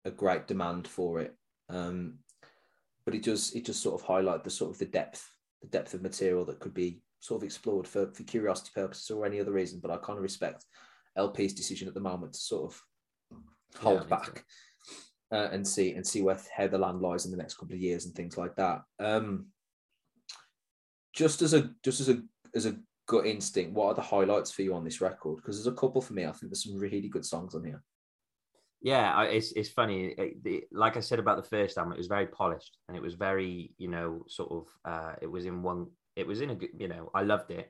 a 0.06 0.12
great 0.12 0.48
demand 0.48 0.88
for 0.88 1.20
it. 1.20 1.36
Um, 1.68 2.20
but 3.06 3.16
it 3.16 3.24
does 3.24 3.54
it 3.54 3.66
just 3.66 3.82
sort 3.82 4.00
of 4.00 4.08
highlight 4.08 4.44
the 4.44 4.50
sort 4.50 4.72
of 4.72 4.78
the 4.78 4.86
depth 4.86 5.28
the 5.66 5.78
depth 5.78 5.94
of 5.94 6.02
material 6.02 6.46
that 6.46 6.60
could 6.60 6.74
be 6.74 7.02
sort 7.20 7.42
of 7.42 7.46
explored 7.46 7.88
for 7.88 8.12
for 8.14 8.24
curiosity 8.24 8.72
purposes 8.74 9.10
or 9.10 9.26
any 9.26 9.40
other 9.40 9.52
reason. 9.52 9.80
But 9.82 9.92
I 9.92 9.98
kind 9.98 10.18
of 10.18 10.24
respect 10.24 10.66
LP's 11.18 11.54
decision 11.54 11.88
at 11.88 11.94
the 11.94 12.00
moment 12.00 12.34
to 12.34 12.40
sort 12.40 12.72
of 12.72 12.82
hold 13.80 14.02
me 14.02 14.08
back 14.08 14.44
uh, 15.32 15.50
and 15.52 15.68
see 15.68 15.94
and 15.94 16.06
see 16.06 16.22
where 16.22 16.40
how 16.56 16.68
the 16.68 16.78
land 16.78 17.02
lies 17.02 17.26
in 17.26 17.32
the 17.32 17.38
next 17.38 17.56
couple 17.56 17.76
of 17.76 17.82
years 17.82 18.06
and 18.06 18.14
things 18.14 18.38
like 18.38 18.56
that. 18.56 18.82
Um, 19.00 19.48
just 21.14 21.42
as 21.42 21.54
a 21.54 21.72
just 21.84 22.00
as 22.00 22.10
a 22.10 22.22
as 22.54 22.66
a 22.66 22.78
gut 23.08 23.26
instinct, 23.26 23.74
what 23.74 23.88
are 23.88 23.94
the 23.96 24.02
highlights 24.02 24.52
for 24.52 24.62
you 24.62 24.74
on 24.76 24.84
this 24.84 25.02
record? 25.02 25.38
Because 25.38 25.58
there's 25.58 25.74
a 25.74 25.80
couple 25.80 26.02
for 26.02 26.14
me. 26.14 26.26
I 26.26 26.32
think 26.32 26.52
there's 26.52 26.64
some 26.64 26.78
really 26.78 27.10
good 27.10 27.26
songs 27.26 27.56
on 27.56 27.64
here. 27.64 27.84
Yeah. 28.92 29.08
I, 29.20 29.24
it's 29.38 29.52
it's 29.60 29.70
funny. 29.80 30.00
It, 30.18 30.64
like 30.72 30.96
I 30.98 31.02
said 31.02 31.20
about 31.20 31.38
the 31.42 31.50
first 31.56 31.78
album, 31.78 31.94
it 31.94 31.98
was 32.04 32.08
very 32.18 32.28
polished 32.42 32.74
and 32.88 32.96
it 32.98 33.04
was 33.08 33.16
very, 33.28 33.74
you 33.84 33.90
know, 33.96 34.10
sort 34.28 34.52
of. 34.58 34.64
Uh, 34.92 35.14
it 35.24 35.30
was 35.36 35.46
in 35.46 35.62
one. 35.72 35.82
It 36.16 36.28
was 36.28 36.40
in 36.42 36.50
a 36.52 36.56
good. 36.56 36.70
You 36.78 36.88
know, 36.88 37.04
I 37.14 37.24
loved 37.24 37.50
it. 37.52 37.68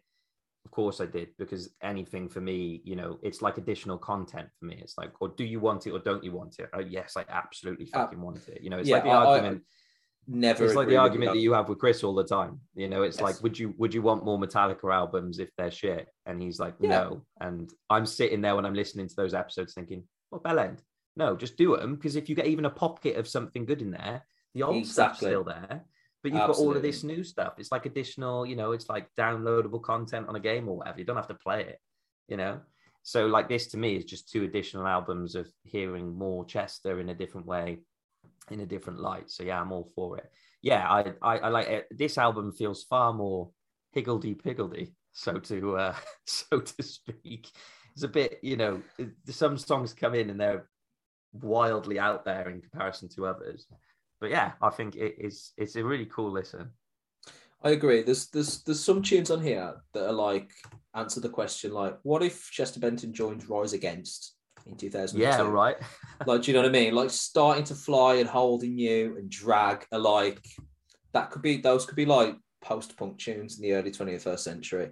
Of 0.65 0.71
course, 0.71 0.99
I 0.99 1.05
did 1.17 1.29
because 1.37 1.63
anything 1.83 2.27
for 2.27 2.41
me, 2.41 2.81
you 2.83 2.95
know, 2.95 3.11
it's 3.27 3.41
like 3.45 3.57
additional 3.59 3.97
content 3.99 4.49
for 4.57 4.65
me. 4.65 4.77
It's 4.81 4.97
like, 4.97 5.11
or 5.21 5.29
do 5.29 5.43
you 5.45 5.59
want 5.59 5.85
it 5.87 5.91
or 5.91 5.99
don't 5.99 6.23
you 6.23 6.31
want 6.39 6.55
it? 6.59 6.69
Oh, 6.73 6.79
yes, 6.97 7.13
I 7.15 7.23
absolutely 7.29 7.87
Uh, 7.93 7.99
fucking 7.99 8.19
want 8.19 8.47
it. 8.47 8.59
You 8.63 8.69
know, 8.71 8.79
it's 8.79 8.89
yeah, 8.89 8.95
like 8.95 9.03
the 9.03 9.09
I- 9.11 9.23
I- 9.23 9.25
argument. 9.35 9.63
Never. 10.27 10.65
it's 10.65 10.73
like 10.73 10.87
the 10.87 10.97
argument 10.97 11.33
that 11.33 11.39
you 11.39 11.53
have 11.53 11.69
with 11.69 11.77
Chris 11.77 12.03
all 12.03 12.15
the 12.15 12.23
time. 12.23 12.59
You 12.73 12.87
know, 12.89 13.03
it's 13.03 13.17
Yes. 13.17 13.23
like, 13.27 13.43
would 13.43 13.59
you 13.59 13.75
would 13.77 13.93
you 13.93 14.01
want 14.01 14.25
more 14.25 14.39
Metallica 14.39 14.91
albums 14.91 15.37
if 15.37 15.51
they're 15.55 15.69
shit? 15.69 16.07
And 16.25 16.41
he's 16.41 16.59
like, 16.59 16.73
Yeah. 16.79 16.89
no. 16.89 17.25
And 17.39 17.71
I'm 17.91 18.07
sitting 18.07 18.41
there 18.41 18.55
when 18.55 18.65
I'm 18.65 18.73
listening 18.73 19.07
to 19.07 19.15
those 19.15 19.35
episodes 19.35 19.75
thinking, 19.75 20.01
well, 20.31 20.41
bell 20.41 20.57
end. 20.57 20.81
No, 21.15 21.35
just 21.35 21.57
do 21.57 21.77
them 21.77 21.95
because 21.95 22.15
if 22.15 22.29
you 22.29 22.35
get 22.35 22.47
even 22.47 22.65
a 22.65 22.69
pocket 22.69 23.17
of 23.17 23.27
something 23.27 23.65
good 23.65 23.81
in 23.81 23.91
there, 23.91 24.25
the 24.53 24.63
old 24.63 24.85
stuff's 24.85 25.19
still 25.19 25.43
there. 25.43 25.85
But 26.21 26.31
you've 26.31 26.47
got 26.47 26.57
all 26.57 26.75
of 26.75 26.81
this 26.81 27.03
new 27.03 27.23
stuff. 27.23 27.53
It's 27.59 27.71
like 27.71 27.85
additional, 27.85 28.45
you 28.45 28.55
know, 28.55 28.71
it's 28.71 28.89
like 28.89 29.07
downloadable 29.17 29.81
content 29.81 30.27
on 30.27 30.35
a 30.35 30.39
game 30.39 30.67
or 30.67 30.77
whatever. 30.77 30.97
You 30.97 31.05
don't 31.05 31.15
have 31.15 31.27
to 31.27 31.35
play 31.35 31.61
it, 31.61 31.79
you 32.27 32.35
know. 32.35 32.59
So 33.03 33.27
like 33.27 33.47
this 33.47 33.67
to 33.67 33.77
me 33.77 33.95
is 33.95 34.05
just 34.05 34.31
two 34.31 34.43
additional 34.43 34.87
albums 34.87 35.35
of 35.35 35.47
hearing 35.63 36.17
more 36.17 36.43
Chester 36.43 36.99
in 36.99 37.09
a 37.09 37.13
different 37.13 37.45
way, 37.45 37.77
in 38.49 38.61
a 38.61 38.65
different 38.65 38.99
light. 38.99 39.29
So 39.29 39.43
yeah, 39.43 39.61
I'm 39.61 39.71
all 39.71 39.91
for 39.95 40.17
it 40.17 40.31
yeah, 40.65 40.89
I, 40.89 41.13
I, 41.21 41.37
I 41.37 41.49
like 41.49 41.67
it. 41.67 41.87
This 41.91 42.17
album 42.17 42.51
feels 42.51 42.85
far 42.85 43.13
more 43.13 43.51
higgledy 43.91 44.33
piggledy, 44.33 44.95
so 45.13 45.33
to 45.33 45.77
uh, 45.77 45.95
so 46.25 46.59
to 46.59 46.83
speak. 46.83 47.47
It's 47.93 48.03
a 48.03 48.07
bit, 48.07 48.39
you 48.41 48.57
know, 48.57 48.81
some 49.29 49.59
songs 49.59 49.93
come 49.93 50.15
in 50.15 50.31
and 50.31 50.41
they're 50.41 50.67
wildly 51.41 51.99
out 51.99 52.25
there 52.25 52.49
in 52.49 52.61
comparison 52.61 53.09
to 53.09 53.25
others. 53.25 53.67
But 54.19 54.29
yeah, 54.29 54.53
I 54.61 54.69
think 54.69 54.95
it 54.95 55.15
is 55.19 55.51
it's 55.57 55.75
a 55.75 55.83
really 55.83 56.05
cool 56.05 56.31
listen. 56.31 56.71
I 57.63 57.71
agree. 57.71 58.03
There's 58.03 58.27
there's 58.27 58.63
there's 58.63 58.83
some 58.83 59.01
tunes 59.01 59.31
on 59.31 59.41
here 59.41 59.75
that 59.93 60.07
are 60.07 60.13
like 60.13 60.51
answer 60.93 61.19
the 61.19 61.29
question 61.29 61.73
like, 61.73 61.97
what 62.03 62.23
if 62.23 62.49
Chester 62.51 62.79
Bennington 62.79 63.13
joined 63.13 63.49
Rise 63.49 63.73
Against 63.73 64.35
in 64.65 64.75
2002? 64.77 65.21
Yeah, 65.21 65.47
right. 65.49 65.77
Like, 66.25 66.43
do 66.43 66.51
you 66.51 66.55
know 66.55 66.61
what 66.61 66.69
I 66.69 66.71
mean? 66.71 66.95
Like 66.95 67.09
starting 67.09 67.65
to 67.65 67.75
fly 67.75 68.15
and 68.15 68.29
holding 68.29 68.77
you 68.77 69.17
and 69.17 69.29
drag 69.29 69.85
are 69.91 69.99
like 69.99 70.41
that 71.13 71.29
could 71.29 71.41
be 71.41 71.57
those 71.57 71.85
could 71.85 71.97
be 71.97 72.05
like 72.05 72.35
post-punk 72.61 73.17
tunes 73.17 73.57
in 73.57 73.63
the 73.63 73.73
early 73.73 73.91
21st 73.91 74.39
century 74.39 74.89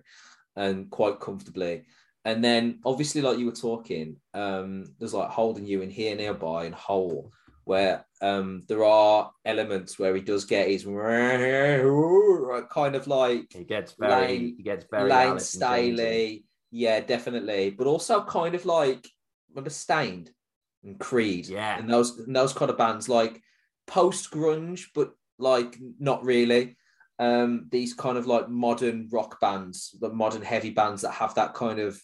and 0.56 0.89
quite 0.89 1.20
comfortably. 1.20 1.84
And 2.26 2.43
then 2.43 2.80
obviously, 2.86 3.21
like 3.21 3.38
you 3.38 3.45
were 3.45 3.51
talking, 3.51 4.15
um, 4.34 4.86
there's 4.99 5.13
like 5.13 5.30
holding 5.30 5.65
you 5.65 5.82
in 5.82 5.89
here 5.89 6.15
nearby 6.15 6.65
and 6.65 6.76
whole, 6.76 7.32
where 7.65 8.05
um 8.21 8.61
there 8.67 8.84
are 8.84 9.32
elements 9.45 9.97
where 9.99 10.15
he 10.15 10.21
does 10.21 10.45
get 10.45 10.67
his 10.69 10.86
kind 12.69 12.95
of 12.95 13.07
like 13.07 13.51
He 13.53 13.63
gets 13.63 13.93
very 13.93 14.11
Layne- 14.28 14.55
he 14.57 14.63
gets 14.63 14.86
very 14.89 15.09
Layne 15.09 15.28
Alice. 15.30 15.49
Staley. 15.49 16.45
Yeah, 16.71 16.99
definitely. 17.01 17.69
But 17.71 17.88
also 17.88 18.24
kind 18.24 18.55
of 18.55 18.65
like 18.65 19.07
remember 19.49 19.69
Staind 19.69 20.32
and 20.84 20.99
Creed. 20.99 21.47
Yeah. 21.47 21.78
And 21.78 21.89
those 21.89 22.17
and 22.19 22.36
those 22.36 22.53
kind 22.53 22.71
of 22.71 22.78
bands 22.78 23.07
like 23.09 23.41
post 23.88 24.32
grunge, 24.32 24.86
but 24.95 25.11
like 25.38 25.78
not 25.99 26.24
really. 26.24 26.78
Um, 27.19 27.67
these 27.71 27.93
kind 27.93 28.17
of 28.17 28.26
like 28.28 28.49
modern 28.49 29.07
rock 29.11 29.39
bands, 29.39 29.95
the 30.01 30.09
modern 30.09 30.41
heavy 30.41 30.71
bands 30.71 31.03
that 31.03 31.11
have 31.11 31.36
that 31.36 31.53
kind 31.53 31.80
of 31.80 32.01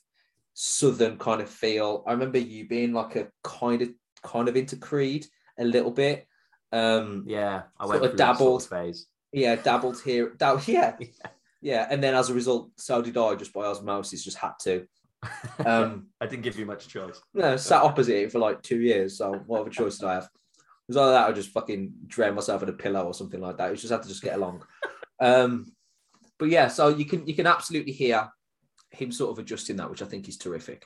southern 0.61 1.17
kind 1.17 1.39
of 1.39 1.49
feel. 1.49 2.03
I 2.05 2.11
remember 2.11 2.37
you 2.37 2.67
being 2.67 2.91
like 2.91 3.15
a 3.15 3.29
kind 3.45 3.81
of 3.81 3.89
kind 4.23 4.49
of 4.49 4.57
into 4.57 4.75
Creed 4.75 5.25
a 5.57 5.63
little 5.63 5.91
bit. 5.91 6.27
Um, 6.73 7.23
Yeah, 7.25 7.63
I 7.79 7.85
Sort 7.85 7.89
went 7.93 8.03
of 8.03 8.09
through 8.11 8.17
dabbled. 8.17 8.61
sort 8.63 8.81
of 8.81 8.85
phase. 8.87 9.05
yeah, 9.31 9.55
dabbled 9.55 10.01
here. 10.01 10.33
Dab- 10.37 10.61
yeah, 10.67 10.95
Yeah. 10.99 11.07
yeah, 11.61 11.87
and 11.89 12.03
then 12.03 12.13
as 12.13 12.29
a 12.29 12.33
result, 12.33 12.71
so 12.75 13.01
did 13.01 13.15
I. 13.17 13.35
Just 13.35 13.53
by 13.53 13.65
osmosis, 13.65 14.23
just 14.25 14.37
had 14.37 14.51
to. 14.63 14.85
Um, 15.65 16.07
I 16.21 16.25
didn't 16.27 16.43
give 16.43 16.59
you 16.59 16.65
much 16.65 16.89
choice. 16.89 17.21
no, 17.33 17.55
sat 17.55 17.81
opposite 17.81 18.15
it 18.23 18.31
for 18.31 18.39
like 18.39 18.61
two 18.61 18.81
years. 18.81 19.17
So 19.17 19.31
what 19.47 19.61
other 19.61 19.69
choice 19.69 19.97
did 19.97 20.07
I 20.09 20.15
have? 20.15 20.23
It 20.25 20.95
was 20.95 20.97
either 20.97 21.11
that 21.13 21.29
or 21.29 21.33
just 21.33 21.51
fucking 21.51 21.93
drown 22.07 22.35
myself 22.35 22.63
in 22.63 22.69
a 22.69 22.73
pillow 22.73 23.05
or 23.05 23.13
something 23.13 23.39
like 23.39 23.57
that. 23.57 23.69
You 23.69 23.77
just 23.77 23.91
had 23.91 24.01
to 24.03 24.09
just 24.09 24.23
get 24.23 24.35
along. 24.35 24.63
Um, 25.21 25.65
but 26.37 26.47
yeah, 26.47 26.69
so 26.69 26.87
you 26.87 27.03
can 27.03 27.27
you 27.27 27.33
can 27.35 27.45
absolutely 27.45 27.91
hear 27.91 28.29
him 28.91 29.11
sort 29.11 29.31
of 29.31 29.39
adjusting 29.39 29.77
that, 29.77 29.89
which 29.89 30.01
I 30.01 30.05
think 30.05 30.27
is 30.27 30.37
terrific. 30.37 30.85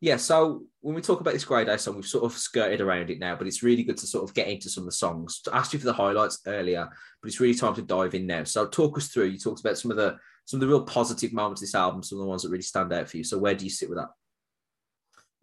Yeah, 0.00 0.16
so 0.16 0.64
when 0.80 0.96
we 0.96 1.00
talk 1.00 1.20
about 1.20 1.32
this 1.32 1.44
Grey 1.44 1.64
Daze 1.64 1.82
song, 1.82 1.94
we've 1.94 2.04
sort 2.04 2.24
of 2.24 2.36
skirted 2.36 2.80
around 2.80 3.08
it 3.10 3.20
now, 3.20 3.36
but 3.36 3.46
it's 3.46 3.62
really 3.62 3.84
good 3.84 3.96
to 3.98 4.06
sort 4.06 4.28
of 4.28 4.34
get 4.34 4.48
into 4.48 4.68
some 4.68 4.82
of 4.82 4.86
the 4.86 4.96
songs. 4.96 5.40
I 5.52 5.58
asked 5.58 5.72
you 5.72 5.78
for 5.78 5.86
the 5.86 5.92
highlights 5.92 6.40
earlier, 6.44 6.88
but 7.20 7.28
it's 7.28 7.38
really 7.38 7.54
time 7.54 7.74
to 7.76 7.82
dive 7.82 8.16
in 8.16 8.26
now. 8.26 8.42
So 8.42 8.66
talk 8.66 8.98
us 8.98 9.08
through. 9.08 9.26
You 9.26 9.38
talked 9.38 9.60
about 9.60 9.78
some 9.78 9.92
of 9.92 9.96
the 9.96 10.16
some 10.44 10.58
of 10.58 10.62
the 10.62 10.66
real 10.66 10.84
positive 10.84 11.32
moments 11.32 11.62
of 11.62 11.66
this 11.66 11.76
album, 11.76 12.02
some 12.02 12.18
of 12.18 12.24
the 12.24 12.28
ones 12.28 12.42
that 12.42 12.50
really 12.50 12.62
stand 12.62 12.92
out 12.92 13.08
for 13.08 13.16
you. 13.16 13.22
So 13.22 13.38
where 13.38 13.54
do 13.54 13.62
you 13.64 13.70
sit 13.70 13.88
with 13.88 13.98
that? 13.98 14.08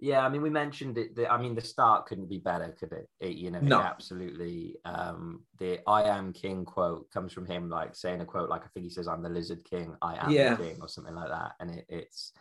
Yeah, 0.01 0.25
I 0.25 0.29
mean, 0.29 0.41
we 0.41 0.49
mentioned 0.49 0.97
it. 0.97 1.15
The, 1.15 1.29
I 1.29 1.41
mean, 1.41 1.55
the 1.55 1.61
start 1.61 2.05
couldn't 2.05 2.29
be 2.29 2.37
better, 2.39 2.69
could 2.79 2.93
it? 2.93 3.09
it 3.19 3.35
you 3.35 3.51
know, 3.51 3.59
No. 3.61 3.81
absolutely. 3.81 4.77
Um, 4.85 5.45
the 5.57 5.79
"I 5.87 6.03
am 6.03 6.31
king" 6.31 6.63
quote 6.63 7.11
comes 7.11 7.33
from 7.33 7.45
him, 7.45 7.69
like 7.69 7.95
saying 7.95 8.21
a 8.21 8.25
quote, 8.25 8.49
like 8.49 8.63
I 8.63 8.67
think 8.67 8.85
he 8.85 8.89
says, 8.89 9.07
"I'm 9.09 9.21
the 9.21 9.29
lizard 9.29 9.63
king, 9.65 9.95
I 10.01 10.15
am 10.15 10.31
Yeah. 10.31 10.55
the 10.57 10.63
king," 10.63 10.77
or 10.81 10.87
something 10.87 11.15
like 11.15 11.29
that. 11.29 11.55
And 11.59 11.71
it, 11.71 11.85
it's 11.89 12.31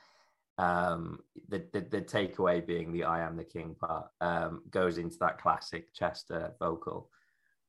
um, 0.56 1.20
the, 1.48 1.68
the 1.72 1.80
the 1.80 2.02
takeaway 2.02 2.64
being 2.64 2.92
the 2.92 3.04
"I 3.04 3.26
am 3.26 3.36
the 3.36 3.44
king" 3.44 3.74
part 3.74 4.08
um, 4.20 4.62
goes 4.70 4.98
into 4.98 5.16
that 5.18 5.38
classic 5.40 5.92
Chester 5.94 6.54
vocal, 6.58 7.10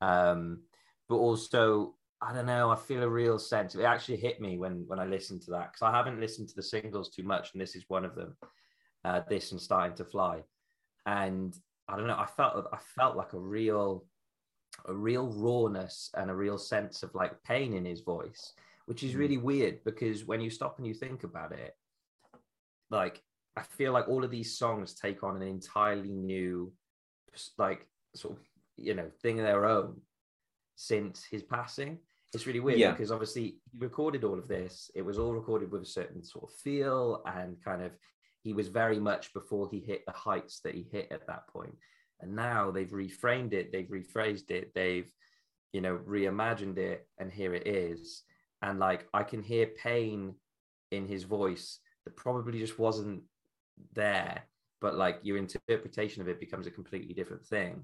um, 0.02 0.64
but 1.08 1.16
also. 1.16 1.96
I 2.22 2.34
don't 2.34 2.48
know. 2.48 2.70
I 2.70 2.76
feel 2.76 3.02
a 3.04 3.08
real 3.10 3.40
sense. 3.40 3.76
It 3.76 3.84
actually 3.84 4.18
hit 4.18 4.42
me 4.42 4.58
when 4.58 4.86
when 4.88 5.00
I 5.00 5.06
listened 5.06 5.42
to 5.44 5.52
that 5.52 5.72
because 5.72 5.84
I 5.84 5.92
haven't 5.96 6.20
listened 6.20 6.50
to 6.50 6.56
the 6.56 6.62
singles 6.62 7.10
too 7.10 7.24
much, 7.24 7.54
and 7.54 7.62
this 7.62 7.78
is 7.78 7.86
one 7.88 8.04
of 8.04 8.14
them 8.14 8.36
uh, 9.06 9.22
this 9.30 9.52
and 9.52 9.62
starting 9.62 9.96
to 9.96 10.04
fly 10.04 10.42
and 11.06 11.58
i 11.88 11.96
don't 11.96 12.08
know 12.08 12.18
i 12.18 12.26
felt 12.26 12.68
i 12.74 12.78
felt 12.78 13.16
like 13.16 13.34
a 13.34 13.40
real 13.40 14.06
a 14.88 14.94
real 14.94 15.28
rawness 15.34 16.10
and 16.18 16.30
a 16.30 16.36
real 16.36 16.58
sense 16.58 17.04
of 17.04 17.14
like 17.16 17.42
pain 17.44 17.74
in 17.74 17.86
his 17.86 18.02
voice 18.02 18.54
which 18.86 19.04
is 19.04 19.14
Mm. 19.14 19.18
really 19.20 19.38
weird 19.38 19.84
because 19.84 20.26
when 20.26 20.42
you 20.42 20.50
stop 20.50 20.78
and 20.78 20.88
you 20.88 20.94
think 20.94 21.24
about 21.24 21.52
it 21.52 21.76
like 22.90 23.22
i 23.56 23.62
feel 23.62 23.94
like 23.94 24.08
all 24.08 24.24
of 24.24 24.32
these 24.32 24.58
songs 24.58 24.94
take 24.94 25.24
on 25.24 25.36
an 25.38 25.44
entirely 25.44 26.12
new 26.16 26.72
like 27.58 27.88
sort 28.16 28.34
of 28.36 28.40
you 28.78 28.94
know 28.94 29.10
thing 29.22 29.40
of 29.40 29.46
their 29.46 29.66
own 29.66 30.02
since 30.76 31.24
his 31.24 31.44
passing 31.44 31.98
it's 32.34 32.46
really 32.48 32.60
weird 32.60 32.80
Yeah. 32.80 32.92
because 32.92 33.12
obviously 33.12 33.44
he 33.72 33.78
recorded 33.78 34.24
all 34.24 34.38
of 34.40 34.48
this 34.48 34.90
it 34.96 35.02
was 35.04 35.18
all 35.20 35.34
recorded 35.34 35.72
with 35.72 35.82
a 35.84 35.86
certain 35.86 36.24
sort 36.24 36.46
of 36.50 36.56
feel 36.60 37.22
and 37.26 37.62
kind 37.64 37.82
of 37.82 37.92
he 38.44 38.54
was 38.54 38.68
very 38.68 39.00
much 39.00 39.34
before 39.34 39.70
he 39.70 39.80
hit 39.80 40.06
the 40.06 40.14
heights 40.14 40.62
that 40.64 40.76
he 40.76 40.88
hit 40.92 41.08
at 41.12 41.28
that 41.28 41.48
point. 41.48 41.76
And 42.22 42.36
now 42.36 42.72
they've 42.72 42.90
reframed 42.90 43.54
it 43.54 43.72
they've 43.72 43.90
rephrased 43.90 44.52
it 44.52 44.72
they've 44.76 45.10
you 45.72 45.82
know 45.82 45.98
reimagined 45.98 46.78
it 46.78 47.08
and 47.18 47.32
here 47.32 47.54
it 47.54 47.68
is. 47.68 48.24
And 48.62 48.80
like 48.80 49.08
i 49.14 49.24
can 49.24 49.42
hear 49.42 49.68
pain 49.68 50.36
in 50.92 51.08
his 51.08 51.24
voice 51.24 51.80
that 52.06 52.16
probably 52.16 52.60
just 52.60 52.80
wasn't 52.80 53.24
there 53.94 54.44
but 54.82 54.96
like 54.96 55.20
your 55.24 55.38
interpretation 55.38 56.22
of 56.22 56.30
it 56.30 56.40
becomes 56.40 56.66
a 56.68 56.72
completely 56.72 57.14
different 57.14 57.46
thing. 57.46 57.84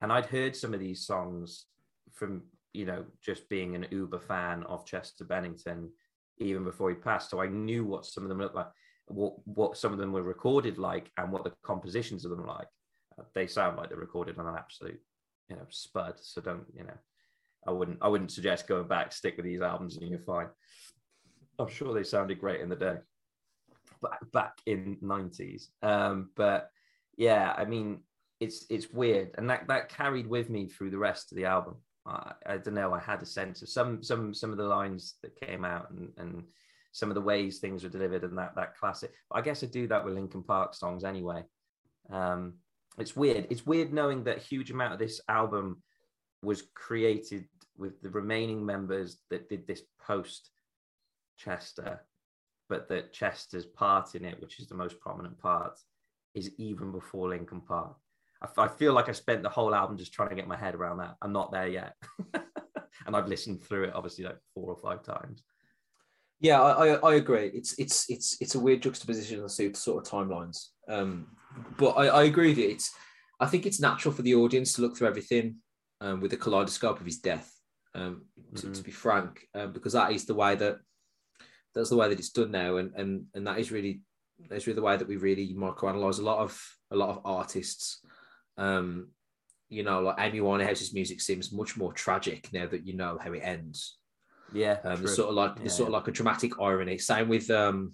And 0.00 0.12
i'd 0.12 0.26
heard 0.26 0.56
some 0.56 0.74
of 0.74 0.80
these 0.80 1.06
songs 1.06 1.66
from 2.12 2.42
you 2.72 2.84
know 2.86 3.04
just 3.24 3.48
being 3.48 3.74
an 3.74 3.86
uber 3.90 4.18
fan 4.18 4.62
of 4.64 4.86
chester 4.86 5.24
bennington 5.24 5.90
even 6.38 6.64
before 6.64 6.88
he 6.90 6.96
passed 6.96 7.30
so 7.30 7.40
i 7.40 7.46
knew 7.46 7.84
what 7.84 8.06
some 8.06 8.22
of 8.22 8.28
them 8.28 8.38
looked 8.38 8.54
like 8.54 8.68
what 9.06 9.34
what 9.46 9.76
some 9.76 9.92
of 9.92 9.98
them 9.98 10.12
were 10.12 10.22
recorded 10.22 10.78
like 10.78 11.10
and 11.16 11.32
what 11.32 11.44
the 11.44 11.52
compositions 11.62 12.24
of 12.24 12.30
them 12.30 12.46
like. 12.46 12.68
Uh, 13.18 13.24
they 13.34 13.46
sound 13.46 13.76
like 13.76 13.88
they're 13.88 13.98
recorded 13.98 14.38
on 14.38 14.46
an 14.46 14.56
absolute 14.56 15.00
you 15.48 15.56
know 15.56 15.66
spud. 15.70 16.14
So 16.20 16.40
don't 16.40 16.64
you 16.74 16.84
know 16.84 16.98
i 17.66 17.70
wouldn't 17.70 17.98
i 18.02 18.08
wouldn't 18.08 18.32
suggest 18.32 18.66
going 18.66 18.88
back 18.88 19.12
stick 19.12 19.36
with 19.36 19.46
these 19.46 19.60
albums 19.60 19.96
and 19.96 20.08
you're 20.08 20.18
fine. 20.18 20.48
I'm 21.58 21.68
sure 21.68 21.94
they 21.94 22.04
sounded 22.04 22.40
great 22.40 22.60
in 22.60 22.68
the 22.68 22.76
day 22.76 22.96
back 24.02 24.32
back 24.32 24.52
in 24.66 24.96
90s 25.02 25.66
um 25.82 26.30
but 26.34 26.70
yeah 27.16 27.54
i 27.56 27.64
mean 27.64 28.00
it's 28.42 28.66
it's 28.70 28.90
weird. 28.90 29.30
And 29.38 29.48
that 29.50 29.68
that 29.68 29.88
carried 29.88 30.26
with 30.26 30.50
me 30.50 30.66
through 30.66 30.90
the 30.90 30.98
rest 30.98 31.30
of 31.30 31.36
the 31.36 31.44
album. 31.44 31.76
I, 32.04 32.32
I 32.44 32.56
don't 32.56 32.74
know 32.74 32.92
i 32.92 32.98
had 32.98 33.22
a 33.22 33.26
sense 33.26 33.62
of 33.62 33.68
some 33.68 34.02
some 34.02 34.34
some 34.34 34.50
of 34.50 34.58
the 34.58 34.64
lines 34.64 35.14
that 35.22 35.40
came 35.40 35.64
out 35.64 35.90
and 35.90 36.10
and 36.16 36.42
some 36.92 37.10
of 37.10 37.14
the 37.14 37.20
ways 37.20 37.58
things 37.58 37.82
were 37.82 37.88
delivered 37.88 38.22
and 38.22 38.38
that 38.38 38.54
that 38.54 38.76
classic 38.76 39.12
i 39.32 39.40
guess 39.40 39.64
i 39.64 39.66
do 39.66 39.86
that 39.88 40.04
with 40.04 40.14
linkin 40.14 40.42
park 40.42 40.74
songs 40.74 41.04
anyway. 41.04 41.42
Um 42.10 42.54
it's 42.98 43.16
weird. 43.16 43.46
It's 43.48 43.66
weird 43.66 43.92
knowing 43.92 44.24
that 44.24 44.36
a 44.36 44.40
huge 44.40 44.70
amount 44.70 44.92
of 44.92 44.98
this 44.98 45.20
album 45.28 45.82
was 46.42 46.64
created 46.74 47.46
with 47.78 48.00
the 48.02 48.10
remaining 48.10 48.64
members 48.64 49.18
that 49.30 49.48
did 49.48 49.66
this 49.66 49.82
post 50.06 50.50
chester 51.38 52.00
but 52.68 52.88
that 52.88 53.12
chester's 53.12 53.64
part 53.64 54.14
in 54.14 54.24
it 54.24 54.40
which 54.40 54.60
is 54.60 54.66
the 54.68 54.74
most 54.74 55.00
prominent 55.00 55.38
part 55.38 55.78
is 56.34 56.50
even 56.58 56.92
before 56.92 57.28
linkin 57.28 57.60
park. 57.60 57.96
I 58.58 58.68
feel 58.68 58.92
like 58.92 59.08
i 59.08 59.12
spent 59.12 59.42
the 59.42 59.48
whole 59.48 59.74
album 59.74 59.96
just 59.96 60.12
trying 60.12 60.30
to 60.30 60.34
get 60.34 60.48
my 60.48 60.56
head 60.56 60.74
around 60.74 60.98
that. 60.98 61.14
I'm 61.22 61.32
not 61.32 61.52
there 61.52 61.68
yet. 61.68 61.94
And 63.04 63.16
i've 63.16 63.26
listened 63.26 63.62
through 63.62 63.84
it 63.84 63.94
obviously 63.94 64.24
like 64.24 64.38
four 64.54 64.68
or 64.70 64.76
five 64.76 65.02
times 65.02 65.42
Yeah, 66.42 66.60
I, 66.60 66.88
I, 66.88 67.12
I 67.12 67.14
agree. 67.14 67.52
It's 67.54 67.78
it's 67.78 68.10
it's 68.10 68.36
it's 68.40 68.56
a 68.56 68.60
weird 68.60 68.82
juxtaposition 68.82 69.38
of 69.38 69.44
the 69.44 69.74
sort 69.74 70.04
of 70.04 70.12
timelines. 70.12 70.66
Um, 70.88 71.28
but 71.78 71.90
I, 71.90 72.08
I 72.08 72.22
agree 72.24 72.48
with 72.48 72.58
you. 72.58 72.68
It's 72.68 72.92
I 73.38 73.46
think 73.46 73.64
it's 73.64 73.80
natural 73.80 74.12
for 74.12 74.22
the 74.22 74.34
audience 74.34 74.72
to 74.72 74.82
look 74.82 74.96
through 74.96 75.06
everything 75.06 75.58
um, 76.00 76.20
with 76.20 76.32
the 76.32 76.36
kaleidoscope 76.36 76.98
of 76.98 77.06
his 77.06 77.18
death. 77.18 77.48
Um, 77.94 78.24
to, 78.56 78.66
Mhm. 78.66 78.74
to 78.74 78.82
be 78.82 78.90
frank, 78.90 79.46
um, 79.54 79.72
because 79.72 79.92
that 79.92 80.12
is 80.12 80.24
the 80.24 80.34
way 80.34 80.54
that 80.56 80.78
that's 81.74 81.90
the 81.90 81.96
way 81.96 82.08
that 82.08 82.18
it's 82.18 82.30
done 82.30 82.50
now, 82.50 82.78
and 82.78 82.92
and 82.96 83.26
and 83.34 83.46
that 83.46 83.58
is 83.58 83.70
really 83.70 84.02
that's 84.48 84.66
really 84.66 84.74
the 84.74 84.82
way 84.82 84.96
that 84.96 85.06
we 85.06 85.16
really 85.16 85.54
microanalyze 85.54 86.18
a 86.18 86.22
lot 86.22 86.38
of 86.40 86.60
a 86.90 86.96
lot 86.96 87.10
of 87.10 87.20
artists. 87.24 88.04
Um, 88.56 89.10
you 89.68 89.84
know, 89.84 90.00
like 90.00 90.16
Amy 90.18 90.40
Winehouse's 90.40 90.92
music 90.92 91.20
seems 91.20 91.52
much 91.52 91.76
more 91.76 91.92
tragic 91.92 92.52
now 92.52 92.66
that 92.66 92.84
you 92.84 92.94
know 92.94 93.16
how 93.22 93.32
it 93.32 93.40
ends. 93.44 93.98
Yeah 94.54 94.78
Um, 94.84 94.96
true. 94.96 95.06
there's 95.06 95.16
sort 95.16 95.28
of 95.28 95.34
like 95.34 95.54
Yeah, 95.56 95.60
there's 95.62 95.76
sort 95.76 95.88
of 95.88 95.92
like 95.92 96.08
a 96.08 96.12
dramatic 96.12 96.60
irony. 96.60 96.98
Same 96.98 97.28
with 97.28 97.50
um, 97.50 97.92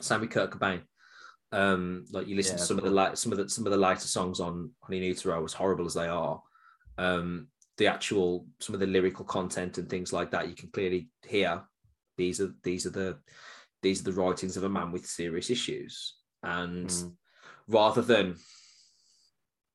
same 0.00 0.20
with 0.20 0.30
Kurt 0.30 0.50
Cobain. 0.50 0.82
Um, 1.52 2.04
like 2.12 2.26
you 2.26 2.36
listen 2.36 2.52
Yeah, 2.52 2.58
to 2.58 2.66
some 2.66 2.78
of 2.78 2.84
the 2.84 2.90
cool. 2.90 2.96
like 2.96 3.16
some 3.16 3.32
of 3.32 3.38
the 3.38 3.48
some 3.48 3.66
of 3.66 3.72
the 3.72 3.78
later 3.78 4.00
songs 4.08 4.40
on 4.40 4.70
on 4.82 4.92
In 4.92 5.02
Utero, 5.02 5.44
as 5.44 5.52
horrible 5.52 5.86
as 5.86 5.94
they 5.94 6.08
are. 6.08 6.42
Um, 6.98 7.48
the 7.78 7.86
actual 7.86 8.46
some 8.60 8.74
of 8.74 8.80
the 8.80 8.86
lyrical 8.86 9.24
content 9.24 9.78
and 9.78 9.88
things 9.88 10.12
like 10.12 10.30
that, 10.30 10.48
you 10.48 10.54
can 10.54 10.70
clearly 10.70 11.10
hear 11.26 11.62
these 12.16 12.40
are 12.40 12.52
these 12.62 12.86
are 12.86 12.90
the 12.90 13.18
these 13.82 14.00
are 14.00 14.10
the 14.10 14.20
writings 14.20 14.56
of 14.56 14.64
a 14.64 14.68
man 14.68 14.90
with 14.92 15.06
serious 15.06 15.50
issues. 15.50 16.14
And 16.42 16.88
Mm. 16.88 17.12
rather 17.68 18.02
than 18.02 18.36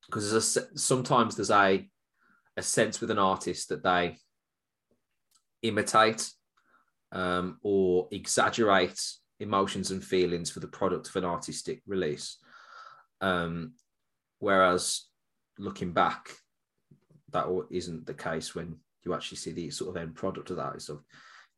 because 0.06 0.58
sometimes 0.74 1.36
there's 1.36 1.50
a 1.50 1.88
a 2.56 2.62
sense 2.62 3.00
with 3.00 3.10
an 3.10 3.18
artist 3.18 3.68
that 3.70 3.82
they 3.82 4.16
imitate 5.62 6.30
um, 7.12 7.58
or 7.62 8.08
exaggerate 8.10 9.00
emotions 9.40 9.90
and 9.90 10.02
feelings 10.02 10.50
for 10.50 10.60
the 10.60 10.68
product 10.68 11.08
of 11.08 11.16
an 11.16 11.24
artistic 11.24 11.82
release. 11.86 12.38
Um, 13.20 13.74
whereas 14.38 15.06
looking 15.58 15.92
back, 15.92 16.30
that 17.30 17.46
isn't 17.70 18.06
the 18.06 18.14
case 18.14 18.54
when 18.54 18.76
you 19.04 19.14
actually 19.14 19.38
see 19.38 19.52
the 19.52 19.70
sort 19.70 19.90
of 19.90 20.00
end 20.00 20.14
product 20.14 20.50
of 20.50 20.56
that. 20.56 20.88
of, 20.88 21.02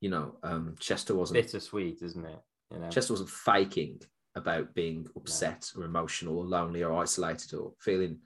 you 0.00 0.10
know, 0.10 0.36
um, 0.42 0.74
Chester 0.78 1.14
wasn't 1.14 1.44
Bittersweet, 1.44 2.02
isn't 2.02 2.24
it? 2.24 2.40
You 2.70 2.78
know, 2.80 2.90
Chester 2.90 3.12
wasn't 3.12 3.30
faking 3.30 4.00
about 4.34 4.74
being 4.74 5.06
upset 5.16 5.70
or 5.76 5.84
emotional 5.84 6.38
or 6.38 6.44
lonely 6.44 6.82
or 6.82 7.00
isolated 7.00 7.54
or 7.54 7.72
feeling 7.80 8.18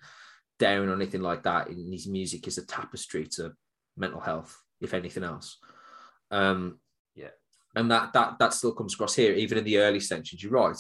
down 0.59 0.89
or 0.89 0.95
anything 0.95 1.21
like 1.21 1.43
that. 1.43 1.69
And 1.69 1.93
his 1.93 2.07
music 2.07 2.47
is 2.47 2.59
a 2.59 2.67
tapestry 2.67 3.27
to 3.33 3.53
mental 3.97 4.21
health, 4.21 4.57
if 4.81 4.95
anything 4.95 5.25
else. 5.25 5.59
Um, 6.31 6.79
Yeah. 7.15 7.31
and 7.75 7.91
that 7.91 8.13
that 8.13 8.39
that 8.39 8.55
still 8.55 8.73
comes 8.73 8.95
across 8.95 9.15
here, 9.15 9.33
even 9.33 9.59
in 9.59 9.65
the 9.65 9.79
early 9.79 10.01
sections. 10.01 10.43
You're 10.43 10.53
right. 10.53 10.77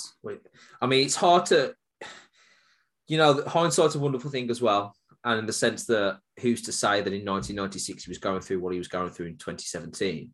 I 0.80 0.86
mean, 0.86 1.04
it's 1.04 1.16
hard 1.16 1.46
to, 1.46 1.74
you 3.06 3.16
know, 3.18 3.42
hindsight's 3.46 3.94
a 3.94 3.98
wonderful 3.98 4.30
thing 4.30 4.50
as 4.50 4.60
well. 4.60 4.94
And 5.24 5.40
in 5.40 5.46
the 5.46 5.52
sense 5.52 5.84
that 5.86 6.18
who's 6.40 6.62
to 6.62 6.72
say 6.72 7.00
that 7.00 7.12
in 7.12 7.24
1996 7.24 8.04
he 8.04 8.10
was 8.10 8.18
going 8.18 8.40
through 8.40 8.60
what 8.60 8.72
he 8.72 8.78
was 8.78 8.88
going 8.88 9.10
through 9.10 9.26
in 9.26 9.36
2017? 9.36 10.32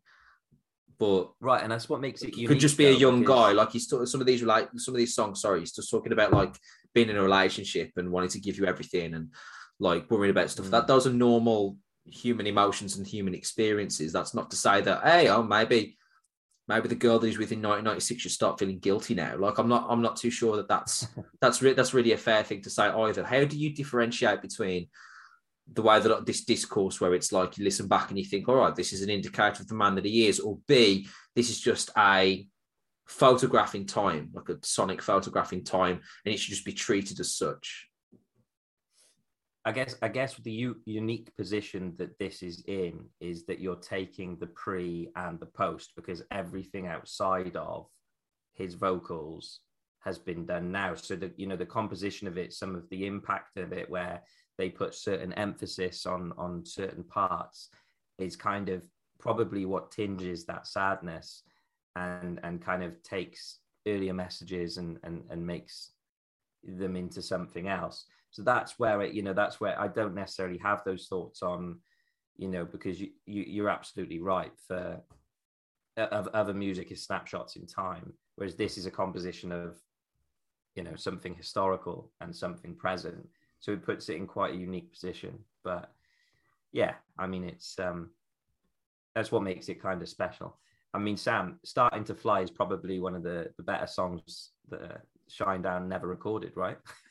But 0.97 1.31
right, 1.41 1.61
and 1.61 1.71
that's 1.71 1.89
what 1.89 1.99
makes 1.99 2.21
it. 2.21 2.33
Unique, 2.35 2.47
could 2.47 2.59
just 2.59 2.77
be 2.77 2.85
a 2.85 2.91
young 2.91 3.19
because- 3.21 3.35
guy. 3.35 3.51
Like 3.51 3.71
he's 3.71 3.87
talking 3.87 4.05
some 4.05 4.21
of 4.21 4.27
these 4.27 4.43
like 4.43 4.69
some 4.77 4.93
of 4.93 4.97
these 4.99 5.13
songs. 5.15 5.41
Sorry, 5.41 5.59
he's 5.59 5.73
just 5.73 5.89
talking 5.91 6.13
about 6.13 6.31
like 6.31 6.55
being 6.93 7.09
in 7.09 7.17
a 7.17 7.21
relationship 7.23 7.91
and 7.97 8.11
wanting 8.11 8.29
to 8.29 8.39
give 8.39 8.57
you 8.57 8.65
everything 8.65 9.13
and 9.13 9.33
like 9.79 10.09
worrying 10.09 10.31
about 10.31 10.49
stuff. 10.49 10.67
Mm. 10.67 10.71
That 10.71 10.87
those 10.87 11.05
are 11.05 11.11
normal 11.11 11.77
human 12.05 12.47
emotions 12.47 12.97
and 12.97 13.07
human 13.07 13.33
experiences. 13.33 14.13
That's 14.13 14.33
not 14.33 14.51
to 14.51 14.57
say 14.57 14.81
that 14.81 15.03
hey, 15.03 15.29
oh 15.29 15.43
maybe 15.43 15.97
maybe 16.67 16.87
the 16.87 16.95
girl 16.95 17.19
that 17.19 17.27
he's 17.27 17.37
with 17.37 17.51
in 17.51 17.59
1996 17.59 18.21
should 18.21 18.31
start 18.31 18.59
feeling 18.59 18.79
guilty 18.79 19.15
now. 19.15 19.37
Like 19.37 19.57
I'm 19.57 19.69
not 19.69 19.87
I'm 19.89 20.01
not 20.01 20.17
too 20.17 20.31
sure 20.31 20.55
that 20.57 20.67
that's 20.67 21.07
that's 21.41 21.61
re- 21.61 21.73
that's 21.73 21.93
really 21.93 22.13
a 22.13 22.17
fair 22.17 22.43
thing 22.43 22.61
to 22.61 22.69
say 22.69 22.87
either. 22.87 23.23
How 23.23 23.43
do 23.43 23.57
you 23.57 23.73
differentiate 23.73 24.41
between 24.41 24.87
the 25.71 25.81
way 25.81 25.99
that 25.99 26.25
this 26.25 26.45
discourse 26.45 27.01
where 27.01 27.13
it's 27.13 27.31
like 27.31 27.57
you 27.57 27.63
listen 27.63 27.87
back 27.87 28.09
and 28.09 28.19
you 28.19 28.25
think, 28.25 28.47
all 28.47 28.55
right, 28.55 28.75
this 28.75 28.93
is 28.93 29.01
an 29.01 29.09
indicator 29.09 29.61
of 29.61 29.67
the 29.67 29.73
man 29.73 29.95
that 29.95 30.05
he 30.05 30.27
is, 30.27 30.39
or 30.39 30.59
B, 30.67 31.07
this 31.35 31.49
is 31.49 31.59
just 31.59 31.89
a 31.97 32.45
photographing 33.07 33.85
time, 33.85 34.29
like 34.33 34.49
a 34.49 34.57
sonic 34.61 35.01
photographing 35.01 35.63
time, 35.63 36.01
and 36.23 36.33
it 36.33 36.37
should 36.37 36.53
just 36.53 36.65
be 36.65 36.73
treated 36.73 37.19
as 37.19 37.33
such. 37.33 37.84
I 39.65 39.71
guess 39.71 39.95
I 40.03 40.09
guess 40.09 40.35
the 40.35 40.51
u- 40.51 40.81
unique 40.85 41.35
position 41.35 41.95
that 41.97 42.19
this 42.19 42.43
is 42.43 42.63
in 42.67 43.05
is 43.19 43.45
that 43.47 43.59
you're 43.59 43.75
taking 43.75 44.37
the 44.37 44.47
pre 44.47 45.09
and 45.15 45.39
the 45.39 45.47
post 45.47 45.93
because 45.95 46.21
everything 46.29 46.85
outside 46.85 47.55
of 47.55 47.87
his 48.53 48.75
vocals 48.75 49.61
has 50.01 50.19
been 50.19 50.45
done 50.45 50.71
now. 50.71 50.93
So 50.93 51.15
that 51.15 51.39
you 51.39 51.47
know 51.47 51.55
the 51.55 51.65
composition 51.65 52.27
of 52.27 52.37
it, 52.37 52.53
some 52.53 52.75
of 52.75 52.87
the 52.89 53.07
impact 53.07 53.57
of 53.57 53.73
it, 53.73 53.89
where 53.89 54.21
they 54.59 54.69
put 54.69 54.93
certain 54.93 55.33
emphasis 55.33 56.05
on 56.05 56.31
on 56.37 56.63
certain 56.63 57.03
parts, 57.03 57.69
is 58.19 58.35
kind 58.35 58.69
of 58.69 58.83
probably 59.19 59.65
what 59.65 59.89
tinges 59.89 60.45
that 60.45 60.67
sadness 60.67 61.41
and 61.95 62.39
and 62.43 62.61
kind 62.61 62.83
of 62.83 63.01
takes 63.01 63.61
earlier 63.87 64.13
messages 64.13 64.77
and 64.77 64.99
and 65.03 65.23
and 65.31 65.45
makes 65.45 65.91
them 66.63 66.95
into 66.95 67.21
something 67.21 67.67
else 67.67 68.05
so 68.35 68.43
that's 68.43 68.77
where 68.77 69.01
it 69.01 69.13
you 69.13 69.21
know 69.21 69.31
that's 69.31 69.61
where 69.61 69.79
i 69.79 69.87
don't 69.87 70.13
necessarily 70.13 70.57
have 70.57 70.83
those 70.83 71.07
thoughts 71.07 71.41
on 71.41 71.79
you 72.35 72.49
know 72.49 72.65
because 72.65 72.99
you, 72.99 73.09
you 73.25 73.43
you're 73.47 73.69
absolutely 73.69 74.19
right 74.19 74.51
for 74.67 75.01
of 75.95 76.27
other 76.33 76.53
music 76.53 76.91
is 76.91 77.01
snapshots 77.01 77.55
in 77.55 77.65
time 77.65 78.11
whereas 78.35 78.57
this 78.57 78.77
is 78.77 78.85
a 78.85 78.91
composition 78.91 79.53
of 79.53 79.79
you 80.75 80.83
know 80.83 80.95
something 80.97 81.33
historical 81.33 82.11
and 82.19 82.35
something 82.35 82.75
present. 82.75 83.25
So 83.59 83.71
it 83.71 83.85
puts 83.85 84.09
it 84.09 84.17
in 84.17 84.27
quite 84.27 84.53
a 84.53 84.57
unique 84.57 84.91
position. 84.91 85.39
But 85.63 85.89
yeah 86.73 86.95
i 87.17 87.25
mean 87.25 87.45
it's 87.45 87.79
um 87.79 88.09
that's 89.13 89.31
what 89.31 89.43
makes 89.43 89.69
it 89.69 89.81
kind 89.81 90.01
of 90.01 90.09
special. 90.09 90.57
I 90.93 90.99
mean 90.99 91.15
sam 91.15 91.59
starting 91.63 92.03
to 92.05 92.15
fly 92.15 92.41
is 92.41 92.51
probably 92.51 92.99
one 92.99 93.15
of 93.15 93.23
the 93.23 93.49
the 93.55 93.63
better 93.63 93.87
songs 93.87 94.51
that 94.69 94.81
uh, 94.81 94.97
Shinedown 95.29 95.87
never 95.87 96.07
recorded 96.07 96.51
right 96.57 96.77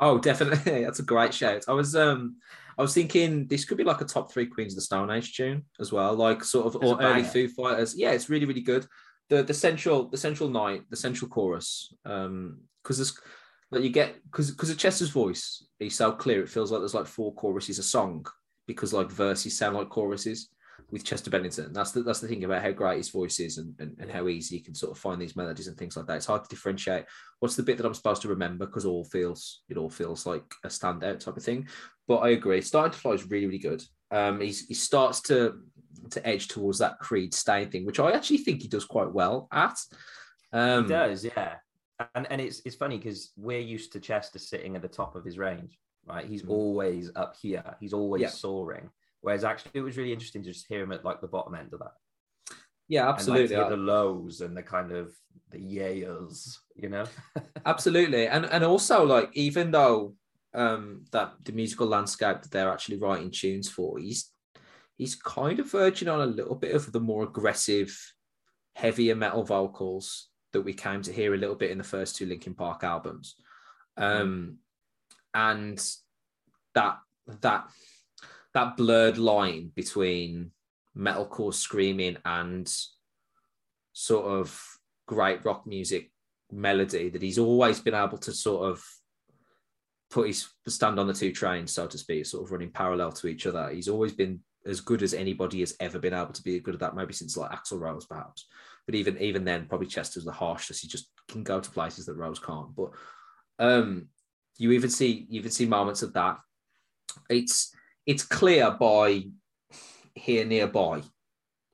Oh, 0.00 0.18
definitely. 0.18 0.84
That's 0.84 0.98
a 0.98 1.04
great 1.04 1.34
shout. 1.34 1.64
I 1.68 1.72
was 1.72 1.94
um 1.94 2.36
I 2.78 2.82
was 2.82 2.94
thinking 2.94 3.46
this 3.46 3.64
could 3.64 3.76
be 3.76 3.84
like 3.84 4.00
a 4.00 4.06
top 4.06 4.32
three 4.32 4.46
Queens 4.46 4.72
of 4.72 4.76
the 4.76 4.82
Stone 4.82 5.10
Age 5.10 5.36
tune 5.36 5.64
as 5.78 5.92
well, 5.92 6.14
like 6.14 6.42
sort 6.42 6.66
of 6.66 6.82
or 6.82 7.00
early. 7.00 7.22
Foo 7.22 7.48
Fighters. 7.48 7.94
Yeah, 7.96 8.12
it's 8.12 8.30
really, 8.30 8.46
really 8.46 8.62
good. 8.62 8.86
The 9.28 9.42
the 9.42 9.54
central 9.54 10.08
the 10.08 10.16
central 10.16 10.48
night, 10.48 10.82
the 10.88 10.96
central 10.96 11.28
chorus, 11.28 11.94
um, 12.04 12.60
because 12.82 12.96
there's 12.96 13.18
like 13.70 13.82
you 13.82 13.90
get 13.90 14.16
because 14.24 14.50
because 14.50 14.70
of 14.70 14.78
Chester's 14.78 15.10
voice, 15.10 15.66
he's 15.78 15.94
so 15.94 16.10
clear, 16.12 16.42
it 16.42 16.48
feels 16.48 16.72
like 16.72 16.80
there's 16.80 16.94
like 16.94 17.06
four 17.06 17.34
choruses 17.34 17.78
a 17.78 17.82
song 17.82 18.24
because 18.66 18.92
like 18.92 19.10
verses 19.10 19.56
sound 19.56 19.76
like 19.76 19.88
choruses 19.90 20.48
with 20.90 21.04
Chester 21.04 21.30
Bennington. 21.30 21.72
That's 21.72 21.92
the 21.92 22.02
that's 22.02 22.20
the 22.20 22.28
thing 22.28 22.44
about 22.44 22.62
how 22.62 22.72
great 22.72 22.98
his 22.98 23.10
voice 23.10 23.38
is 23.40 23.58
and, 23.58 23.74
and, 23.78 23.96
and 24.00 24.10
how 24.10 24.28
easy 24.28 24.56
you 24.56 24.62
can 24.62 24.74
sort 24.74 24.92
of 24.92 24.98
find 24.98 25.20
these 25.20 25.36
melodies 25.36 25.66
and 25.68 25.76
things 25.76 25.96
like 25.96 26.06
that. 26.06 26.16
It's 26.16 26.26
hard 26.26 26.42
to 26.44 26.48
differentiate 26.48 27.04
what's 27.38 27.56
the 27.56 27.62
bit 27.62 27.76
that 27.78 27.86
I'm 27.86 27.94
supposed 27.94 28.22
to 28.22 28.28
remember 28.28 28.66
because 28.66 28.84
all 28.84 29.04
feels 29.04 29.62
it 29.68 29.76
all 29.76 29.90
feels 29.90 30.26
like 30.26 30.44
a 30.64 30.68
standout 30.68 31.20
type 31.20 31.36
of 31.36 31.42
thing. 31.42 31.68
But 32.08 32.18
I 32.18 32.30
agree, 32.30 32.60
starting 32.60 32.92
to 32.92 32.98
fly 32.98 33.12
is 33.12 33.28
really 33.30 33.46
really 33.46 33.58
good. 33.58 33.82
Um, 34.10 34.40
he's, 34.40 34.66
he 34.66 34.74
starts 34.74 35.20
to 35.22 35.60
to 36.10 36.26
edge 36.26 36.48
towards 36.48 36.78
that 36.78 36.98
Creed 36.98 37.32
Staind 37.34 37.70
thing, 37.70 37.84
which 37.86 38.00
I 38.00 38.12
actually 38.12 38.38
think 38.38 38.62
he 38.62 38.68
does 38.68 38.84
quite 38.84 39.12
well 39.12 39.48
at. 39.52 39.78
Um, 40.52 40.84
He 40.84 40.88
does, 40.88 41.24
yeah. 41.24 41.56
And 42.14 42.26
and 42.30 42.40
it's 42.40 42.62
it's 42.64 42.76
funny 42.76 42.96
because 42.98 43.32
we're 43.36 43.60
used 43.60 43.92
to 43.92 44.00
Chester 44.00 44.38
sitting 44.38 44.74
at 44.74 44.82
the 44.82 44.88
top 44.88 45.14
of 45.14 45.24
his 45.24 45.38
range, 45.38 45.78
right? 46.06 46.26
He's 46.26 46.42
Mm. 46.42 46.50
always 46.50 47.10
up 47.14 47.36
here. 47.40 47.76
He's 47.78 47.92
always 47.92 48.22
Yeah. 48.22 48.28
soaring. 48.30 48.90
Whereas 49.20 49.44
actually, 49.44 49.72
it 49.74 49.82
was 49.82 49.96
really 49.96 50.12
interesting 50.12 50.42
to 50.42 50.52
just 50.52 50.66
hear 50.68 50.82
him 50.82 50.92
at 50.92 51.04
like 51.04 51.20
the 51.20 51.28
bottom 51.28 51.54
end 51.54 51.72
of 51.72 51.80
that, 51.80 51.92
Yeah, 52.88 53.06
like 53.06 53.14
absolutely. 53.14 53.56
hear 53.56 53.68
the 53.68 53.76
lows 53.76 54.40
and 54.40 54.56
the 54.56 54.62
kind 54.62 54.92
of 54.92 55.12
the 55.50 55.58
yayers, 55.58 56.56
you 56.74 56.88
know. 56.88 57.04
absolutely 57.66 58.26
and 58.26 58.46
and 58.46 58.64
also 58.64 59.04
like 59.04 59.30
even 59.34 59.70
though 59.70 60.14
um 60.54 61.04
that 61.12 61.32
the 61.44 61.52
musical 61.52 61.86
landscape 61.86 62.40
that 62.42 62.50
they're 62.50 62.72
actually 62.72 62.96
writing 62.96 63.30
tunes 63.30 63.68
for 63.68 63.98
he's 63.98 64.30
he's 64.96 65.14
kind 65.14 65.60
of 65.60 65.70
verging 65.70 66.08
on 66.08 66.20
a 66.20 66.26
little 66.26 66.56
bit 66.56 66.74
of 66.74 66.90
the 66.92 67.00
more 67.00 67.22
aggressive 67.24 67.96
heavier 68.74 69.14
metal 69.14 69.44
vocals 69.44 70.28
that 70.52 70.62
we 70.62 70.72
came 70.72 71.02
to 71.02 71.12
hear 71.12 71.34
a 71.34 71.38
little 71.38 71.54
bit 71.54 71.70
in 71.70 71.78
the 71.78 71.84
first 71.84 72.16
two 72.16 72.26
linkin 72.26 72.54
park 72.54 72.82
albums 72.82 73.36
um 73.96 74.56
and 75.34 75.78
that 76.74 76.98
that 77.40 77.68
that 78.54 78.76
blurred 78.76 79.18
line 79.18 79.70
between 79.74 80.50
metalcore 80.96 81.54
screaming 81.54 82.16
and 82.24 82.72
sort 83.92 84.26
of 84.26 84.60
great 85.06 85.44
rock 85.44 85.66
music 85.66 86.10
melody 86.50 87.10
that 87.10 87.22
he's 87.22 87.38
always 87.38 87.80
been 87.80 87.94
able 87.94 88.18
to 88.18 88.32
sort 88.32 88.70
of 88.70 88.84
put 90.10 90.26
his 90.26 90.48
stand 90.66 90.98
on 90.98 91.06
the 91.06 91.14
two 91.14 91.32
trains, 91.32 91.72
so 91.72 91.86
to 91.86 91.98
speak, 91.98 92.26
sort 92.26 92.44
of 92.44 92.50
running 92.50 92.70
parallel 92.70 93.12
to 93.12 93.28
each 93.28 93.46
other. 93.46 93.70
He's 93.70 93.88
always 93.88 94.12
been 94.12 94.40
as 94.66 94.80
good 94.80 95.02
as 95.02 95.14
anybody 95.14 95.60
has 95.60 95.74
ever 95.80 95.98
been 95.98 96.12
able 96.12 96.32
to 96.32 96.42
be 96.42 96.58
good 96.60 96.74
at 96.74 96.80
that, 96.80 96.96
maybe 96.96 97.12
since 97.12 97.36
like 97.36 97.50
Axl 97.50 97.80
Rose, 97.80 98.06
perhaps. 98.06 98.46
But 98.86 98.94
even 98.94 99.18
even 99.18 99.44
then, 99.44 99.66
probably 99.66 99.86
Chester's 99.86 100.24
the 100.24 100.32
harshest. 100.32 100.82
He 100.82 100.88
just 100.88 101.08
can 101.28 101.44
go 101.44 101.60
to 101.60 101.70
places 101.70 102.06
that 102.06 102.16
Rose 102.16 102.40
can't. 102.40 102.74
But 102.74 102.90
um 103.58 104.08
you 104.58 104.72
even 104.72 104.90
see 104.90 105.26
you 105.28 105.38
even 105.38 105.50
see 105.50 105.66
moments 105.66 106.02
of 106.02 106.12
that. 106.14 106.38
It's 107.28 107.74
it's 108.10 108.24
clear 108.24 108.72
by 108.72 109.22
here 110.16 110.44
nearby, 110.44 111.00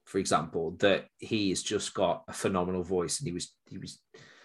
for 0.05 0.19
example, 0.19 0.77
that 0.81 1.07
he 1.17 1.49
has 1.49 1.63
just 1.63 1.95
got 1.95 2.25
a 2.29 2.33
phenomenal 2.35 2.83
voice 2.83 3.19
and 3.19 3.27
he 3.27 3.33
was 3.33 3.55
he 3.71 3.79
was 3.79 3.99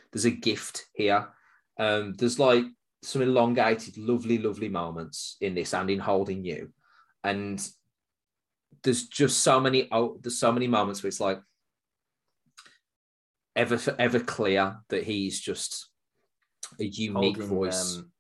there's 0.09 0.23
a 0.23 0.31
gift 0.31 0.85
here. 0.93 1.27
Um, 1.77 2.13
there's 2.13 2.39
like 2.39 2.63
some 3.03 3.21
elongated, 3.21 3.97
lovely, 3.97 4.37
lovely 4.37 4.69
moments 4.69 5.35
in 5.41 5.53
this 5.53 5.73
and 5.73 5.89
in 5.89 5.99
holding 5.99 6.45
you. 6.45 6.71
And 7.25 7.61
there's 8.83 9.09
just 9.09 9.39
so 9.39 9.59
many 9.59 9.89
oh, 9.91 10.17
there's 10.21 10.39
so 10.39 10.53
many 10.53 10.67
moments 10.67 11.03
where 11.03 11.09
it's 11.09 11.19
like 11.19 11.41
ever 13.57 13.77
ever 13.99 14.21
clear 14.21 14.77
that 14.87 15.03
he's 15.03 15.41
just 15.41 15.89
a 16.79 16.85
unique 16.85 17.35
Holding, 17.35 17.47
voice. 17.49 17.97
um, 17.97 18.11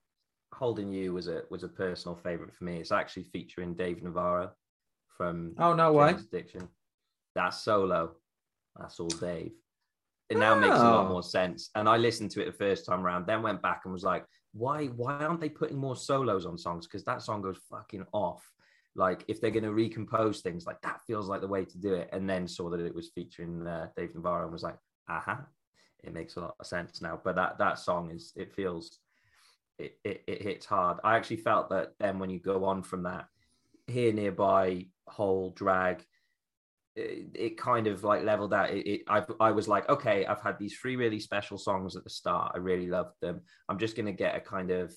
Holding 0.61 0.93
You 0.93 1.11
was 1.13 1.27
a 1.27 1.41
was 1.49 1.63
a 1.63 1.67
personal 1.67 2.15
favorite 2.15 2.53
for 2.53 2.65
me. 2.65 2.77
It's 2.77 2.91
actually 2.91 3.23
featuring 3.23 3.73
Dave 3.73 4.03
Navarro 4.03 4.51
from 5.17 5.55
Oh 5.57 5.73
no 5.73 5.91
way. 5.91 6.11
Addiction. 6.11 6.67
That's 7.33 7.63
solo. 7.63 8.11
That's 8.79 8.99
all 8.99 9.07
Dave. 9.07 9.53
It 10.29 10.37
now 10.37 10.53
makes 10.53 10.77
a 10.77 10.83
lot 10.85 11.07
Oh. 11.07 11.09
more 11.09 11.23
sense. 11.23 11.71
And 11.73 11.89
I 11.89 11.97
listened 11.97 12.29
to 12.31 12.41
it 12.43 12.45
the 12.45 12.51
first 12.65 12.85
time 12.85 13.03
around, 13.03 13.25
then 13.25 13.41
went 13.41 13.63
back 13.63 13.81
and 13.85 13.91
was 13.91 14.03
like, 14.03 14.23
why 14.53 14.85
why 14.85 15.15
aren't 15.15 15.41
they 15.41 15.49
putting 15.49 15.77
more 15.77 15.95
solos 15.95 16.45
on 16.45 16.59
songs? 16.59 16.85
Because 16.85 17.03
that 17.05 17.23
song 17.23 17.41
goes 17.41 17.57
fucking 17.67 18.05
off. 18.13 18.47
Like 18.93 19.25
if 19.27 19.41
they're 19.41 19.49
going 19.49 19.63
to 19.63 19.73
recompose 19.73 20.41
things, 20.41 20.67
like 20.67 20.79
that 20.83 21.01
feels 21.07 21.27
like 21.27 21.41
the 21.41 21.47
way 21.47 21.65
to 21.65 21.77
do 21.79 21.95
it. 21.95 22.09
And 22.13 22.29
then 22.29 22.47
saw 22.47 22.69
that 22.69 22.79
it 22.81 22.93
was 22.93 23.09
featuring 23.15 23.65
uh, 23.65 23.87
Dave 23.97 24.13
Navarro 24.13 24.43
and 24.43 24.53
was 24.53 24.63
like, 24.63 24.77
aha, 25.09 25.43
it 26.03 26.13
makes 26.13 26.35
a 26.35 26.41
lot 26.41 26.55
of 26.59 26.67
sense 26.67 27.01
now. 27.01 27.19
But 27.23 27.35
that 27.37 27.57
that 27.57 27.79
song 27.79 28.11
is 28.11 28.31
it 28.35 28.53
feels 28.53 28.99
it, 29.81 29.99
it, 30.03 30.23
it 30.27 30.41
hits 30.41 30.65
hard. 30.65 30.97
I 31.03 31.15
actually 31.15 31.37
felt 31.37 31.69
that 31.69 31.93
then 31.99 32.19
when 32.19 32.29
you 32.29 32.39
go 32.39 32.65
on 32.65 32.83
from 32.83 33.03
that, 33.03 33.25
here 33.87 34.13
nearby, 34.13 34.85
whole 35.07 35.51
drag, 35.51 36.05
it, 36.95 37.27
it 37.33 37.57
kind 37.57 37.87
of 37.87 38.03
like 38.03 38.23
leveled 38.23 38.53
out. 38.53 38.69
It, 38.69 38.87
it 38.87 39.01
I 39.07 39.23
I 39.39 39.51
was 39.51 39.67
like, 39.67 39.89
okay, 39.89 40.25
I've 40.25 40.41
had 40.41 40.57
these 40.59 40.77
three 40.77 40.95
really 40.95 41.19
special 41.19 41.57
songs 41.57 41.95
at 41.95 42.03
the 42.03 42.09
start. 42.09 42.53
I 42.55 42.59
really 42.59 42.87
loved 42.87 43.15
them. 43.21 43.41
I'm 43.69 43.79
just 43.79 43.95
gonna 43.95 44.11
get 44.11 44.35
a 44.35 44.41
kind 44.41 44.71
of 44.71 44.93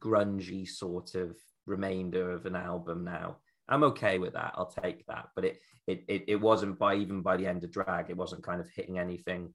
grungy 0.00 0.68
sort 0.68 1.14
of 1.14 1.36
remainder 1.66 2.30
of 2.30 2.46
an 2.46 2.56
album 2.56 3.04
now. 3.04 3.38
I'm 3.68 3.82
okay 3.84 4.18
with 4.18 4.34
that. 4.34 4.52
I'll 4.54 4.74
take 4.82 5.06
that. 5.06 5.28
But 5.34 5.44
it 5.44 5.58
it 5.86 6.04
it, 6.08 6.24
it 6.28 6.40
wasn't 6.40 6.78
by 6.78 6.96
even 6.96 7.22
by 7.22 7.36
the 7.36 7.46
end 7.46 7.64
of 7.64 7.72
drag, 7.72 8.10
it 8.10 8.16
wasn't 8.16 8.44
kind 8.44 8.60
of 8.60 8.68
hitting 8.74 8.98
anything 8.98 9.52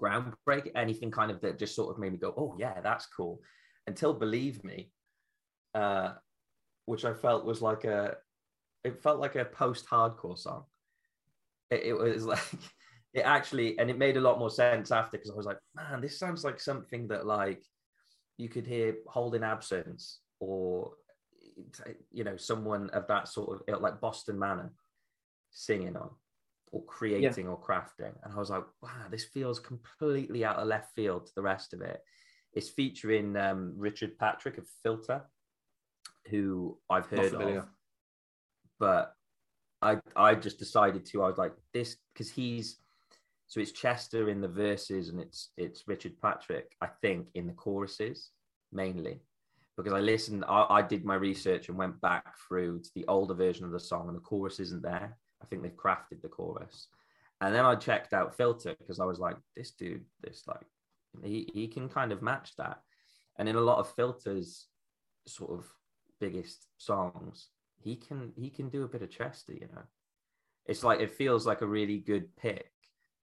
groundbreaking, 0.00 0.72
anything 0.74 1.10
kind 1.10 1.30
of 1.30 1.40
that 1.40 1.58
just 1.58 1.74
sort 1.74 1.90
of 1.94 1.98
made 2.00 2.12
me 2.12 2.18
go, 2.18 2.34
oh 2.36 2.54
yeah, 2.58 2.80
that's 2.80 3.06
cool. 3.06 3.40
Until 3.86 4.14
believe 4.14 4.62
me, 4.64 4.90
uh, 5.74 6.12
which 6.86 7.04
I 7.04 7.14
felt 7.14 7.44
was 7.44 7.62
like 7.62 7.84
a, 7.84 8.16
it 8.84 9.02
felt 9.02 9.20
like 9.20 9.36
a 9.36 9.44
post-hardcore 9.44 10.38
song. 10.38 10.64
It, 11.70 11.82
it 11.86 11.94
was 11.94 12.26
like, 12.26 12.40
it 13.14 13.20
actually, 13.20 13.78
and 13.78 13.90
it 13.90 13.98
made 13.98 14.16
a 14.16 14.20
lot 14.20 14.38
more 14.38 14.50
sense 14.50 14.90
after 14.90 15.18
because 15.18 15.30
I 15.30 15.34
was 15.34 15.46
like, 15.46 15.58
man, 15.74 16.00
this 16.00 16.18
sounds 16.18 16.44
like 16.44 16.60
something 16.60 17.08
that 17.08 17.26
like 17.26 17.62
you 18.38 18.48
could 18.48 18.66
hear 18.66 18.96
holding 19.06 19.42
absence 19.42 20.20
or 20.40 20.92
you 22.10 22.24
know 22.24 22.36
someone 22.36 22.88
of 22.90 23.06
that 23.06 23.28
sort 23.28 23.62
of 23.68 23.80
like 23.80 24.00
Boston 24.00 24.38
Manor 24.38 24.72
singing 25.50 25.96
on 25.96 26.10
or 26.72 26.82
creating 26.84 27.46
or 27.46 27.60
crafting. 27.60 28.12
And 28.24 28.34
I 28.34 28.38
was 28.38 28.50
like, 28.50 28.64
wow, 28.82 29.06
this 29.10 29.24
feels 29.24 29.60
completely 29.60 30.44
out 30.44 30.56
of 30.56 30.66
left 30.66 30.94
field 30.94 31.26
to 31.26 31.32
the 31.36 31.42
rest 31.42 31.72
of 31.72 31.82
it. 31.82 32.00
It's 32.54 32.68
featuring 32.68 33.36
um, 33.36 33.74
Richard 33.76 34.18
Patrick 34.18 34.58
of 34.58 34.66
Filter, 34.82 35.22
who 36.28 36.78
I've 36.90 37.06
heard 37.06 37.34
of, 37.34 37.66
but 38.80 39.14
I 39.80 39.98
I 40.16 40.34
just 40.34 40.58
decided 40.58 41.06
to. 41.06 41.22
I 41.22 41.28
was 41.28 41.38
like 41.38 41.52
this 41.72 41.96
because 42.12 42.30
he's 42.30 42.78
so 43.46 43.60
it's 43.60 43.72
Chester 43.72 44.28
in 44.28 44.40
the 44.40 44.48
verses 44.48 45.08
and 45.08 45.20
it's 45.20 45.50
it's 45.56 45.86
Richard 45.86 46.20
Patrick 46.20 46.72
I 46.80 46.88
think 47.00 47.28
in 47.34 47.46
the 47.46 47.52
choruses 47.52 48.30
mainly 48.72 49.20
because 49.76 49.92
I 49.92 50.00
listened. 50.00 50.44
I, 50.48 50.66
I 50.68 50.82
did 50.82 51.04
my 51.04 51.14
research 51.14 51.68
and 51.68 51.78
went 51.78 52.00
back 52.00 52.24
through 52.48 52.80
to 52.80 52.90
the 52.94 53.06
older 53.08 53.34
version 53.34 53.64
of 53.64 53.72
the 53.72 53.80
song 53.80 54.08
and 54.08 54.16
the 54.16 54.20
chorus 54.20 54.60
isn't 54.60 54.82
there. 54.82 55.16
I 55.42 55.46
think 55.46 55.62
they've 55.62 55.76
crafted 55.76 56.22
the 56.22 56.28
chorus. 56.28 56.88
And 57.40 57.54
then 57.54 57.64
I 57.64 57.74
checked 57.74 58.12
out 58.12 58.36
Filter 58.36 58.76
because 58.78 59.00
I 59.00 59.04
was 59.04 59.18
like, 59.18 59.36
this 59.56 59.72
dude, 59.72 60.04
this 60.22 60.44
like, 60.46 60.64
he, 61.24 61.48
he 61.52 61.66
can 61.66 61.88
kind 61.88 62.12
of 62.12 62.22
match 62.22 62.54
that. 62.56 62.78
And 63.38 63.48
in 63.48 63.56
a 63.56 63.60
lot 63.60 63.78
of 63.78 63.92
Filter's 63.94 64.68
sort 65.26 65.50
of 65.50 65.66
biggest 66.20 66.66
songs, 66.78 67.48
he 67.82 67.96
can 67.96 68.32
he 68.36 68.48
can 68.50 68.68
do 68.68 68.84
a 68.84 68.88
bit 68.88 69.02
of 69.02 69.10
Chester, 69.10 69.52
you 69.52 69.68
know. 69.74 69.82
It's 70.66 70.84
like 70.84 71.00
it 71.00 71.14
feels 71.14 71.46
like 71.46 71.62
a 71.62 71.66
really 71.66 71.98
good 71.98 72.34
pick. 72.36 72.70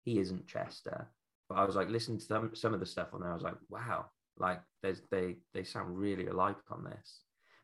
He 0.03 0.20
isn't 0.20 0.47
Chester, 0.47 1.07
but 1.47 1.55
I 1.55 1.63
was 1.63 1.76
like 1.76 1.89
listening 1.89 2.20
to 2.20 2.26
some 2.26 2.51
some 2.55 2.74
of 2.74 2.80
the 2.80 2.86
stuff 2.86 3.13
on 3.13 3.22
there. 3.22 3.32
I 3.32 3.36
was 3.36 3.43
like, 3.43 3.55
wow, 3.70 4.07
like 4.38 4.59
there's 4.84 5.01
they 5.11 5.38
they 5.53 5.63
sound 5.63 5.97
really 5.97 6.28
alike 6.28 6.57
on 6.70 6.84
this. 6.84 7.22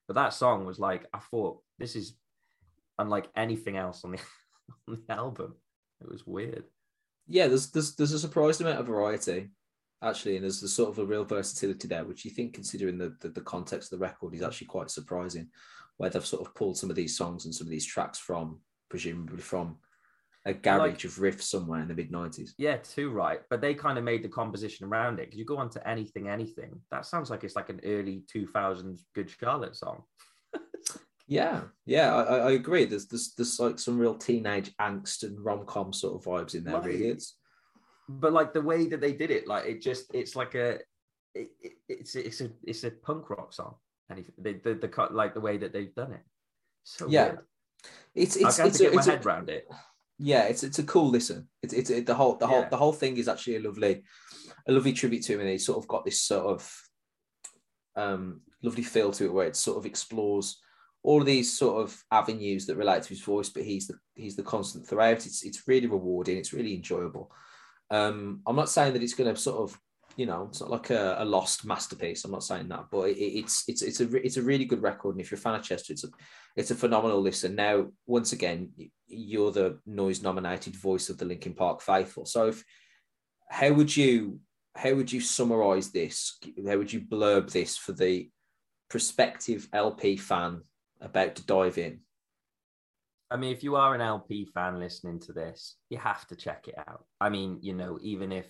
But 0.07 0.15
that 0.15 0.33
song 0.33 0.65
was 0.65 0.79
like 0.79 1.05
I 1.13 1.19
thought 1.19 1.59
this 1.79 1.95
is 1.95 2.15
unlike 2.97 3.27
anything 3.35 3.75
else 3.75 4.05
on 4.05 4.11
the 4.11 4.19
on 4.87 5.01
the 5.07 5.13
album. 5.13 5.55
It 6.01 6.09
was 6.09 6.25
weird. 6.25 6.65
Yeah, 7.27 7.47
there's 7.47 7.71
there's 7.71 7.95
there's 7.95 8.11
a 8.11 8.19
surprising 8.19 8.67
amount 8.67 8.81
of 8.81 8.87
variety, 8.87 9.49
actually, 10.03 10.35
and 10.35 10.43
there's, 10.43 10.61
there's 10.61 10.73
sort 10.73 10.89
of 10.89 10.99
a 10.99 11.05
real 11.05 11.25
versatility 11.25 11.87
there, 11.87 12.05
which 12.05 12.23
you 12.25 12.31
think, 12.31 12.53
considering 12.53 12.97
the, 12.97 13.15
the 13.21 13.29
the 13.29 13.41
context 13.41 13.91
of 13.91 13.99
the 13.99 14.05
record, 14.05 14.35
is 14.35 14.43
actually 14.43 14.67
quite 14.67 14.91
surprising. 14.91 15.49
Where 15.97 16.09
they've 16.09 16.25
sort 16.25 16.45
of 16.45 16.53
pulled 16.53 16.77
some 16.77 16.89
of 16.89 16.95
these 16.97 17.17
songs 17.17 17.45
and 17.45 17.55
some 17.55 17.67
of 17.67 17.71
these 17.71 17.85
tracks 17.85 18.19
from, 18.19 18.59
presumably 18.89 19.41
from 19.41 19.77
a 20.45 20.53
garage 20.53 21.05
of 21.05 21.11
riffs 21.15 21.43
somewhere 21.43 21.81
in 21.81 21.87
the 21.87 21.95
mid 21.95 22.11
'90s. 22.11 22.51
Yeah, 22.57 22.77
too 22.77 23.09
right. 23.09 23.39
But 23.49 23.61
they 23.61 23.73
kind 23.73 23.97
of 23.97 24.03
made 24.03 24.23
the 24.23 24.29
composition 24.29 24.85
around 24.85 25.19
it. 25.19 25.27
Because 25.27 25.39
you 25.39 25.45
go 25.45 25.57
on 25.57 25.69
to 25.71 25.87
anything, 25.87 26.27
anything. 26.27 26.79
That 26.91 27.05
sounds 27.05 27.29
like 27.29 27.43
it's 27.43 27.55
like 27.55 27.69
an 27.69 27.81
early 27.83 28.23
2000s 28.33 29.01
Good 29.15 29.29
Charlotte 29.29 29.75
song. 29.75 30.03
Yeah, 31.27 31.61
yeah, 31.85 32.13
I, 32.13 32.21
I- 32.23 32.47
I 32.47 32.51
agree. 32.51 32.85
There's, 32.85 33.07
there's 33.07 33.33
there's 33.33 33.59
like 33.59 33.79
some 33.79 33.97
real 33.97 34.15
teenage 34.15 34.75
angst 34.77 35.23
and 35.23 35.43
rom 35.43 35.65
com 35.65 35.91
sort 35.91 36.15
of 36.15 36.23
vibes 36.31 36.53
in 36.55 36.63
there. 36.63 36.75
Right. 36.75 36.85
Really, 36.85 37.07
it's 37.09 37.37
But 38.07 38.33
like 38.33 38.53
the 38.53 38.61
way 38.61 38.87
that 38.87 39.01
they 39.01 39.13
did 39.13 39.31
it, 39.31 39.47
like 39.47 39.65
it 39.65 39.81
just, 39.81 40.13
it's 40.13 40.35
like 40.35 40.53
a, 40.55 40.79
it, 41.33 41.49
it, 41.61 41.73
it's 41.89 42.15
it's 42.15 42.41
a 42.41 42.49
it's 42.63 42.83
a 42.83 42.91
punk 42.91 43.29
rock 43.29 43.53
song. 43.53 43.75
And 44.09 44.23
they 44.37 44.53
the, 44.53 44.75
the 44.75 44.87
cut 44.87 45.15
like 45.15 45.33
the 45.33 45.41
way 45.41 45.57
that 45.57 45.73
they've 45.73 45.95
done 45.95 46.11
it. 46.13 46.21
So 46.83 47.07
Yeah. 47.09 47.23
weird. 47.25 47.39
it's 48.13 48.37
I 48.37 48.47
it's 48.47 48.57
have 48.57 48.67
it's 48.67 48.77
to 48.77 48.83
a, 48.83 48.87
get 48.87 48.93
my 48.95 48.99
it's 48.99 49.07
a- 49.07 49.11
head 49.11 49.25
around 49.25 49.49
it. 49.49 49.67
yeah, 50.19 50.43
it's 50.43 50.63
it's 50.63 50.77
a 50.77 50.83
cool 50.83 51.09
listen. 51.09 51.49
It's 51.63 51.73
it's 51.73 51.89
it, 51.89 52.05
the 52.05 52.13
whole 52.13 52.35
the 52.37 52.45
whole 52.45 52.61
Yeah. 52.61 52.69
the 52.69 52.77
whole 52.77 52.93
thing 52.93 53.17
is 53.17 53.27
actually 53.27 53.55
a 53.55 53.61
lovely, 53.61 54.03
a 54.67 54.71
lovely 54.71 54.93
tribute 54.93 55.23
to 55.23 55.33
him, 55.33 55.39
and 55.39 55.49
he's 55.49 55.65
sort 55.65 55.79
of 55.79 55.87
got 55.87 56.05
this 56.05 56.21
sort 56.21 56.45
of 56.45 56.71
um 57.95 58.41
lovely 58.61 58.83
feel 58.83 59.11
to 59.13 59.25
it 59.25 59.33
where 59.33 59.47
it 59.47 59.55
sort 59.55 59.77
of 59.79 59.85
explores 59.87 60.61
all 61.05 61.19
of 61.19 61.27
these 61.27 61.55
sort 61.55 61.83
of 61.83 62.03
avenues 62.11 62.65
that 62.65 62.77
relate 62.77 63.03
to 63.03 63.09
his 63.09 63.21
voice, 63.21 63.49
but 63.49 63.63
he's 63.63 63.87
the 63.87 63.93
he's 64.15 64.35
the 64.35 64.43
constant 64.43 64.87
throughout. 64.87 65.25
It's 65.25 65.43
it's 65.43 65.67
really 65.67 65.87
rewarding. 65.87 66.37
It's 66.37 66.51
really 66.53 66.73
enjoyable. 66.73 67.31
Um, 67.91 68.41
I'm 68.47 68.55
not 68.55 68.69
saying 68.69 68.93
that 68.93 69.03
it's 69.03 69.13
going 69.13 69.33
to 69.33 69.39
sort 69.39 69.57
of 69.57 69.79
you 70.17 70.25
know 70.25 70.47
it's 70.49 70.61
not 70.61 70.71
like 70.71 70.89
a, 70.89 71.17
a 71.19 71.25
lost 71.25 71.63
masterpiece. 71.63 72.25
I'm 72.25 72.31
not 72.31 72.43
saying 72.43 72.69
that, 72.69 72.85
but 72.91 73.09
it, 73.09 73.19
it's 73.19 73.63
it's 73.67 73.83
it's 73.83 74.01
a 74.01 74.15
it's 74.25 74.37
a 74.37 74.41
really 74.41 74.65
good 74.65 74.81
record. 74.81 75.15
And 75.15 75.21
if 75.21 75.29
you're 75.29 75.37
a 75.37 75.41
fan 75.41 75.55
of 75.55 75.63
Chester, 75.63 75.93
it's 75.93 76.03
a 76.03 76.09
it's 76.55 76.71
a 76.71 76.75
phenomenal 76.75 77.21
listen. 77.21 77.53
Now, 77.53 77.87
once 78.07 78.33
again, 78.33 78.71
you're 79.07 79.51
the 79.51 79.79
noise 79.85 80.23
nominated 80.23 80.75
voice 80.75 81.09
of 81.09 81.19
the 81.19 81.25
Linkin 81.25 81.53
Park 81.53 81.81
faithful. 81.81 82.25
So, 82.25 82.47
if 82.47 82.63
how 83.47 83.71
would 83.73 83.95
you 83.95 84.39
how 84.75 84.95
would 84.95 85.11
you 85.11 85.21
summarize 85.21 85.91
this? 85.91 86.39
How 86.67 86.77
would 86.77 86.91
you 86.91 87.01
blurb 87.01 87.51
this 87.51 87.77
for 87.77 87.91
the 87.91 88.29
prospective 88.89 89.67
LP 89.71 90.17
fan 90.17 90.61
about 91.05 91.35
to 91.35 91.45
dive 91.45 91.77
in? 91.77 91.99
I 93.31 93.37
mean, 93.37 93.51
if 93.51 93.63
you 93.63 93.75
are 93.75 93.95
an 93.95 94.01
LP 94.01 94.45
fan 94.45 94.79
listening 94.79 95.19
to 95.21 95.33
this, 95.33 95.77
you 95.89 95.97
have 95.97 96.27
to 96.27 96.35
check 96.35 96.67
it 96.67 96.75
out. 96.77 97.05
I 97.19 97.29
mean, 97.29 97.59
you 97.61 97.73
know, 97.73 97.97
even 98.01 98.31
if 98.31 98.47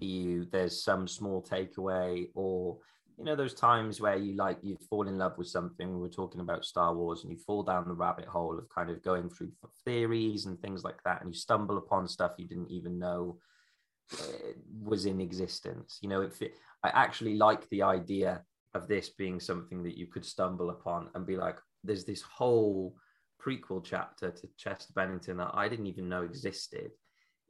you 0.00 0.46
there's 0.52 0.84
some 0.84 1.08
small 1.08 1.42
takeaway 1.42 2.28
or 2.34 2.78
you 3.18 3.24
know 3.24 3.36
those 3.36 3.54
times 3.54 4.00
where 4.00 4.16
you 4.16 4.34
like 4.34 4.58
you 4.62 4.76
fall 4.88 5.08
in 5.08 5.18
love 5.18 5.36
with 5.36 5.48
something 5.48 5.92
we 5.94 6.00
were 6.00 6.08
talking 6.08 6.40
about 6.40 6.64
star 6.64 6.94
wars 6.94 7.22
and 7.22 7.32
you 7.32 7.38
fall 7.38 7.62
down 7.62 7.86
the 7.86 7.94
rabbit 7.94 8.26
hole 8.26 8.58
of 8.58 8.68
kind 8.68 8.90
of 8.90 9.02
going 9.02 9.28
through 9.28 9.50
theories 9.84 10.46
and 10.46 10.60
things 10.60 10.84
like 10.84 11.02
that 11.04 11.20
and 11.20 11.34
you 11.34 11.38
stumble 11.38 11.76
upon 11.76 12.08
stuff 12.08 12.32
you 12.38 12.46
didn't 12.46 12.70
even 12.70 12.98
know 12.98 13.38
uh, 14.20 14.52
was 14.82 15.06
in 15.06 15.20
existence 15.20 15.98
you 16.02 16.08
know 16.08 16.22
it 16.22 16.32
i 16.82 16.88
actually 16.88 17.36
like 17.36 17.68
the 17.70 17.82
idea 17.82 18.42
of 18.74 18.88
this 18.88 19.10
being 19.10 19.38
something 19.38 19.82
that 19.82 19.96
you 19.96 20.06
could 20.06 20.24
stumble 20.24 20.70
upon 20.70 21.08
and 21.14 21.26
be 21.26 21.36
like 21.36 21.58
there's 21.84 22.04
this 22.04 22.22
whole 22.22 22.96
prequel 23.44 23.84
chapter 23.84 24.30
to 24.30 24.48
chester 24.56 24.92
bennington 24.94 25.36
that 25.36 25.50
i 25.54 25.68
didn't 25.68 25.86
even 25.86 26.08
know 26.08 26.22
existed 26.22 26.90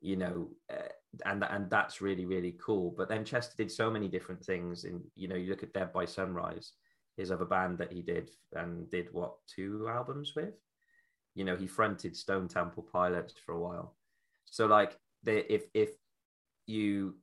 you 0.00 0.16
know 0.16 0.48
uh, 0.70 0.88
and 1.24 1.44
and 1.44 1.70
that's 1.70 2.00
really 2.00 2.26
really 2.26 2.56
cool. 2.64 2.94
But 2.96 3.08
then 3.08 3.24
chester 3.24 3.54
did 3.56 3.70
so 3.70 3.90
many 3.90 4.08
different 4.08 4.44
things 4.44 4.84
and 4.84 5.00
you 5.16 5.28
know 5.28 5.34
you 5.36 5.48
look 5.48 5.62
at 5.62 5.72
dead 5.72 5.92
by 5.92 6.04
sunrise 6.04 6.72
his 7.16 7.30
other 7.30 7.44
band 7.44 7.78
that 7.78 7.92
he 7.92 8.02
did 8.02 8.30
and 8.54 8.90
did 8.90 9.08
what 9.12 9.34
two 9.46 9.88
albums 9.88 10.34
with? 10.36 10.54
You 11.34 11.44
know 11.44 11.56
he 11.56 11.66
fronted 11.66 12.16
stone 12.16 12.48
temple 12.48 12.86
pilots 12.92 13.34
for 13.44 13.52
a 13.52 13.60
while. 13.60 13.96
So 14.44 14.66
like 14.66 14.98
the, 15.22 15.52
if 15.52 15.64
if 15.74 15.90
you 16.66 17.16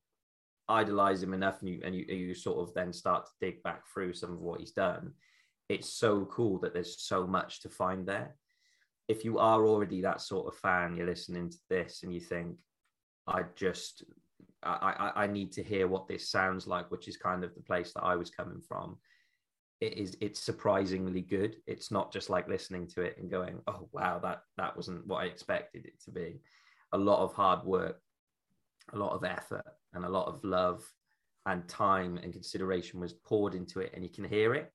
idolize 0.68 1.22
him 1.22 1.34
enough 1.34 1.62
and 1.62 1.70
you 1.70 1.82
and 1.84 1.95
you, 1.95 2.05
you 2.05 2.34
sort 2.34 2.68
of 2.68 2.74
then 2.74 2.93
start 2.93 3.26
to 3.26 3.32
dig 3.39 3.62
back 3.64 3.84
through 3.93 4.14
some 4.14 4.32
of 4.32 4.39
what 4.39 4.59
he's 4.59 4.72
done 4.72 5.14
it's 5.72 5.93
so 5.93 6.26
cool 6.26 6.59
that 6.59 6.74
there's 6.74 7.01
so 7.01 7.26
much 7.26 7.61
to 7.61 7.69
find 7.69 8.07
there 8.07 8.36
if 9.07 9.26
you 9.26 9.38
are 9.39 9.65
already 9.65 10.01
that 10.01 10.22
sort 10.22 10.47
of 10.47 10.59
fan 10.59 10.95
you're 10.95 11.05
listening 11.05 11.49
to 11.49 11.57
this 11.69 12.03
and 12.03 12.13
you 12.13 12.19
think 12.19 12.55
i 13.28 13.41
just 13.55 14.03
I, 14.63 15.11
I 15.15 15.24
i 15.24 15.28
need 15.28 15.51
to 15.53 15.63
hear 15.63 15.88
what 15.88 16.07
this 16.07 16.30
sounds 16.30 16.67
like 16.67 16.91
which 16.91 17.07
is 17.07 17.17
kind 17.17 17.43
of 17.43 17.53
the 17.55 17.61
place 17.61 17.93
that 17.93 18.03
i 18.03 18.15
was 18.15 18.30
coming 18.30 18.61
from 18.61 18.97
it 19.82 19.97
is 19.97 20.15
it's 20.22 20.39
surprisingly 20.39 21.22
good. 21.22 21.57
It's 21.65 21.91
not 21.91 22.13
just 22.13 22.30
like 22.30 22.47
listening 22.47 22.88
to 22.89 23.01
it 23.01 23.17
and 23.17 23.30
going, 23.30 23.61
"Oh 23.67 23.89
wow, 23.91 24.19
that 24.19 24.43
that 24.55 24.76
wasn't 24.76 25.05
what 25.07 25.24
I 25.24 25.26
expected 25.26 25.86
it 25.86 25.99
to 26.05 26.11
be." 26.11 26.39
A 26.93 26.97
lot 26.97 27.24
of 27.24 27.34
hard 27.34 27.65
work, 27.65 27.99
a 28.93 28.97
lot 28.97 29.13
of 29.13 29.24
effort, 29.24 29.65
and 29.93 30.05
a 30.05 30.09
lot 30.09 30.28
of 30.28 30.43
love 30.43 30.84
and 31.47 31.67
time 31.67 32.17
and 32.17 32.32
consideration 32.32 32.99
was 32.99 33.13
poured 33.13 33.55
into 33.55 33.80
it, 33.80 33.91
and 33.95 34.03
you 34.03 34.11
can 34.11 34.24
hear 34.24 34.53
it. 34.53 34.72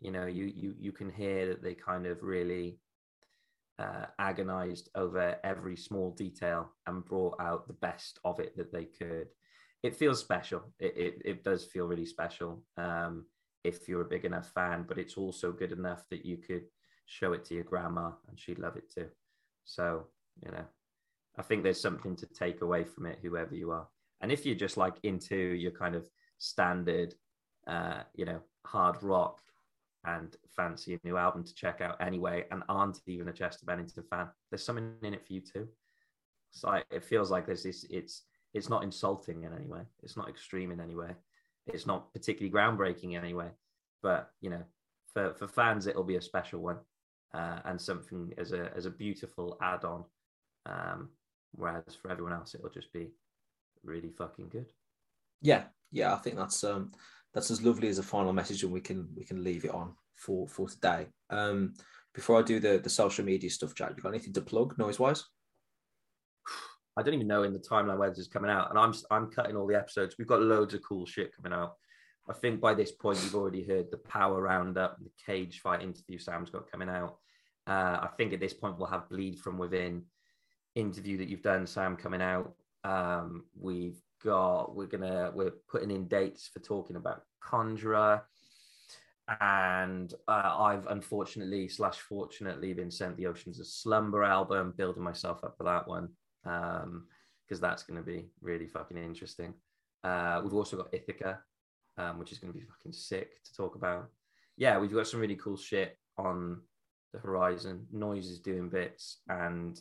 You 0.00 0.10
know, 0.10 0.26
you 0.26 0.44
you 0.44 0.74
you 0.78 0.92
can 0.92 1.10
hear 1.10 1.48
that 1.48 1.62
they 1.62 1.74
kind 1.74 2.06
of 2.06 2.22
really 2.22 2.78
uh, 3.78 4.06
agonized 4.18 4.88
over 4.94 5.36
every 5.44 5.76
small 5.76 6.10
detail 6.10 6.70
and 6.86 7.04
brought 7.04 7.36
out 7.40 7.66
the 7.66 7.74
best 7.74 8.18
of 8.24 8.40
it 8.40 8.56
that 8.56 8.72
they 8.72 8.84
could. 8.84 9.28
It 9.82 9.96
feels 9.96 10.20
special. 10.20 10.62
It 10.78 10.94
it, 10.96 11.22
it 11.24 11.44
does 11.44 11.64
feel 11.64 11.86
really 11.86 12.06
special. 12.06 12.62
Um, 12.76 13.26
if 13.64 13.88
you're 13.88 14.02
a 14.02 14.04
big 14.08 14.24
enough 14.24 14.52
fan, 14.52 14.84
but 14.86 14.98
it's 14.98 15.16
also 15.16 15.50
good 15.50 15.72
enough 15.72 16.04
that 16.10 16.24
you 16.24 16.36
could 16.36 16.64
show 17.06 17.32
it 17.32 17.44
to 17.46 17.54
your 17.54 17.64
grandma 17.64 18.12
and 18.28 18.38
she'd 18.38 18.58
love 18.60 18.76
it 18.76 18.92
too. 18.92 19.08
So, 19.64 20.06
you 20.44 20.52
know, 20.52 20.64
I 21.36 21.42
think 21.42 21.62
there's 21.62 21.80
something 21.80 22.14
to 22.16 22.26
take 22.26 22.62
away 22.62 22.84
from 22.84 23.06
it, 23.06 23.18
whoever 23.22 23.54
you 23.54 23.72
are. 23.72 23.88
And 24.20 24.30
if 24.30 24.46
you're 24.46 24.54
just 24.54 24.76
like 24.76 24.94
into 25.02 25.36
your 25.36 25.72
kind 25.72 25.94
of 25.94 26.08
standard, 26.38 27.14
uh, 27.66 28.02
you 28.14 28.24
know, 28.24 28.40
hard 28.64 29.02
rock 29.02 29.40
and 30.06 30.36
fancy 30.54 30.94
a 30.94 31.00
new 31.04 31.16
album 31.16 31.44
to 31.44 31.54
check 31.54 31.80
out 31.80 32.00
anyway, 32.00 32.44
and 32.50 32.62
aren't 32.68 33.00
even 33.06 33.28
a 33.28 33.32
Chester 33.32 33.66
Bennington 33.66 34.04
fan, 34.08 34.28
there's 34.50 34.64
something 34.64 34.92
in 35.02 35.14
it 35.14 35.26
for 35.26 35.32
you 35.32 35.40
too. 35.40 35.68
So 36.50 36.80
it 36.90 37.04
feels 37.04 37.30
like 37.30 37.46
there's 37.46 37.64
this. 37.64 37.84
It's 37.90 38.22
it's 38.54 38.70
not 38.70 38.84
insulting 38.84 39.44
in 39.44 39.52
any 39.52 39.66
way. 39.66 39.82
It's 40.02 40.16
not 40.16 40.28
extreme 40.28 40.70
in 40.70 40.80
any 40.80 40.94
way 40.94 41.10
it's 41.66 41.86
not 41.86 42.12
particularly 42.12 42.52
groundbreaking 42.52 43.12
in 43.12 43.24
anyway. 43.24 43.50
But 44.02 44.30
you 44.40 44.50
know, 44.50 44.62
for 45.12 45.34
for 45.34 45.48
fans, 45.48 45.86
it'll 45.86 46.04
be 46.04 46.16
a 46.16 46.22
special 46.22 46.60
one 46.60 46.78
uh, 47.34 47.60
and 47.64 47.80
something 47.80 48.32
as 48.38 48.52
a 48.52 48.70
as 48.76 48.86
a 48.86 48.90
beautiful 48.90 49.58
add-on. 49.62 50.04
Um, 50.66 51.10
whereas 51.52 51.96
for 52.00 52.10
everyone 52.10 52.32
else, 52.32 52.54
it'll 52.54 52.70
just 52.70 52.92
be 52.92 53.10
really 53.84 54.10
fucking 54.10 54.48
good. 54.48 54.72
Yeah, 55.42 55.64
yeah, 55.90 56.14
I 56.14 56.18
think 56.18 56.36
that's 56.36 56.62
um 56.64 56.92
that's 57.36 57.50
as 57.50 57.62
lovely 57.62 57.88
as 57.88 57.98
a 57.98 58.02
final 58.02 58.32
message, 58.32 58.62
and 58.62 58.72
we 58.72 58.80
can 58.80 59.06
we 59.14 59.22
can 59.22 59.44
leave 59.44 59.66
it 59.66 59.70
on 59.70 59.92
for 60.14 60.48
for 60.48 60.70
today. 60.70 61.06
Um, 61.28 61.74
before 62.14 62.38
I 62.38 62.42
do 62.42 62.58
the 62.58 62.78
the 62.78 62.88
social 62.88 63.26
media 63.26 63.50
stuff, 63.50 63.74
Jack, 63.74 63.92
you 63.94 64.02
got 64.02 64.08
anything 64.08 64.32
to 64.32 64.40
plug 64.40 64.76
noise 64.78 64.98
wise? 64.98 65.22
I 66.96 67.02
don't 67.02 67.12
even 67.12 67.26
know 67.26 67.42
in 67.42 67.52
the 67.52 67.58
timeline 67.58 67.98
where 67.98 68.08
this 68.08 68.20
is 68.20 68.28
coming 68.28 68.50
out, 68.50 68.70
and 68.70 68.78
I'm 68.78 68.94
I'm 69.10 69.30
cutting 69.30 69.54
all 69.54 69.66
the 69.66 69.76
episodes. 69.76 70.16
We've 70.18 70.26
got 70.26 70.40
loads 70.40 70.72
of 70.72 70.80
cool 70.82 71.04
shit 71.04 71.36
coming 71.36 71.52
out. 71.52 71.74
I 72.26 72.32
think 72.32 72.58
by 72.58 72.72
this 72.72 72.92
point 72.92 73.20
you've 73.22 73.34
already 73.34 73.62
heard 73.62 73.90
the 73.90 73.98
power 73.98 74.40
roundup, 74.40 74.96
the 74.98 75.10
cage 75.24 75.60
fight 75.60 75.82
interview 75.82 76.18
Sam's 76.18 76.48
got 76.48 76.70
coming 76.72 76.88
out. 76.88 77.18
Uh, 77.66 77.98
I 78.00 78.08
think 78.16 78.32
at 78.32 78.40
this 78.40 78.54
point 78.54 78.78
we'll 78.78 78.88
have 78.88 79.10
bleed 79.10 79.38
from 79.40 79.58
within 79.58 80.04
interview 80.74 81.18
that 81.18 81.28
you've 81.28 81.42
done, 81.42 81.66
Sam, 81.66 81.96
coming 81.96 82.22
out. 82.22 82.54
Um, 82.82 83.44
we've 83.60 84.00
got 84.22 84.74
we're 84.74 84.86
gonna 84.86 85.32
we're 85.34 85.54
putting 85.70 85.90
in 85.90 86.08
dates 86.08 86.48
for 86.52 86.60
talking 86.60 86.96
about 86.96 87.22
Conjurer, 87.40 88.22
and 89.40 90.12
uh, 90.28 90.56
I've 90.58 90.86
unfortunately 90.86 91.68
slash 91.68 91.98
fortunately 91.98 92.72
been 92.72 92.90
sent 92.90 93.16
the 93.16 93.26
Oceans 93.26 93.60
of 93.60 93.66
Slumber 93.66 94.24
album, 94.24 94.74
building 94.76 95.02
myself 95.02 95.42
up 95.44 95.56
for 95.56 95.64
that 95.64 95.88
one 95.88 96.08
because 96.46 97.58
um, 97.58 97.60
that's 97.60 97.82
going 97.82 97.98
to 97.98 98.06
be 98.06 98.26
really 98.40 98.66
fucking 98.66 98.96
interesting. 98.96 99.54
Uh, 100.04 100.40
we've 100.42 100.54
also 100.54 100.76
got 100.76 100.94
Ithaca, 100.94 101.40
um, 101.98 102.18
which 102.18 102.30
is 102.30 102.38
going 102.38 102.52
to 102.52 102.58
be 102.58 102.64
fucking 102.64 102.92
sick 102.92 103.42
to 103.44 103.54
talk 103.54 103.74
about. 103.74 104.08
Yeah, 104.56 104.78
we've 104.78 104.92
got 104.92 105.08
some 105.08 105.20
really 105.20 105.36
cool 105.36 105.56
shit 105.56 105.98
on 106.18 106.60
the 107.12 107.18
horizon. 107.18 107.86
Noise 107.92 108.26
is 108.26 108.40
doing 108.40 108.68
bits, 108.68 109.18
and 109.28 109.80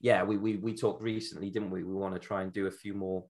yeah, 0.00 0.22
we 0.22 0.36
we 0.36 0.56
we 0.56 0.74
talked 0.74 1.02
recently, 1.02 1.50
didn't 1.50 1.70
we? 1.70 1.82
We 1.82 1.94
want 1.94 2.14
to 2.14 2.20
try 2.20 2.42
and 2.42 2.52
do 2.52 2.66
a 2.66 2.70
few 2.70 2.94
more 2.94 3.24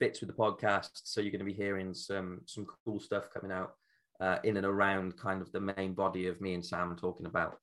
bits 0.00 0.20
with 0.20 0.28
the 0.28 0.36
podcast, 0.36 0.90
so 1.04 1.20
you're 1.20 1.30
going 1.30 1.38
to 1.38 1.44
be 1.44 1.52
hearing 1.52 1.94
some 1.94 2.40
some 2.46 2.66
cool 2.84 3.00
stuff 3.00 3.28
coming 3.32 3.52
out 3.52 3.74
uh, 4.20 4.38
in 4.44 4.56
and 4.56 4.66
around 4.66 5.16
kind 5.16 5.42
of 5.42 5.50
the 5.52 5.60
main 5.60 5.94
body 5.94 6.26
of 6.26 6.40
me 6.40 6.54
and 6.54 6.64
Sam 6.64 6.96
talking 6.96 7.26
about 7.26 7.58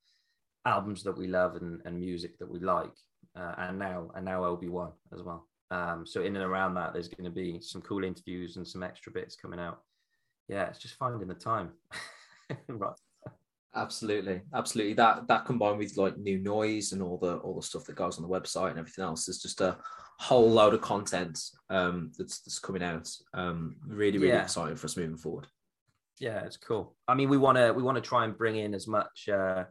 albums 0.65 1.03
that 1.03 1.17
we 1.17 1.27
love 1.27 1.55
and, 1.55 1.82
and 1.86 1.99
music 1.99 2.38
that 2.38 2.49
we 2.49 2.59
like 2.59 2.93
uh, 3.36 3.55
and 3.57 3.79
now 3.79 4.11
and 4.15 4.25
now 4.25 4.43
Obi-Wan 4.45 4.91
as 5.13 5.23
well. 5.23 5.47
Um, 5.71 6.05
so 6.05 6.21
in 6.21 6.36
and 6.36 6.45
around 6.45 6.73
that, 6.75 6.93
there's 6.93 7.07
going 7.07 7.23
to 7.23 7.32
be 7.32 7.61
some 7.61 7.82
cool 7.82 8.03
interviews 8.03 8.57
and 8.57 8.67
some 8.67 8.84
extra 8.84 9.11
bits 9.11 9.36
coming 9.36 9.59
out. 9.59 9.79
Yeah, 10.49 10.67
it's 10.67 10.79
just 10.79 10.95
finding 10.95 11.27
the 11.27 11.34
time. 11.34 11.71
right. 12.67 12.93
Absolutely, 13.74 14.41
absolutely. 14.53 14.93
That 14.95 15.28
that 15.28 15.45
combined 15.45 15.78
with 15.78 15.95
like 15.95 16.17
new 16.17 16.39
noise 16.39 16.91
and 16.91 17.01
all 17.01 17.17
the 17.17 17.38
all 17.38 17.55
the 17.55 17.61
stuff 17.61 17.86
that 17.86 17.95
goes 17.95 18.17
on 18.17 18.24
the 18.24 18.30
website 18.30 18.72
and 18.72 18.80
everything 18.80 19.05
else, 19.05 19.26
there's 19.26 19.41
just 19.41 19.61
a 19.61 19.78
whole 20.19 20.49
load 20.49 20.74
of 20.74 20.82
content 20.82 21.39
um, 21.69 22.11
that's 22.17 22.41
that's 22.41 22.59
coming 22.59 22.84
out. 22.84 23.09
Um, 23.34 23.78
really, 23.88 24.17
really 24.17 24.34
yeah. 24.34 24.43
exciting 24.43 24.76
for 24.76 24.88
us 24.88 24.97
moving 24.97 25.17
forward. 25.17 25.47
Yeah, 26.19 26.41
it's 26.41 26.57
cool. 26.57 26.95
I 27.07 27.15
mean, 27.15 27.30
we 27.30 27.38
want 27.38 27.57
to 27.57 27.72
we 27.72 27.82
want 27.82 27.95
to 27.95 28.01
try 28.01 28.26
and 28.26 28.38
bring 28.38 28.57
in 28.57 28.74
as 28.74 28.88
much 28.88 29.30
uh, 29.30 29.63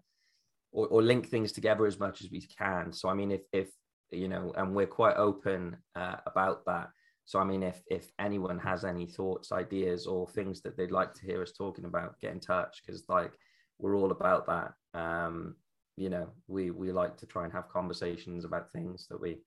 or, 0.73 0.89
or 0.89 1.03
link 1.03 1.29
things 1.29 1.53
together 1.53 1.87
as 1.87 2.01
much 2.01 2.23
as 2.23 2.31
we 2.31 2.41
can. 2.41 2.95
So 2.95 3.11
I 3.11 3.15
mean, 3.15 3.31
if 3.31 3.43
if 3.53 3.69
you 4.11 4.29
know, 4.29 4.55
and 4.57 4.75
we're 4.75 4.87
quite 4.87 5.17
open 5.17 5.77
uh, 5.95 6.17
about 6.27 6.65
that. 6.65 6.89
So 7.27 7.39
I 7.39 7.45
mean, 7.45 7.63
if 7.63 7.83
if 7.91 8.11
anyone 8.19 8.59
has 8.61 8.85
any 8.85 9.07
thoughts, 9.07 9.53
ideas, 9.53 10.07
or 10.07 10.27
things 10.27 10.63
that 10.63 10.79
they'd 10.79 10.91
like 10.91 11.13
to 11.15 11.27
hear 11.27 11.43
us 11.43 11.53
talking 11.53 11.85
about, 11.85 12.19
get 12.19 12.33
in 12.33 12.41
touch 12.41 12.83
because 12.85 13.05
like 13.11 13.33
we're 13.81 13.97
all 13.97 14.11
about 14.11 14.47
that. 14.47 14.75
Um, 14.99 15.57
you 15.97 16.09
know, 16.09 16.29
we 16.49 16.71
we 16.71 16.93
like 16.93 17.17
to 17.19 17.27
try 17.27 17.45
and 17.45 17.53
have 17.53 17.69
conversations 17.69 18.45
about 18.45 18.73
things 18.73 19.07
that 19.09 19.21
we 19.21 19.39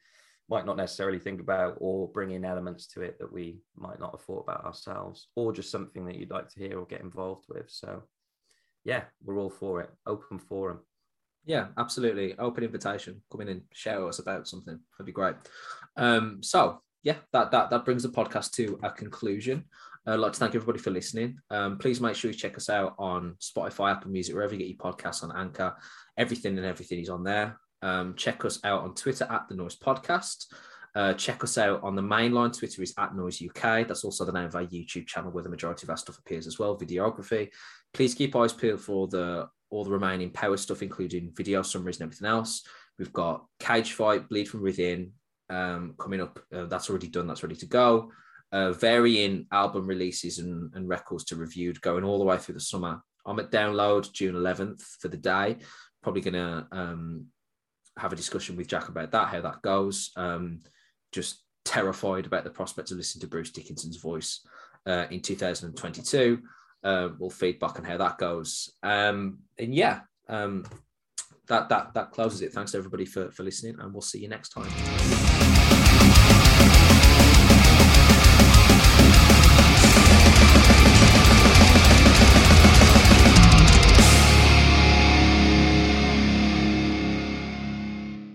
might 0.50 0.66
not 0.66 0.78
necessarily 0.78 1.20
think 1.20 1.40
about, 1.40 1.78
or 1.80 2.08
bring 2.10 2.32
in 2.32 2.46
elements 2.46 2.88
to 2.88 3.02
it 3.02 3.18
that 3.20 3.32
we 3.32 3.60
might 3.78 4.00
not 4.00 4.12
have 4.12 4.22
thought 4.22 4.44
about 4.44 4.66
ourselves, 4.66 5.28
or 5.36 5.54
just 5.54 5.72
something 5.72 6.06
that 6.06 6.16
you'd 6.16 6.32
like 6.32 6.50
to 6.50 6.60
hear 6.60 6.80
or 6.80 6.86
get 6.86 7.02
involved 7.02 7.46
with. 7.48 7.70
So, 7.70 8.04
yeah, 8.84 9.04
we're 9.24 9.40
all 9.40 9.50
for 9.50 9.82
it. 9.82 9.90
Open 10.06 10.40
forum. 10.40 10.80
Yeah, 11.46 11.68
absolutely. 11.78 12.38
Open 12.40 12.64
invitation. 12.64 13.22
Come 13.32 13.42
in 13.42 13.50
and 13.50 13.62
share 13.74 14.06
us 14.08 14.20
about 14.20 14.48
something. 14.48 14.80
That'd 14.98 15.06
be 15.06 15.12
great. 15.12 15.36
Um, 15.98 16.42
so 16.42 16.82
yeah, 17.04 17.18
that 17.34 17.52
that 17.52 17.70
that 17.70 17.86
brings 17.86 18.04
the 18.04 18.10
podcast 18.10 18.52
to 18.54 18.80
a 18.82 18.90
conclusion. 18.90 19.66
I'd 20.06 20.20
like 20.20 20.34
to 20.34 20.40
thank 20.40 20.54
everybody 20.56 20.80
for 20.80 20.92
listening. 20.92 21.38
Um, 21.50 21.78
please 21.78 22.02
make 22.02 22.16
sure 22.16 22.30
you 22.30 22.38
check 22.38 22.58
us 22.58 22.70
out 22.70 22.96
on 23.00 23.36
Spotify, 23.40 23.92
Apple 23.92 24.12
Music, 24.12 24.36
wherever 24.36 24.54
you 24.54 24.60
get 24.60 24.68
your 24.68 24.94
podcasts 24.94 25.24
on 25.24 25.36
Anchor. 25.36 25.76
Everything 26.18 26.58
and 26.58 26.66
everything 26.66 27.00
is 27.00 27.10
on 27.10 27.24
there. 27.24 27.58
Um, 27.82 28.16
check 28.16 28.44
us 28.44 28.60
out 28.66 28.82
on 28.82 28.96
Twitter 28.96 29.26
at 29.30 29.48
the 29.48 29.56
Noise 29.56 29.78
Podcast. 29.78 30.48
Uh, 30.96 31.14
check 31.14 31.44
us 31.44 31.58
out 31.58 31.82
on 31.84 31.96
the 31.96 32.02
mainline. 32.02 32.56
Twitter 32.58 32.84
is 32.84 32.94
at 32.98 33.16
Noise 33.16 33.42
UK. 33.42 33.88
That's 33.88 34.04
also 34.04 34.26
the 34.26 34.32
name 34.32 34.46
of 34.46 34.56
our 34.56 34.66
YouTube 34.66 35.08
channel 35.08 35.32
where 35.32 35.44
the 35.44 35.50
majority 35.50 35.86
of 35.86 35.90
our 35.90 35.98
stuff 35.98 36.20
appears 36.20 36.48
as 36.48 36.60
well. 36.60 36.78
Videography. 36.78 37.50
Please 37.94 38.14
keep 38.14 38.36
eyes 38.36 38.54
peeled 38.54 38.82
for 38.82 39.08
the 39.08 39.48
all 39.70 39.84
the 39.84 39.92
remaining 39.92 40.30
power 40.30 40.56
stuff, 40.58 40.84
including 40.84 41.32
video 41.36 41.64
summaries 41.64 42.00
and 42.00 42.06
everything 42.06 42.28
else. 42.28 42.64
We've 43.00 43.14
got 43.14 43.46
Cage 43.60 43.94
Fight, 43.94 44.30
Bleed 44.30 44.48
from 44.48 44.62
Within 44.62 45.14
um, 45.50 45.96
coming 45.98 46.22
up. 46.22 46.40
Uh, 46.54 46.66
that's 46.66 46.90
already 46.90 47.08
done. 47.08 47.26
That's 47.26 47.42
ready 47.42 47.56
to 47.56 47.66
go. 47.66 48.12
Uh, 48.54 48.72
varying 48.72 49.46
album 49.52 49.86
releases 49.86 50.40
and, 50.40 50.72
and 50.76 50.88
records 50.88 51.26
to 51.26 51.36
reviewed 51.36 51.82
going 51.82 52.06
all 52.06 52.20
the 52.20 52.24
way 52.24 52.38
through 52.38 52.54
the 52.54 52.62
summer. 52.62 53.02
I'm 53.26 53.40
at 53.40 53.52
download 53.52 54.12
June 54.14 54.36
11th 54.36 54.82
for 55.02 55.10
the 55.10 55.18
day. 55.18 55.58
Probably 56.02 56.22
going 56.22 56.34
to 56.36 56.68
um, 56.72 57.26
have 57.98 58.14
a 58.14 58.18
discussion 58.18 58.56
with 58.56 58.68
Jack 58.68 58.88
about 58.88 59.12
that, 59.12 59.30
how 59.30 59.42
that 59.42 59.62
goes. 59.62 60.12
Um, 60.16 60.60
just 61.12 61.44
terrified 61.66 62.26
about 62.26 62.46
the 62.46 62.50
prospect 62.50 62.92
of 62.92 62.98
listening 62.98 63.22
to 63.22 63.28
Bruce 63.28 63.52
Dickinson's 63.52 63.98
voice 63.98 64.46
uh, 64.86 65.08
in 65.10 65.20
2022 65.20 66.42
uh, 66.84 67.10
we'll 67.18 67.30
feedback 67.30 67.78
on 67.78 67.86
how 67.86 67.98
that 67.98 68.18
goes. 68.18 68.72
Um, 68.84 69.40
and 69.58 69.74
yeah, 69.74 70.02
um, 70.28 70.66
that 71.48 71.70
that 71.70 71.94
that 71.94 72.12
closes 72.12 72.42
it. 72.42 72.54
Thanks 72.54 72.76
everybody 72.76 73.06
for 73.06 73.32
for 73.32 73.44
listening, 73.44 73.78
and 73.80 73.94
we'll 73.94 74.02
see 74.02 74.20
you 74.20 74.28
next 74.28 74.50
time. 74.50 75.33